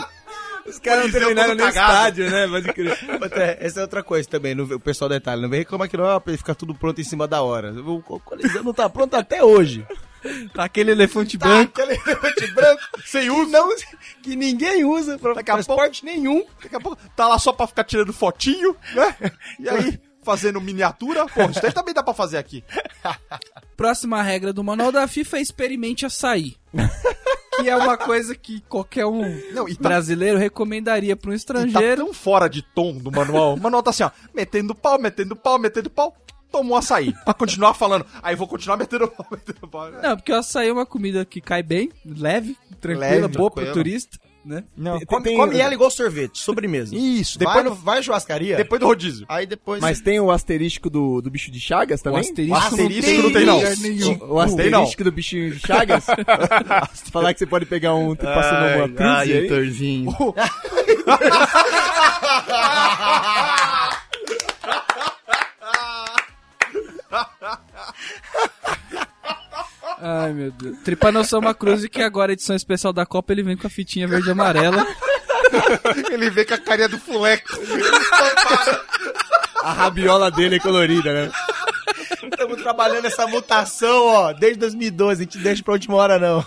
Os 0.66 0.78
caras 0.80 1.06
não 1.06 1.12
terminaram 1.12 1.56
nem 1.56 1.66
o 1.66 1.70
estádio, 1.70 2.30
né? 2.30 2.48
Pode 2.48 2.72
crer. 2.72 3.58
Essa 3.60 3.80
é 3.80 3.82
outra 3.82 4.04
coisa 4.04 4.30
também, 4.30 4.54
não- 4.54 4.64
o 4.64 4.80
pessoal 4.80 5.10
da 5.10 5.16
Itália 5.18 5.42
não 5.42 5.50
vem 5.50 5.60
reclamar 5.60 5.90
que 5.90 5.98
não, 5.98 6.04
ó, 6.06 6.22
fica 6.22 6.54
tudo 6.54 6.76
pronto 6.76 7.02
em 7.02 7.04
cima 7.04 7.28
da 7.28 7.42
hora. 7.42 7.74
O 7.74 7.98
o 8.08 8.20
Coliseu 8.20 8.64
não 8.64 8.74
tá 8.74 8.88
pronto 8.88 9.16
até 9.16 9.44
hoje. 9.44 9.86
Tá 10.54 10.64
aquele 10.66 10.92
elefante 10.92 11.38
branco. 11.38 11.82
Aquele 11.82 11.94
elefante 11.94 12.48
branco, 12.52 12.82
sem 13.06 13.30
uso, 13.30 13.50
não, 13.52 13.70
que 14.22 14.36
ninguém 14.36 14.84
usa 14.86 15.18
pra 15.18 15.34
Daqui 15.34 15.52
a 15.52 15.54
transporte 15.56 16.06
nenhum. 16.06 16.46
Daqui 16.62 16.76
a 16.76 16.80
pouco 16.80 16.98
tá 17.16 17.28
lá 17.28 17.40
só 17.40 17.52
pra 17.52 17.68
ficar 17.68 17.84
tirando 17.84 18.14
fotinho, 18.14 18.76
né? 18.94 19.16
E 19.60 19.68
aí, 19.70 20.00
fazendo 20.24 20.62
miniatura, 20.62 21.26
pô, 21.26 21.44
isso 21.50 21.62
daí 21.62 21.72
também 21.74 21.94
dá 21.94 22.04
pra 22.04 22.14
fazer 22.14 22.38
aqui. 22.38 22.64
Próxima 23.76 24.22
regra 24.22 24.54
do 24.54 24.64
manual 24.64 24.92
da 24.92 25.08
FIFA 25.08 25.38
é 25.38 25.42
experimente 25.42 26.06
açaí. 26.06 26.56
que 27.60 27.68
é 27.70 27.76
uma 27.76 27.98
coisa 27.98 28.36
que 28.36 28.62
qualquer 28.62 29.06
um 29.06 29.22
Não, 29.54 29.66
tá- 29.66 29.74
brasileiro 29.90 30.38
recomendaria 30.38 31.16
para 31.16 31.30
um 31.32 31.34
E 31.34 31.36
tá 31.36 31.38
estrangeiro. 31.38 32.06
tão 32.06 32.14
fora 32.14 32.48
de 32.48 32.62
tom 32.62 32.94
do 32.98 33.12
manual. 33.12 33.56
O 33.56 33.60
manual 33.60 33.82
tá 33.84 33.90
assim, 33.90 34.04
ó, 34.04 34.12
metendo 34.34 34.76
pau, 34.76 35.00
metendo 35.00 35.36
pau, 35.36 35.58
metendo 35.60 35.90
pau, 35.90 36.16
tomou 36.52 36.78
açaí. 36.78 37.14
Pra 37.24 37.34
continuar 37.34 37.74
falando. 37.74 38.06
Aí 38.22 38.36
vou 38.36 38.48
continuar 38.48 38.78
metendo 38.78 39.08
pau, 39.08 39.26
metendo 39.32 39.68
pau. 39.68 39.90
Não, 39.92 40.16
porque 40.18 40.32
o 40.32 40.36
açaí 40.36 40.68
é 40.70 40.74
uma 40.74 40.86
comida 40.86 41.26
que 41.26 41.42
cai 41.42 41.64
bem, 41.64 41.90
leve, 42.06 42.56
tranquila, 42.80 43.10
Leve, 43.10 43.28
boa 43.30 43.50
tranquilo. 43.50 43.74
pro 43.74 43.84
turista, 43.84 44.18
né? 44.44 44.64
Não, 44.76 45.00
Come, 45.02 45.24
tem- 45.24 45.38
come 45.38 45.60
ela 45.60 45.72
igual 45.74 45.92
sorvete, 45.92 46.40
sobremesa. 46.40 46.96
Isso, 46.96 47.38
Depois 47.38 47.56
vai, 47.56 47.64
no- 47.64 47.76
vai 47.76 48.02
churrascaria, 48.04 48.58
depois 48.58 48.80
do 48.82 48.88
rodízio. 48.88 49.24
aí 49.30 49.46
depois... 49.46 49.80
Mas 49.80 50.02
tem 50.02 50.20
o 50.20 50.32
asterístico 50.32 50.90
do, 50.90 51.22
do 51.22 51.30
bicho 51.30 51.52
de 51.52 51.60
Chagas 51.60 52.02
O 52.02 52.04
também? 52.04 52.22
asterisco, 52.22 52.56
O 52.56 52.58
asterisco 52.58 53.22
não 53.22 53.32
tem, 53.32 53.46
não. 53.46 53.60
O 54.30 54.40
asterístico 54.40 55.04
do 55.04 55.12
bichinho 55.12 55.52
de 55.52 55.60
Chagas? 55.60 56.06
Falar 57.12 57.34
que 57.34 57.40
você 57.40 57.46
pode 57.46 57.66
pegar 57.68 57.94
um 57.94 58.16
passando 58.16 58.78
uma 58.78 58.88
cruz 58.90 59.00
Ai, 59.02 59.32
aí? 59.32 59.38
Heitorzinho. 59.44 60.12
Ai, 70.02 70.34
meu 70.34 70.52
Deus. 70.52 70.80
Tripanossoma 70.80 71.54
Cruz, 71.54 71.86
que 71.88 72.02
agora, 72.02 72.34
edição 72.34 72.56
especial 72.56 72.92
da 72.92 73.06
Copa, 73.06 73.32
ele 73.32 73.44
vem 73.44 73.56
com 73.56 73.68
a 73.68 73.70
fitinha 73.70 74.08
verde 74.08 74.28
e 74.28 74.32
amarela. 74.32 74.86
Ele 76.10 76.30
vem 76.30 76.46
com 76.46 76.54
a 76.54 76.58
carinha 76.58 76.88
do 76.88 76.98
fuleco. 76.98 77.50
A 79.62 79.74
rabiola 79.74 80.32
dele 80.32 80.56
é 80.56 80.60
colorida, 80.60 81.14
né? 81.14 81.32
Estamos 82.10 82.62
trabalhando 82.62 83.06
essa 83.06 83.28
mutação, 83.28 84.06
ó, 84.06 84.34
desde 84.34 84.60
2012, 84.60 85.22
a 85.22 85.24
gente 85.26 85.38
deixa 85.40 85.62
pra 85.62 85.74
última 85.74 85.96
hora, 85.96 86.18
não. 86.18 86.42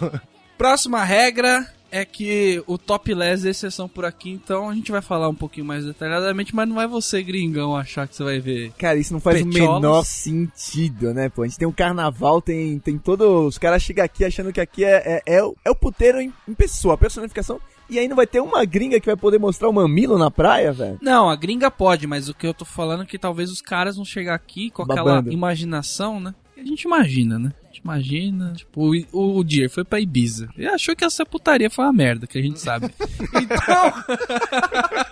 Próxima 0.56 1.04
regra 1.04 1.66
é 1.94 2.04
que 2.04 2.60
o 2.66 2.76
topless 2.76 3.46
é 3.46 3.50
exceção 3.50 3.88
por 3.88 4.04
aqui, 4.04 4.28
então 4.28 4.68
a 4.68 4.74
gente 4.74 4.90
vai 4.90 5.00
falar 5.00 5.28
um 5.28 5.34
pouquinho 5.34 5.64
mais 5.64 5.86
detalhadamente, 5.86 6.52
mas 6.52 6.68
não 6.68 6.80
é 6.80 6.88
você, 6.88 7.22
gringão, 7.22 7.76
achar 7.76 8.08
que 8.08 8.16
você 8.16 8.24
vai 8.24 8.40
ver. 8.40 8.72
Cara, 8.72 8.98
isso 8.98 9.12
não 9.12 9.20
faz 9.20 9.40
o 9.40 9.46
menor 9.46 10.04
sentido, 10.04 11.14
né, 11.14 11.28
pô? 11.28 11.42
A 11.42 11.46
gente 11.46 11.56
tem 11.56 11.68
um 11.68 11.72
carnaval, 11.72 12.42
tem, 12.42 12.80
tem 12.80 12.98
todo... 12.98 13.46
Os 13.46 13.58
caras 13.58 13.80
chegam 13.80 14.04
aqui 14.04 14.24
achando 14.24 14.52
que 14.52 14.60
aqui 14.60 14.84
é, 14.84 15.22
é, 15.24 15.36
é, 15.36 15.44
o, 15.44 15.54
é 15.64 15.70
o 15.70 15.74
puteiro 15.76 16.20
em, 16.20 16.32
em 16.48 16.52
pessoa, 16.54 16.94
a 16.94 16.98
personificação. 16.98 17.60
E 17.88 17.96
aí 17.96 18.08
não 18.08 18.16
vai 18.16 18.26
ter 18.26 18.40
uma 18.40 18.64
gringa 18.64 18.98
que 18.98 19.06
vai 19.06 19.16
poder 19.16 19.38
mostrar 19.38 19.68
o 19.68 19.72
mamilo 19.72 20.18
na 20.18 20.32
praia, 20.32 20.72
velho? 20.72 20.98
Não, 21.00 21.30
a 21.30 21.36
gringa 21.36 21.70
pode, 21.70 22.08
mas 22.08 22.28
o 22.28 22.34
que 22.34 22.46
eu 22.46 22.54
tô 22.54 22.64
falando 22.64 23.04
é 23.04 23.06
que 23.06 23.18
talvez 23.20 23.52
os 23.52 23.62
caras 23.62 23.94
vão 23.94 24.04
chegar 24.04 24.34
aqui 24.34 24.68
com 24.68 24.82
aquela 24.82 25.14
Babando. 25.14 25.32
imaginação, 25.32 26.18
né? 26.18 26.34
Que 26.56 26.60
A 26.60 26.64
gente 26.64 26.82
imagina, 26.82 27.38
né? 27.38 27.52
Imagina, 27.82 28.52
tipo, 28.54 28.90
o, 28.90 29.04
o, 29.12 29.38
o 29.38 29.44
Dier 29.44 29.70
foi 29.70 29.84
pra 29.84 30.00
Ibiza. 30.00 30.48
E 30.56 30.66
achou 30.66 30.94
que 30.94 31.04
essa 31.04 31.24
putaria 31.24 31.70
foi 31.70 31.84
uma 31.84 31.92
merda, 31.92 32.26
que 32.26 32.38
a 32.38 32.42
gente 32.42 32.60
sabe. 32.60 32.90
Então, 33.34 33.92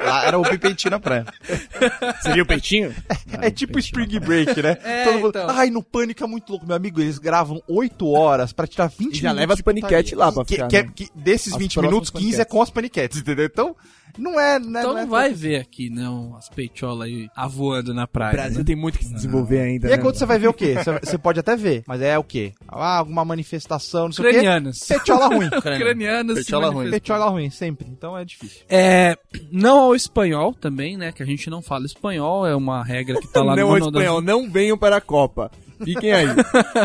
Lá 0.00 0.24
era 0.26 0.38
o 0.38 0.42
pipentinho 0.42 0.90
na 0.92 1.00
praia. 1.00 1.24
Seria 2.22 2.42
o 2.42 2.46
peitinho? 2.46 2.94
É 3.40 3.50
tipo 3.50 3.78
Spring 3.78 4.20
Break, 4.20 4.62
né? 4.62 4.76
É, 4.84 5.04
Todo 5.04 5.14
mundo, 5.14 5.28
então. 5.30 5.50
Ai, 5.50 5.68
no 5.70 5.82
Pânico 5.82 6.22
é 6.22 6.26
muito 6.26 6.50
louco, 6.50 6.66
meu 6.66 6.76
amigo. 6.76 7.00
Eles 7.00 7.18
gravam 7.18 7.60
8 7.66 8.06
horas 8.08 8.52
pra 8.52 8.66
tirar 8.66 8.86
20 8.88 9.14
E 9.14 9.16
já 9.16 9.28
minutos 9.30 9.40
leva 9.40 9.52
as 9.54 9.56
de 9.56 9.62
paniquete 9.62 10.10
putaria. 10.12 10.18
lá 10.18 10.32
pra 10.32 10.44
ficar, 10.44 10.68
que 10.68 10.76
é- 10.76 10.82
né? 10.84 10.90
que 10.94 11.08
desses 11.14 11.52
As 11.54 11.58
20 11.58 11.72
próximas 11.74 11.90
minutos, 11.92 12.10
15 12.10 12.24
é 12.26 12.30
paniquetes. 12.30 12.52
com 12.52 12.62
as 12.62 12.70
paniquetes, 12.70 13.18
entendeu? 13.20 13.46
Então, 13.46 13.76
não 14.18 14.38
é... 14.38 14.58
Né, 14.60 14.80
então 14.80 14.92
não, 14.92 14.98
é 14.98 15.02
não 15.02 15.08
vai 15.10 15.32
ver 15.32 15.56
aqui, 15.56 15.88
não, 15.90 16.36
as 16.36 16.48
peitiolas 16.50 17.08
aí 17.08 17.28
avoando 17.34 17.92
na 17.94 18.04
O 18.04 18.08
praia. 18.08 18.32
Brasil 18.32 18.58
né? 18.58 18.64
tem 18.64 18.76
muito 18.76 18.98
que 18.98 19.04
se 19.06 19.14
desenvolver 19.14 19.60
ainda, 19.60 19.88
E 19.88 19.90
aí 19.92 19.96
né? 19.96 20.02
quando 20.02 20.14
você 20.16 20.26
vai 20.26 20.38
ver 20.38 20.48
o 20.48 20.52
quê? 20.54 20.74
Você- 20.74 21.00
Você 21.02 21.18
pode 21.18 21.40
até 21.40 21.56
ver, 21.56 21.82
mas 21.86 22.00
é 22.02 22.16
o 22.18 22.22
quê? 22.24 22.51
Ah, 22.68 22.98
alguma 22.98 23.24
manifestação, 23.24 24.06
não 24.06 24.12
sei 24.12 24.28
Ucranianas. 24.28 24.78
o 24.78 24.86
quê. 24.86 24.94
Petiola 24.94 25.26
ruim. 25.26 25.46
Ucranianas. 25.56 26.38
se 26.38 26.44
Petiola 26.44 26.70
ruim. 26.70 26.90
Petiola 26.90 27.28
ruim, 27.28 27.50
sempre. 27.50 27.86
Então 27.90 28.16
é 28.16 28.24
difícil. 28.24 28.62
É, 28.68 29.16
não 29.50 29.78
ao 29.80 29.94
espanhol 29.94 30.54
também, 30.54 30.96
né? 30.96 31.12
Que 31.12 31.22
a 31.22 31.26
gente 31.26 31.50
não 31.50 31.62
fala 31.62 31.86
espanhol, 31.86 32.46
é 32.46 32.56
uma 32.56 32.82
regra 32.82 33.20
que 33.20 33.28
tá 33.28 33.42
lá 33.42 33.54
não 33.56 33.68
no 33.68 33.76
é 33.76 33.80
manual 33.80 33.90
da 33.90 33.98
espanhol, 34.00 34.22
não 34.22 34.50
venham 34.50 34.78
para 34.78 34.96
a 34.96 35.00
Copa. 35.00 35.50
Fiquem 35.84 36.12
aí. 36.12 36.26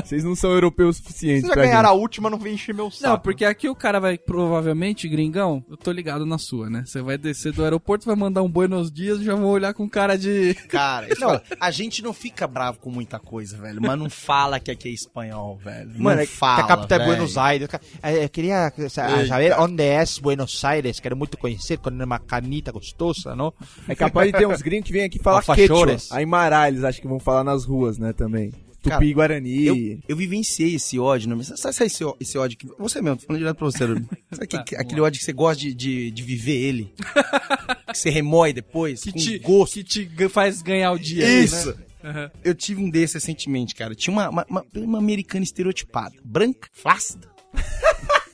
Vocês 0.03 0.23
não 0.23 0.35
são 0.35 0.51
europeus 0.51 0.97
o 0.97 1.03
suficiente 1.03 1.41
Se 1.41 1.47
já 1.47 1.55
ganharam 1.55 1.89
a 1.89 1.93
última, 1.93 2.29
não 2.29 2.37
vem 2.37 2.53
encher 2.53 2.73
meu 2.73 2.89
saco. 2.89 3.07
Não, 3.13 3.19
porque 3.19 3.45
aqui 3.45 3.69
o 3.69 3.75
cara 3.75 3.99
vai, 3.99 4.17
provavelmente, 4.17 5.07
gringão, 5.07 5.63
eu 5.69 5.77
tô 5.77 5.91
ligado 5.91 6.25
na 6.25 6.37
sua, 6.37 6.69
né? 6.69 6.83
Você 6.85 7.01
vai 7.01 7.17
descer 7.17 7.51
do 7.53 7.63
aeroporto, 7.63 8.05
vai 8.05 8.15
mandar 8.15 8.43
um 8.43 8.49
buenos 8.49 8.91
dias, 8.91 9.21
já 9.21 9.35
vou 9.35 9.51
olhar 9.51 9.73
com 9.73 9.89
cara 9.89 10.17
de... 10.17 10.53
Cara, 10.69 11.07
fala, 11.15 11.41
a 11.59 11.71
gente 11.71 12.03
não 12.03 12.13
fica 12.13 12.47
bravo 12.47 12.79
com 12.79 12.89
muita 12.89 13.19
coisa, 13.19 13.57
velho, 13.57 13.81
mas 13.81 13.97
não 13.97 14.09
fala 14.09 14.59
que 14.59 14.71
aqui 14.71 14.89
é 14.89 14.91
espanhol, 14.91 15.57
velho. 15.57 15.89
Mano, 15.97 16.15
não 16.17 16.23
é 16.23 16.25
que 16.25 16.31
fala, 16.31 16.63
a 16.63 16.67
capital 16.67 17.01
é. 17.01 17.05
Buenos 17.05 17.37
Aires. 17.37 17.67
Eh, 18.03 18.23
Eu 18.25 18.29
queria 18.29 18.71
saber 18.89 19.57
onde 19.59 19.83
é 19.83 20.03
Buenos 20.21 20.63
Aires. 20.63 20.99
Quero 20.99 21.15
muito 21.15 21.37
conhecer, 21.37 21.77
com 21.77 21.89
uma 21.89 22.19
canita 22.19 22.71
gostosa, 22.71 23.35
não? 23.35 23.53
É 23.87 23.95
capaz 23.95 24.31
de 24.31 24.37
ter 24.37 24.47
uns 24.47 24.61
gringos 24.61 24.87
que 24.87 24.93
vêm 24.93 25.03
aqui 25.03 25.19
falar 25.19 25.43
quechua. 25.43 25.97
Aí 26.11 26.25
Mará, 26.25 26.67
eles 26.67 26.83
acham 26.83 27.01
que 27.01 27.07
vão 27.07 27.19
falar 27.19 27.43
nas 27.43 27.65
ruas, 27.65 27.97
né, 27.97 28.13
também. 28.13 28.51
Tupi 28.87 28.95
Cara, 28.97 29.05
e 29.05 29.13
Guarani. 29.13 29.65
Eu, 29.65 29.99
eu 30.07 30.15
vivenciei 30.17 30.75
esse 30.75 30.97
ódio, 30.99 31.29
não 31.29 31.41
sabe, 31.43 31.59
sabe 31.75 31.87
esse, 31.87 32.03
esse 32.19 32.37
ódio 32.37 32.57
que. 32.57 32.67
Você 32.79 33.01
mesmo, 33.01 33.17
tô 33.17 33.25
falando 33.27 33.39
direto 33.41 33.57
pra 33.57 33.65
você. 33.65 33.77
Sabe 34.31 34.47
que- 34.47 34.75
Tá, 34.75 34.81
aquele 34.81 35.01
ódio 35.01 35.19
que 35.19 35.25
você 35.25 35.33
gosta 35.33 35.61
de, 35.61 35.73
de, 35.73 36.11
de 36.11 36.23
viver 36.23 36.55
ele? 36.57 36.93
que 37.91 37.97
você 37.97 38.09
remói 38.09 38.51
depois, 38.53 39.01
Que 39.01 39.11
com 39.11 39.17
te, 39.19 39.39
gosto. 39.39 39.73
que 39.73 39.83
te 39.83 40.29
faz 40.29 40.61
ganhar 40.61 40.91
o 40.91 40.99
dia. 40.99 41.25
aí, 41.25 41.43
Isso! 41.43 41.75
né? 42.03 42.31
Eu 42.43 42.53
tive 42.55 42.81
um 42.81 42.89
desse 42.89 43.15
recentemente, 43.15 43.75
cara. 43.75 43.93
Tinha 43.95 44.13
uma, 44.13 44.29
uma, 44.29 44.45
uma- 44.49 44.65
uma 44.75 44.97
americana 44.97 45.43
estereotipada. 45.43 46.15
Branca, 46.23 46.69
flácida. 46.71 47.27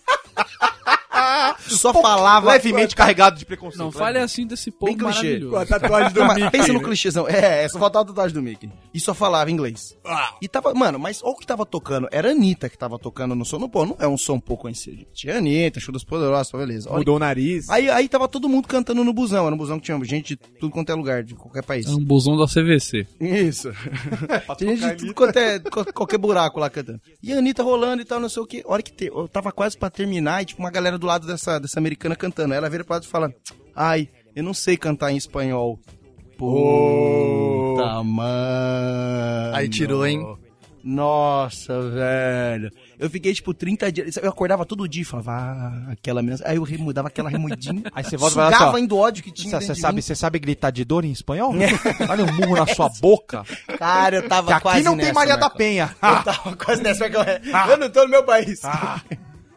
Só 1.67 1.93
falava... 1.93 2.51
Levemente 2.51 2.95
carregado 2.95 3.37
de 3.37 3.45
preconceito. 3.45 3.79
Não 3.79 3.91
fale 3.91 4.19
assim 4.19 4.45
desse 4.45 4.71
povo 4.71 4.85
Bem 4.91 4.97
clichê. 4.97 5.23
maravilhoso. 5.23 5.51
Com 5.51 5.57
a 5.57 5.65
tatuagem 5.65 6.13
do 6.13 6.19
Não, 6.19 6.33
Mickey. 6.35 6.51
pensa 6.51 6.73
no 6.73 6.79
né? 6.79 6.85
clichêzão. 6.85 7.27
É, 7.27 7.67
só 7.69 7.79
faltava 7.79 8.03
a 8.03 8.07
tatuagem 8.07 8.33
do 8.33 8.41
Mickey. 8.41 8.69
E 8.93 8.99
só 8.99 9.13
falava 9.13 9.49
inglês. 9.51 9.97
E 10.41 10.47
tava, 10.47 10.73
mano, 10.73 10.99
mas 10.99 11.21
olha 11.23 11.33
o 11.33 11.37
que 11.37 11.45
tava 11.47 11.65
tocando. 11.65 12.07
Era 12.11 12.29
a 12.29 12.31
Anitta 12.31 12.69
que 12.69 12.77
tava 12.77 12.97
tocando 12.99 13.35
no 13.35 13.43
som. 13.45 13.57
Não, 13.59 13.69
pô, 13.69 13.85
não 13.85 13.95
é 13.99 14.07
um 14.07 14.17
som 14.17 14.39
pouco 14.39 14.63
conhecido. 14.63 14.97
gente. 14.97 15.07
Tinha 15.13 15.37
Anitta, 15.37 15.79
Show 15.79 15.93
das 15.93 16.03
Poderosas, 16.03 16.51
beleza. 16.51 16.89
Olha, 16.89 16.99
Mudou 16.99 17.15
o 17.15 17.19
nariz. 17.19 17.69
Aí, 17.69 17.89
aí 17.89 18.07
tava 18.07 18.27
todo 18.27 18.47
mundo 18.49 18.67
cantando 18.67 19.03
no 19.03 19.13
busão. 19.13 19.45
Era 19.45 19.55
um 19.55 19.57
busão 19.57 19.79
que 19.79 19.85
tinha 19.85 20.03
gente 20.03 20.29
de 20.29 20.35
tudo 20.59 20.71
quanto 20.71 20.91
é 20.91 20.95
lugar, 20.95 21.23
de 21.23 21.33
qualquer 21.35 21.63
país. 21.63 21.85
É 21.85 21.89
um 21.89 22.03
busão 22.03 22.37
da 22.37 22.45
CVC. 22.45 23.07
Isso. 23.19 23.71
Tinha 24.57 24.75
gente 24.75 24.91
de 24.91 24.97
tudo 24.97 25.13
quanto 25.13 25.37
é, 25.37 25.59
qualquer 25.93 26.17
buraco 26.17 26.59
lá 26.59 26.69
cantando. 26.69 27.01
E 27.21 27.33
a 27.33 27.37
Anitta 27.37 27.63
rolando 27.63 28.01
e 28.01 28.05
tal, 28.05 28.19
não 28.19 28.29
sei 28.29 28.41
o 28.43 28.45
que. 28.45 28.61
Hora 28.65 28.81
que 28.81 28.91
te, 28.91 29.05
eu 29.07 29.27
tava 29.27 29.51
quase 29.51 29.77
pra 29.77 29.89
terminar 29.89 30.41
e 30.41 30.45
tipo 30.45 30.61
uma 30.61 30.71
galera 30.71 30.97
do 30.97 31.05
lado 31.07 31.22
dessa, 31.25 31.59
dessa 31.59 31.79
americana 31.79 32.15
cantando. 32.15 32.53
Ela 32.53 32.69
vira 32.69 32.83
pro 32.83 32.93
lado 32.93 33.03
e 33.03 33.07
fala: 33.07 33.33
Ai, 33.75 34.09
eu 34.35 34.43
não 34.43 34.53
sei 34.53 34.77
cantar 34.77 35.11
em 35.11 35.17
espanhol. 35.17 35.79
Puta, 36.37 38.03
mano. 38.03 39.55
Aí 39.55 39.69
tirou, 39.69 40.05
hein? 40.05 40.37
Nossa, 40.83 41.79
velho. 41.89 42.69
Eu 42.99 43.09
fiquei, 43.09 43.33
tipo, 43.33 43.53
30 43.53 43.91
dias. 43.91 44.17
Eu 44.17 44.29
acordava 44.29 44.65
todo 44.65 44.87
dia 44.87 45.03
e 45.03 45.05
falava, 45.05 45.31
ah, 45.31 45.91
aquela 45.93 46.21
mesmo. 46.21 46.45
Aí 46.45 46.57
eu 46.57 46.63
remudava 46.63 47.07
aquela 47.07 47.29
remudinha. 47.29 47.83
Aí 47.95 48.03
você 48.03 48.17
volta 48.17 48.35
vai 48.35 48.45
lá, 48.45 48.51
sugava 48.51 48.71
só. 48.71 48.77
ainda 48.77 48.93
o 48.93 48.97
ódio 48.97 49.23
que 49.23 49.31
tinha. 49.31 49.61
Você 49.61 49.73
sabe, 49.75 50.01
você 50.01 50.13
sabe 50.13 50.39
gritar 50.39 50.71
de 50.71 50.83
dor 50.83 51.05
em 51.05 51.11
espanhol? 51.11 51.53
Olha 52.09 52.25
um 52.25 52.33
murro 52.33 52.57
na 52.57 52.67
sua 52.75 52.89
boca. 52.99 53.45
Cara, 53.77 54.17
eu 54.17 54.27
tava 54.27 54.47
Que 54.47 54.53
aqui 54.53 54.61
quase 54.61 54.83
não 54.83 54.97
tem 54.97 55.05
nessa, 55.05 55.13
Maria 55.13 55.35
da 55.35 55.41
Marcão. 55.41 55.57
Penha. 55.57 55.95
Eu 56.01 56.23
tava 56.23 56.55
quase 56.57 56.83
nessa. 56.83 57.05
Eu 57.69 57.77
não 57.77 57.89
tô 57.89 58.03
no 58.03 58.09
meu 58.09 58.23
país. 58.23 58.61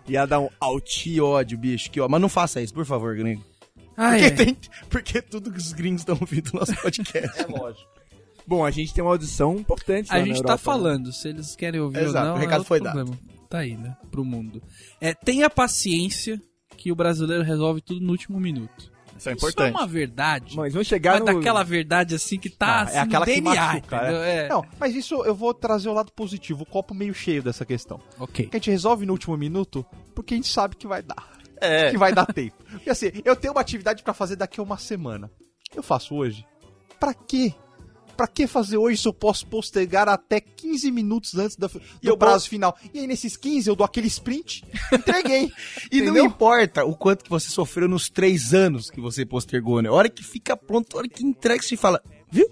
Ia 0.08 0.26
dar 0.26 0.40
um 0.40 0.48
out. 0.60 1.02
Que 1.02 1.20
ódio, 1.20 1.58
bicho, 1.58 1.90
que 1.90 2.00
ódio. 2.00 2.10
Mas 2.10 2.20
não 2.20 2.28
faça 2.28 2.60
isso, 2.60 2.72
por 2.74 2.84
favor, 2.86 3.16
gringo. 3.16 3.44
Ai, 3.96 4.18
Porque, 4.20 4.24
ai. 4.24 4.46
tem, 4.46 4.56
porque 4.90 5.22
tudo 5.22 5.50
que 5.50 5.58
os 5.58 5.72
gringos 5.72 6.02
estão 6.02 6.16
ouvindo 6.20 6.50
no 6.52 6.60
nosso 6.60 6.74
podcast. 6.82 7.40
É 7.40 7.46
lógico. 7.46 7.88
Bom, 8.46 8.64
a 8.64 8.70
gente 8.70 8.94
tem 8.94 9.02
uma 9.02 9.10
audição 9.10 9.56
importante 9.56 10.12
A 10.12 10.18
gente 10.18 10.28
Europa, 10.36 10.46
tá 10.46 10.52
né? 10.52 10.58
falando, 10.58 11.12
se 11.12 11.28
eles 11.28 11.56
querem 11.56 11.80
ouvir 11.80 12.04
Exato, 12.04 12.18
ou 12.18 12.24
não. 12.32 12.36
o 12.36 12.38
recado 12.38 12.62
é 12.62 12.64
foi 12.64 12.80
problema. 12.80 13.18
Tá 13.48 13.58
aí, 13.58 13.76
né? 13.76 13.96
Pro 14.10 14.24
mundo. 14.24 14.62
É, 15.00 15.14
tenha 15.14 15.48
paciência 15.50 16.40
que 16.76 16.92
o 16.92 16.96
brasileiro 16.96 17.42
resolve 17.42 17.80
tudo 17.80 18.00
no 18.00 18.12
último 18.12 18.38
minuto. 18.38 18.92
Isso 19.18 19.28
é 19.28 19.32
Isso 19.32 19.46
é 19.46 19.48
importante. 19.48 19.74
uma 19.74 19.86
verdade. 19.86 20.56
Mas 20.56 20.72
vamos 20.72 20.86
chegar 20.88 21.12
Mas 21.12 21.20
no... 21.20 21.26
daquela 21.26 21.62
verdade 21.62 22.14
assim 22.14 22.38
que 22.38 22.50
tá 22.50 22.66
Ah, 22.66 22.82
assim, 22.82 22.96
é 22.96 23.00
aquela 23.00 23.26
no 23.26 23.32
que 23.32 23.40
DNA, 23.40 23.54
machuca, 23.54 23.96
entendeu? 23.96 24.22
É. 24.22 24.48
Não, 24.48 24.64
mas 24.78 24.94
isso 24.94 25.24
eu 25.24 25.34
vou 25.34 25.52
trazer 25.54 25.88
o 25.88 25.92
lado 25.92 26.12
positivo, 26.12 26.62
o 26.62 26.66
copo 26.66 26.94
meio 26.94 27.14
cheio 27.14 27.42
dessa 27.42 27.64
questão. 27.64 28.00
Ok. 28.18 28.46
Que 28.46 28.56
a 28.56 28.58
gente 28.58 28.70
resolve 28.70 29.06
no 29.06 29.12
último 29.12 29.36
minuto 29.36 29.84
porque 30.14 30.34
a 30.34 30.36
gente 30.36 30.48
sabe 30.52 30.76
que 30.76 30.86
vai 30.86 31.02
dar. 31.02 31.36
É. 31.60 31.90
Que 31.90 31.98
vai 31.98 32.12
dar 32.12 32.26
tempo. 32.26 32.56
Porque 32.70 32.90
assim, 32.90 33.10
eu 33.24 33.34
tenho 33.34 33.52
uma 33.54 33.60
atividade 33.60 34.02
pra 34.02 34.12
fazer 34.12 34.36
daqui 34.36 34.60
a 34.60 34.62
uma 34.62 34.76
semana. 34.78 35.30
Eu 35.74 35.82
faço 35.82 36.14
hoje. 36.14 36.46
Pra 37.00 37.12
quê? 37.14 37.54
Pra 38.16 38.26
que 38.26 38.46
fazer 38.46 38.76
hoje 38.76 39.00
se 39.00 39.06
eu 39.06 39.12
posso 39.12 39.46
postergar 39.46 40.08
até 40.08 40.40
15 40.40 40.90
minutos 40.90 41.34
antes 41.36 41.56
do, 41.56 41.68
do 41.68 41.80
eu 42.02 42.16
prazo 42.16 42.48
final? 42.48 42.76
E 42.94 43.00
aí 43.00 43.06
nesses 43.06 43.36
15 43.36 43.68
eu 43.68 43.76
dou 43.76 43.84
aquele 43.84 44.06
sprint, 44.06 44.64
entreguei. 44.92 45.50
E 45.92 46.00
não 46.02 46.16
importa 46.24 46.84
o 46.84 46.96
quanto 46.96 47.24
que 47.24 47.30
você 47.30 47.48
sofreu 47.48 47.88
nos 47.88 48.08
três 48.08 48.54
anos 48.54 48.90
que 48.90 49.00
você 49.00 49.26
postergou, 49.26 49.82
né? 49.82 49.88
A 49.88 49.92
hora 49.92 50.08
que 50.08 50.24
fica 50.24 50.56
pronto, 50.56 50.96
a 50.96 51.00
hora 51.00 51.08
que 51.08 51.24
entrega, 51.24 51.62
você 51.62 51.76
fala, 51.76 52.02
viu? 52.30 52.48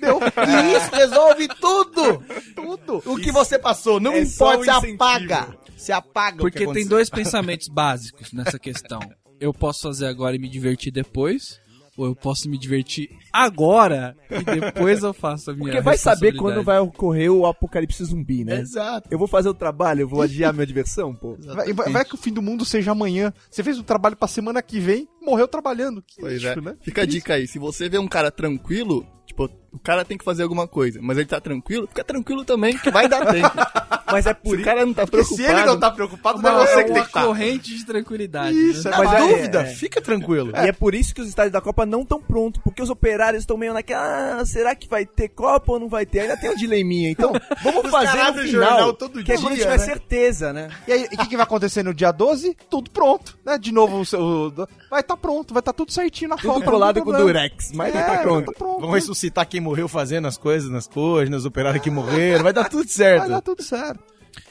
Deu. 0.00 0.18
E 0.48 0.76
isso 0.76 0.94
resolve 0.94 1.48
tudo! 1.60 2.24
Tudo. 2.56 3.02
O 3.04 3.16
que 3.16 3.30
você 3.30 3.58
passou, 3.58 4.00
não 4.00 4.12
é 4.12 4.22
importa, 4.22 4.64
você 4.64 4.70
incentivo. 4.70 4.94
apaga. 4.94 5.58
Você 5.76 5.92
apaga 5.92 6.36
o 6.42 6.50
que 6.50 6.58
Porque 6.58 6.72
tem 6.72 6.86
dois 6.86 7.10
pensamentos 7.10 7.68
básicos 7.68 8.32
nessa 8.32 8.58
questão. 8.58 8.98
Eu 9.38 9.52
posso 9.52 9.82
fazer 9.82 10.06
agora 10.06 10.34
e 10.34 10.38
me 10.38 10.48
divertir 10.48 10.90
depois, 10.90 11.60
ou 11.96 12.06
eu 12.06 12.14
posso 12.14 12.48
me 12.48 12.58
divertir 12.58 13.08
agora 13.32 14.16
e 14.30 14.42
depois 14.60 15.02
eu 15.02 15.12
faço 15.12 15.50
a 15.50 15.54
minha 15.54 15.66
Porque 15.66 15.80
vai 15.80 15.96
saber 15.98 16.32
quando 16.36 16.62
vai 16.64 16.78
ocorrer 16.78 17.30
o 17.32 17.46
apocalipse 17.46 18.04
zumbi, 18.04 18.44
né? 18.44 18.60
Exato. 18.60 19.08
Eu 19.10 19.18
vou 19.18 19.28
fazer 19.28 19.48
o 19.48 19.54
trabalho, 19.54 20.02
eu 20.02 20.08
vou 20.08 20.22
adiar 20.22 20.52
minha 20.52 20.66
diversão, 20.66 21.14
pô. 21.14 21.36
Vai, 21.54 21.72
vai- 21.72 21.92
vai 21.92 22.04
que 22.04 22.14
o 22.14 22.18
fim 22.18 22.32
do 22.32 22.42
mundo 22.42 22.64
seja 22.64 22.92
amanhã. 22.92 23.32
Você 23.50 23.62
fez 23.62 23.78
o 23.78 23.82
trabalho 23.82 24.16
pra 24.16 24.28
semana 24.28 24.60
que 24.62 24.78
vem, 24.80 25.08
morreu 25.26 25.48
trabalhando. 25.48 26.02
Que 26.02 26.20
Pois 26.20 26.34
lixo, 26.42 26.58
é. 26.58 26.62
né? 26.62 26.76
Fica 26.80 27.02
a 27.02 27.06
dica 27.06 27.34
aí. 27.34 27.46
Se 27.46 27.58
você 27.58 27.88
vê 27.88 27.98
um 27.98 28.08
cara 28.08 28.30
tranquilo, 28.30 29.06
tipo, 29.26 29.50
o 29.72 29.78
cara 29.78 30.04
tem 30.04 30.16
que 30.16 30.24
fazer 30.24 30.42
alguma 30.42 30.66
coisa, 30.66 31.00
mas 31.02 31.18
ele 31.18 31.26
tá 31.26 31.40
tranquilo, 31.40 31.86
fica 31.86 32.02
tranquilo 32.04 32.44
também, 32.44 32.78
que 32.78 32.90
vai 32.90 33.08
dar 33.08 33.26
tempo. 33.26 33.50
Mas 34.08 34.24
é 34.24 34.32
por 34.32 34.54
Se 34.54 34.62
o 34.62 34.64
cara 34.64 34.86
não 34.86 34.94
tá 34.94 35.04
preocupado. 35.04 35.42
se 35.42 35.50
ele 35.52 35.64
não 35.64 35.80
tá 35.80 35.90
preocupado, 35.90 36.40
não 36.40 36.62
é 36.62 36.66
você 36.66 36.80
é 36.80 36.84
que 36.84 36.92
tem 36.92 37.02
que 37.02 37.08
estar. 37.08 37.24
corrente 37.24 37.76
de 37.76 37.84
tranquilidade. 37.84 38.56
Isso, 38.56 38.88
né? 38.88 38.94
é 38.94 38.98
Mas 38.98 39.12
é- 39.12 39.18
dúvida, 39.18 39.60
é. 39.62 39.64
fica 39.66 40.00
tranquilo. 40.00 40.52
E 40.54 40.68
é 40.68 40.72
por 40.72 40.94
isso 40.94 41.12
que 41.12 41.20
os 41.20 41.28
estádios 41.28 41.52
da 41.52 41.60
Copa 41.60 41.84
não 41.84 42.02
estão 42.02 42.22
prontos, 42.22 42.62
porque 42.62 42.80
os 42.80 42.88
operários 42.88 43.42
estão 43.42 43.56
meio 43.56 43.74
naquela, 43.74 44.38
ah, 44.40 44.46
será 44.46 44.76
que 44.76 44.88
vai 44.88 45.04
ter 45.04 45.30
Copa 45.30 45.72
ou 45.72 45.80
não 45.80 45.88
vai 45.88 46.06
ter? 46.06 46.20
Ainda 46.20 46.36
tem 46.36 46.48
um 46.48 46.54
dileminha, 46.54 47.10
então 47.10 47.32
vamos 47.64 47.90
fazer 47.90 48.16
no 48.30 48.42
final, 48.42 48.46
jornal 48.46 48.92
todo 48.94 49.24
que 49.24 49.32
é 49.32 49.36
quando 49.36 49.56
tiver 49.56 49.70
né? 49.70 49.78
certeza, 49.78 50.52
né? 50.52 50.70
E 50.86 50.92
aí, 50.92 51.04
o 51.06 51.08
que, 51.08 51.26
que 51.26 51.36
vai 51.36 51.44
acontecer 51.44 51.82
no 51.82 51.92
dia 51.92 52.12
12? 52.12 52.56
Tudo 52.70 52.88
pronto, 52.92 53.36
né? 53.44 53.58
De 53.58 53.72
novo, 53.72 53.98
o 53.98 54.06
seu, 54.06 54.52
vai 54.88 55.00
estar 55.00 55.15
pronto, 55.16 55.52
vai 55.52 55.60
estar 55.60 55.72
tudo 55.72 55.92
certinho 55.92 56.30
na 56.30 56.36
Tudo 56.36 56.48
Copa. 56.48 56.60
não 56.60 56.66
colado 56.72 57.02
com 57.02 57.12
durex, 57.12 57.72
mas 57.72 57.94
É, 57.94 58.02
tá 58.02 58.18
pronto. 58.18 58.52
Tá 58.52 58.58
pronto. 58.58 58.80
Vamos 58.80 58.94
ressuscitar 58.94 59.46
quem 59.48 59.60
morreu 59.60 59.88
fazendo 59.88 60.26
as 60.26 60.36
coisas 60.36 60.70
nas 60.70 60.86
coisas, 60.86 61.30
nos 61.30 61.44
operários 61.44 61.82
que 61.82 61.90
morreram, 61.90 62.44
vai 62.44 62.52
dar 62.52 62.68
tudo 62.68 62.88
certo. 62.88 63.20
Vai 63.20 63.30
dar 63.30 63.40
tudo 63.40 63.62
certo. 63.62 64.02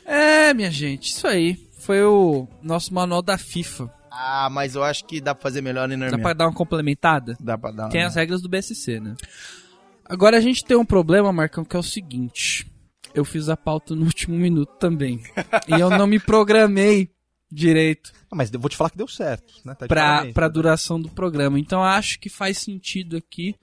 É, 0.05 0.53
minha 0.53 0.71
gente, 0.71 1.11
isso 1.11 1.27
aí. 1.27 1.57
Foi 1.79 2.01
o 2.03 2.47
nosso 2.63 2.93
manual 2.93 3.21
da 3.21 3.37
FIFA. 3.37 3.91
Ah, 4.09 4.49
mas 4.49 4.75
eu 4.75 4.83
acho 4.83 5.05
que 5.05 5.19
dá 5.19 5.35
pra 5.35 5.43
fazer 5.43 5.61
melhor 5.61 5.91
em 5.91 5.99
Dá 5.99 6.17
pra 6.17 6.33
dar 6.33 6.45
uma 6.47 6.53
complementada? 6.53 7.37
Dá 7.39 7.57
pra 7.57 7.71
dar. 7.71 7.89
Tem 7.89 8.01
né? 8.01 8.07
as 8.07 8.15
regras 8.15 8.41
do 8.41 8.47
BSC, 8.47 8.99
né? 8.99 9.15
Agora 10.05 10.37
a 10.37 10.41
gente 10.41 10.63
tem 10.63 10.77
um 10.77 10.85
problema, 10.85 11.33
Marcão, 11.33 11.65
que 11.65 11.75
é 11.75 11.79
o 11.79 11.83
seguinte. 11.83 12.65
Eu 13.13 13.25
fiz 13.25 13.49
a 13.49 13.57
pauta 13.57 13.93
no 13.93 14.05
último 14.05 14.35
minuto 14.35 14.73
também. 14.79 15.21
e 15.67 15.79
eu 15.79 15.89
não 15.89 16.07
me 16.07 16.19
programei 16.19 17.09
direito 17.51 18.11
Ah, 18.31 18.35
mas 18.35 18.51
eu 18.53 18.59
vou 18.59 18.69
te 18.69 18.75
falar 18.77 18.89
que 18.89 18.97
deu 18.97 19.07
certo, 19.07 19.53
né? 19.63 19.75
Tá 19.75 19.87
pra, 19.87 20.25
pra 20.33 20.47
duração 20.47 20.99
do 21.01 21.09
programa. 21.09 21.59
Então 21.59 21.79
eu 21.79 21.85
acho 21.85 22.19
que 22.19 22.29
faz 22.29 22.57
sentido 22.57 23.17
aqui 23.17 23.55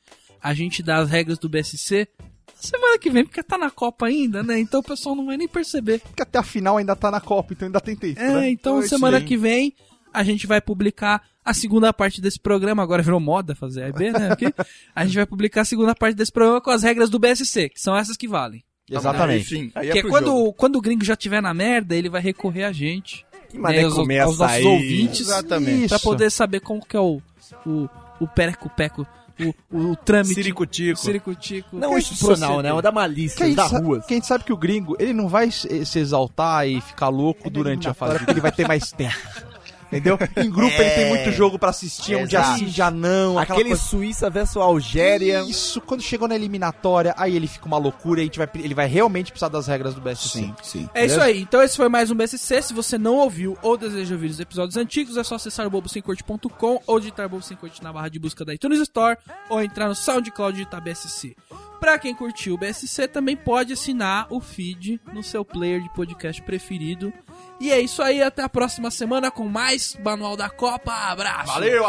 a 0.42 0.54
gente 0.54 0.82
dar 0.82 0.98
as 0.98 1.10
regras 1.10 1.38
do 1.38 1.48
BSC 1.48 2.08
na 2.48 2.62
semana 2.62 2.98
que 2.98 3.10
vem, 3.10 3.24
porque 3.24 3.42
tá 3.42 3.58
na 3.58 3.70
Copa 3.70 4.06
ainda, 4.06 4.42
né? 4.42 4.58
Então 4.58 4.80
o 4.80 4.84
pessoal 4.84 5.14
não 5.14 5.26
vai 5.26 5.36
nem 5.36 5.48
perceber. 5.48 6.00
Porque 6.00 6.22
até 6.22 6.38
a 6.38 6.42
final 6.42 6.76
ainda 6.78 6.94
tá 6.96 7.10
na 7.10 7.20
Copa, 7.20 7.52
então 7.52 7.66
ainda 7.66 7.80
tem 7.80 7.96
tempo, 7.96 8.20
É, 8.20 8.34
né? 8.34 8.50
então 8.50 8.74
Pois 8.76 8.88
semana 8.88 9.18
sim. 9.20 9.26
que 9.26 9.36
vem 9.36 9.74
a 10.12 10.22
gente 10.22 10.46
vai 10.46 10.60
publicar 10.60 11.22
a 11.44 11.52
segunda 11.54 11.92
parte 11.92 12.20
desse 12.20 12.38
programa. 12.38 12.82
Agora 12.82 13.02
virou 13.02 13.18
moda 13.18 13.54
fazer 13.54 13.82
A 13.84 13.88
e 13.88 13.92
B, 13.92 14.12
né? 14.12 14.30
Aqui. 14.30 14.44
A 14.94 15.04
gente 15.06 15.14
vai 15.16 15.26
publicar 15.26 15.62
a 15.62 15.64
segunda 15.64 15.94
parte 15.94 16.14
desse 16.14 16.30
programa 16.30 16.60
com 16.60 16.70
as 16.70 16.82
regras 16.82 17.08
do 17.10 17.18
BSC, 17.18 17.70
que 17.70 17.80
são 17.80 17.96
essas 17.96 18.16
que 18.16 18.28
valem. 18.28 18.62
Exatamente. 18.90 19.54
Aí, 19.54 19.60
sim, 19.62 19.72
aí 19.74 19.90
que 19.90 19.98
é 20.00 20.02
quando, 20.02 20.26
jogo. 20.26 20.52
quando 20.52 20.76
o 20.76 20.80
gringo 20.82 21.02
já 21.04 21.16
tiver 21.16 21.40
na 21.40 21.54
merda, 21.54 21.96
ele 21.96 22.10
vai 22.10 22.20
recorrer 22.20 22.64
a 22.64 22.72
gente. 22.72 23.24
Que 23.52 23.58
mané 23.58 23.78
né, 23.78 23.84
aos, 23.84 23.94
comer 23.94 24.20
aos 24.20 24.38
nossos 24.38 24.56
açaí. 24.56 24.66
ouvintes. 24.66 25.20
Exatamente. 25.20 25.88
Pra 25.88 25.98
poder 25.98 26.30
saber 26.30 26.60
como 26.60 26.84
que 26.84 26.96
é 26.96 27.00
o, 27.00 27.20
o, 27.66 27.88
o 28.18 28.26
pereco-peco, 28.26 29.06
o, 29.38 29.54
o, 29.70 29.90
o 29.90 29.96
trâmite. 29.96 30.34
Ciricutico. 30.34 30.98
Ciricutico. 30.98 31.76
Não 31.76 31.98
institucional, 31.98 32.62
né? 32.62 32.72
Uma 32.72 32.82
da 32.82 32.90
malícia, 32.90 33.54
da 33.54 33.66
rua. 33.66 34.00
que 34.00 34.14
a 34.14 34.16
gente 34.16 34.26
sabe 34.26 34.44
que 34.44 34.52
o 34.52 34.56
gringo, 34.56 34.96
ele 34.98 35.12
não 35.12 35.28
vai 35.28 35.50
se 35.50 35.98
exaltar 35.98 36.66
e 36.66 36.80
ficar 36.80 37.08
louco 37.08 37.50
durante 37.50 37.88
a 37.88 37.94
fase, 37.94 38.24
ele 38.26 38.40
vai 38.40 38.50
ter 38.52 38.66
mais 38.66 38.90
tempo. 38.90 39.14
Entendeu? 39.92 40.18
Em 40.36 40.50
grupo 40.50 40.74
ele 40.80 40.90
tem 40.90 41.08
muito 41.10 41.30
jogo 41.32 41.58
pra 41.58 41.68
assistir, 41.70 42.16
um 42.16 42.24
dia 42.26 42.42
sim, 42.56 42.64
dia 42.64 42.90
não. 42.90 43.38
aquela 43.38 43.58
Aquele 43.58 43.70
coisa- 43.70 43.82
Suíça 43.84 44.30
versus 44.30 44.56
Algéria. 44.56 45.42
Isso, 45.42 45.80
quando 45.80 46.00
chegou 46.00 46.26
na 46.26 46.34
eliminatória, 46.34 47.14
aí 47.16 47.36
ele 47.36 47.46
fica 47.46 47.66
uma 47.66 47.76
loucura 47.78 48.20
e 48.20 48.22
a 48.22 48.24
gente 48.24 48.38
vai, 48.38 48.48
ele 48.54 48.74
vai 48.74 48.86
realmente 48.86 49.30
precisar 49.30 49.48
das 49.48 49.66
regras 49.66 49.94
do 49.94 50.00
BSC. 50.00 50.28
Sim, 50.38 50.54
sim. 50.62 50.88
É 50.94 51.04
isso 51.04 51.20
aí. 51.20 51.40
Então 51.42 51.62
esse 51.62 51.76
foi 51.76 51.88
mais 51.88 52.10
um 52.10 52.14
BSC. 52.14 52.62
Se 52.62 52.72
você 52.72 52.96
não 52.96 53.16
ouviu 53.16 53.56
ou 53.62 53.76
deseja 53.76 54.14
ouvir 54.14 54.28
os 54.30 54.40
episódios 54.40 54.76
antigos, 54.76 55.16
é 55.16 55.22
só 55.24 55.34
acessar 55.34 55.66
o 55.66 55.70
bobosemcorte.com 55.70 56.80
ou 56.86 56.98
digitar 56.98 57.28
Bobo 57.28 57.42
Sem 57.42 57.56
Corte 57.56 57.82
na 57.82 57.92
barra 57.92 58.08
de 58.08 58.18
busca 58.18 58.44
da 58.44 58.54
iTunes 58.54 58.80
Store 58.80 59.18
ou 59.50 59.62
entrar 59.62 59.88
no 59.88 59.94
SoundCloud 59.94 60.54
e 60.54 60.58
digitar 60.60 60.80
BSC. 60.80 61.36
Pra 61.82 61.98
quem 61.98 62.14
curtiu 62.14 62.54
o 62.54 62.56
BSC, 62.56 63.08
também 63.08 63.36
pode 63.36 63.72
assinar 63.72 64.28
o 64.30 64.40
feed 64.40 65.00
no 65.12 65.20
seu 65.20 65.44
player 65.44 65.82
de 65.82 65.92
podcast 65.92 66.40
preferido. 66.40 67.12
E 67.58 67.72
é 67.72 67.80
isso 67.80 68.00
aí, 68.00 68.22
até 68.22 68.40
a 68.40 68.48
próxima 68.48 68.88
semana 68.88 69.32
com 69.32 69.48
mais 69.48 69.98
Manual 70.00 70.36
da 70.36 70.48
Copa. 70.48 70.92
Abraço! 70.92 71.52
Valeu, 71.54 71.82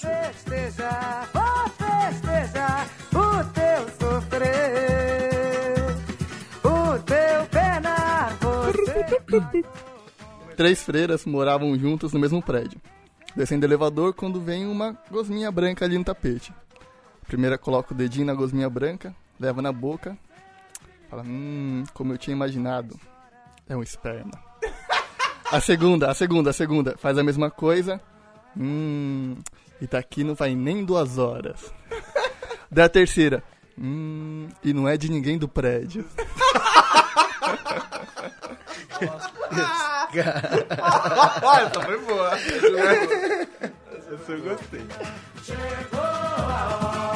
festejar, 0.00 1.30
vou 1.32 1.68
festejar 1.78 2.88
o 3.14 3.44
teu 3.52 4.10
sofrer, 4.10 5.30
o 6.64 6.98
teu 7.04 7.46
penar, 7.48 8.36
você... 8.40 9.64
Três 10.56 10.82
freiras 10.82 11.24
moravam 11.24 11.78
juntas 11.78 12.12
no 12.12 12.18
mesmo 12.18 12.42
prédio. 12.42 12.80
Descendo 13.36 13.64
o 13.64 13.68
elevador 13.68 14.14
quando 14.14 14.40
vem 14.40 14.66
uma 14.66 14.98
gosminha 15.08 15.52
branca 15.52 15.84
ali 15.84 15.96
no 15.96 16.02
tapete. 16.02 16.52
Primeira 17.26 17.58
coloca 17.58 17.92
o 17.92 17.96
dedinho 17.96 18.26
na 18.26 18.34
gosminha 18.34 18.70
branca, 18.70 19.14
leva 19.38 19.60
na 19.60 19.72
boca, 19.72 20.16
fala, 21.10 21.22
hum, 21.22 21.84
como 21.92 22.12
eu 22.12 22.18
tinha 22.18 22.34
imaginado, 22.34 22.98
é 23.68 23.76
um 23.76 23.82
esperma. 23.82 24.32
A 25.50 25.60
segunda, 25.60 26.10
a 26.10 26.14
segunda, 26.14 26.50
a 26.50 26.52
segunda, 26.52 26.96
faz 26.98 27.16
a 27.16 27.22
mesma 27.22 27.48
coisa, 27.48 28.00
hum, 28.56 29.36
e 29.80 29.86
tá 29.86 29.96
aqui 29.96 30.24
não 30.24 30.34
vai 30.34 30.56
nem 30.56 30.84
duas 30.84 31.18
horas. 31.18 31.72
Daí 32.68 32.84
a 32.84 32.88
terceira, 32.88 33.44
hum, 33.78 34.48
e 34.64 34.72
não 34.72 34.88
é 34.88 34.96
de 34.96 35.08
ninguém 35.08 35.38
do 35.38 35.46
prédio. 35.46 36.04
Essa 40.16 41.80
foi 41.80 41.98
boa. 42.00 42.36
Essa 42.36 44.32
eu 44.32 44.42
gostei. 44.42 44.86
Chegou 45.44 46.00
a 46.00 46.78
hora 46.82 47.15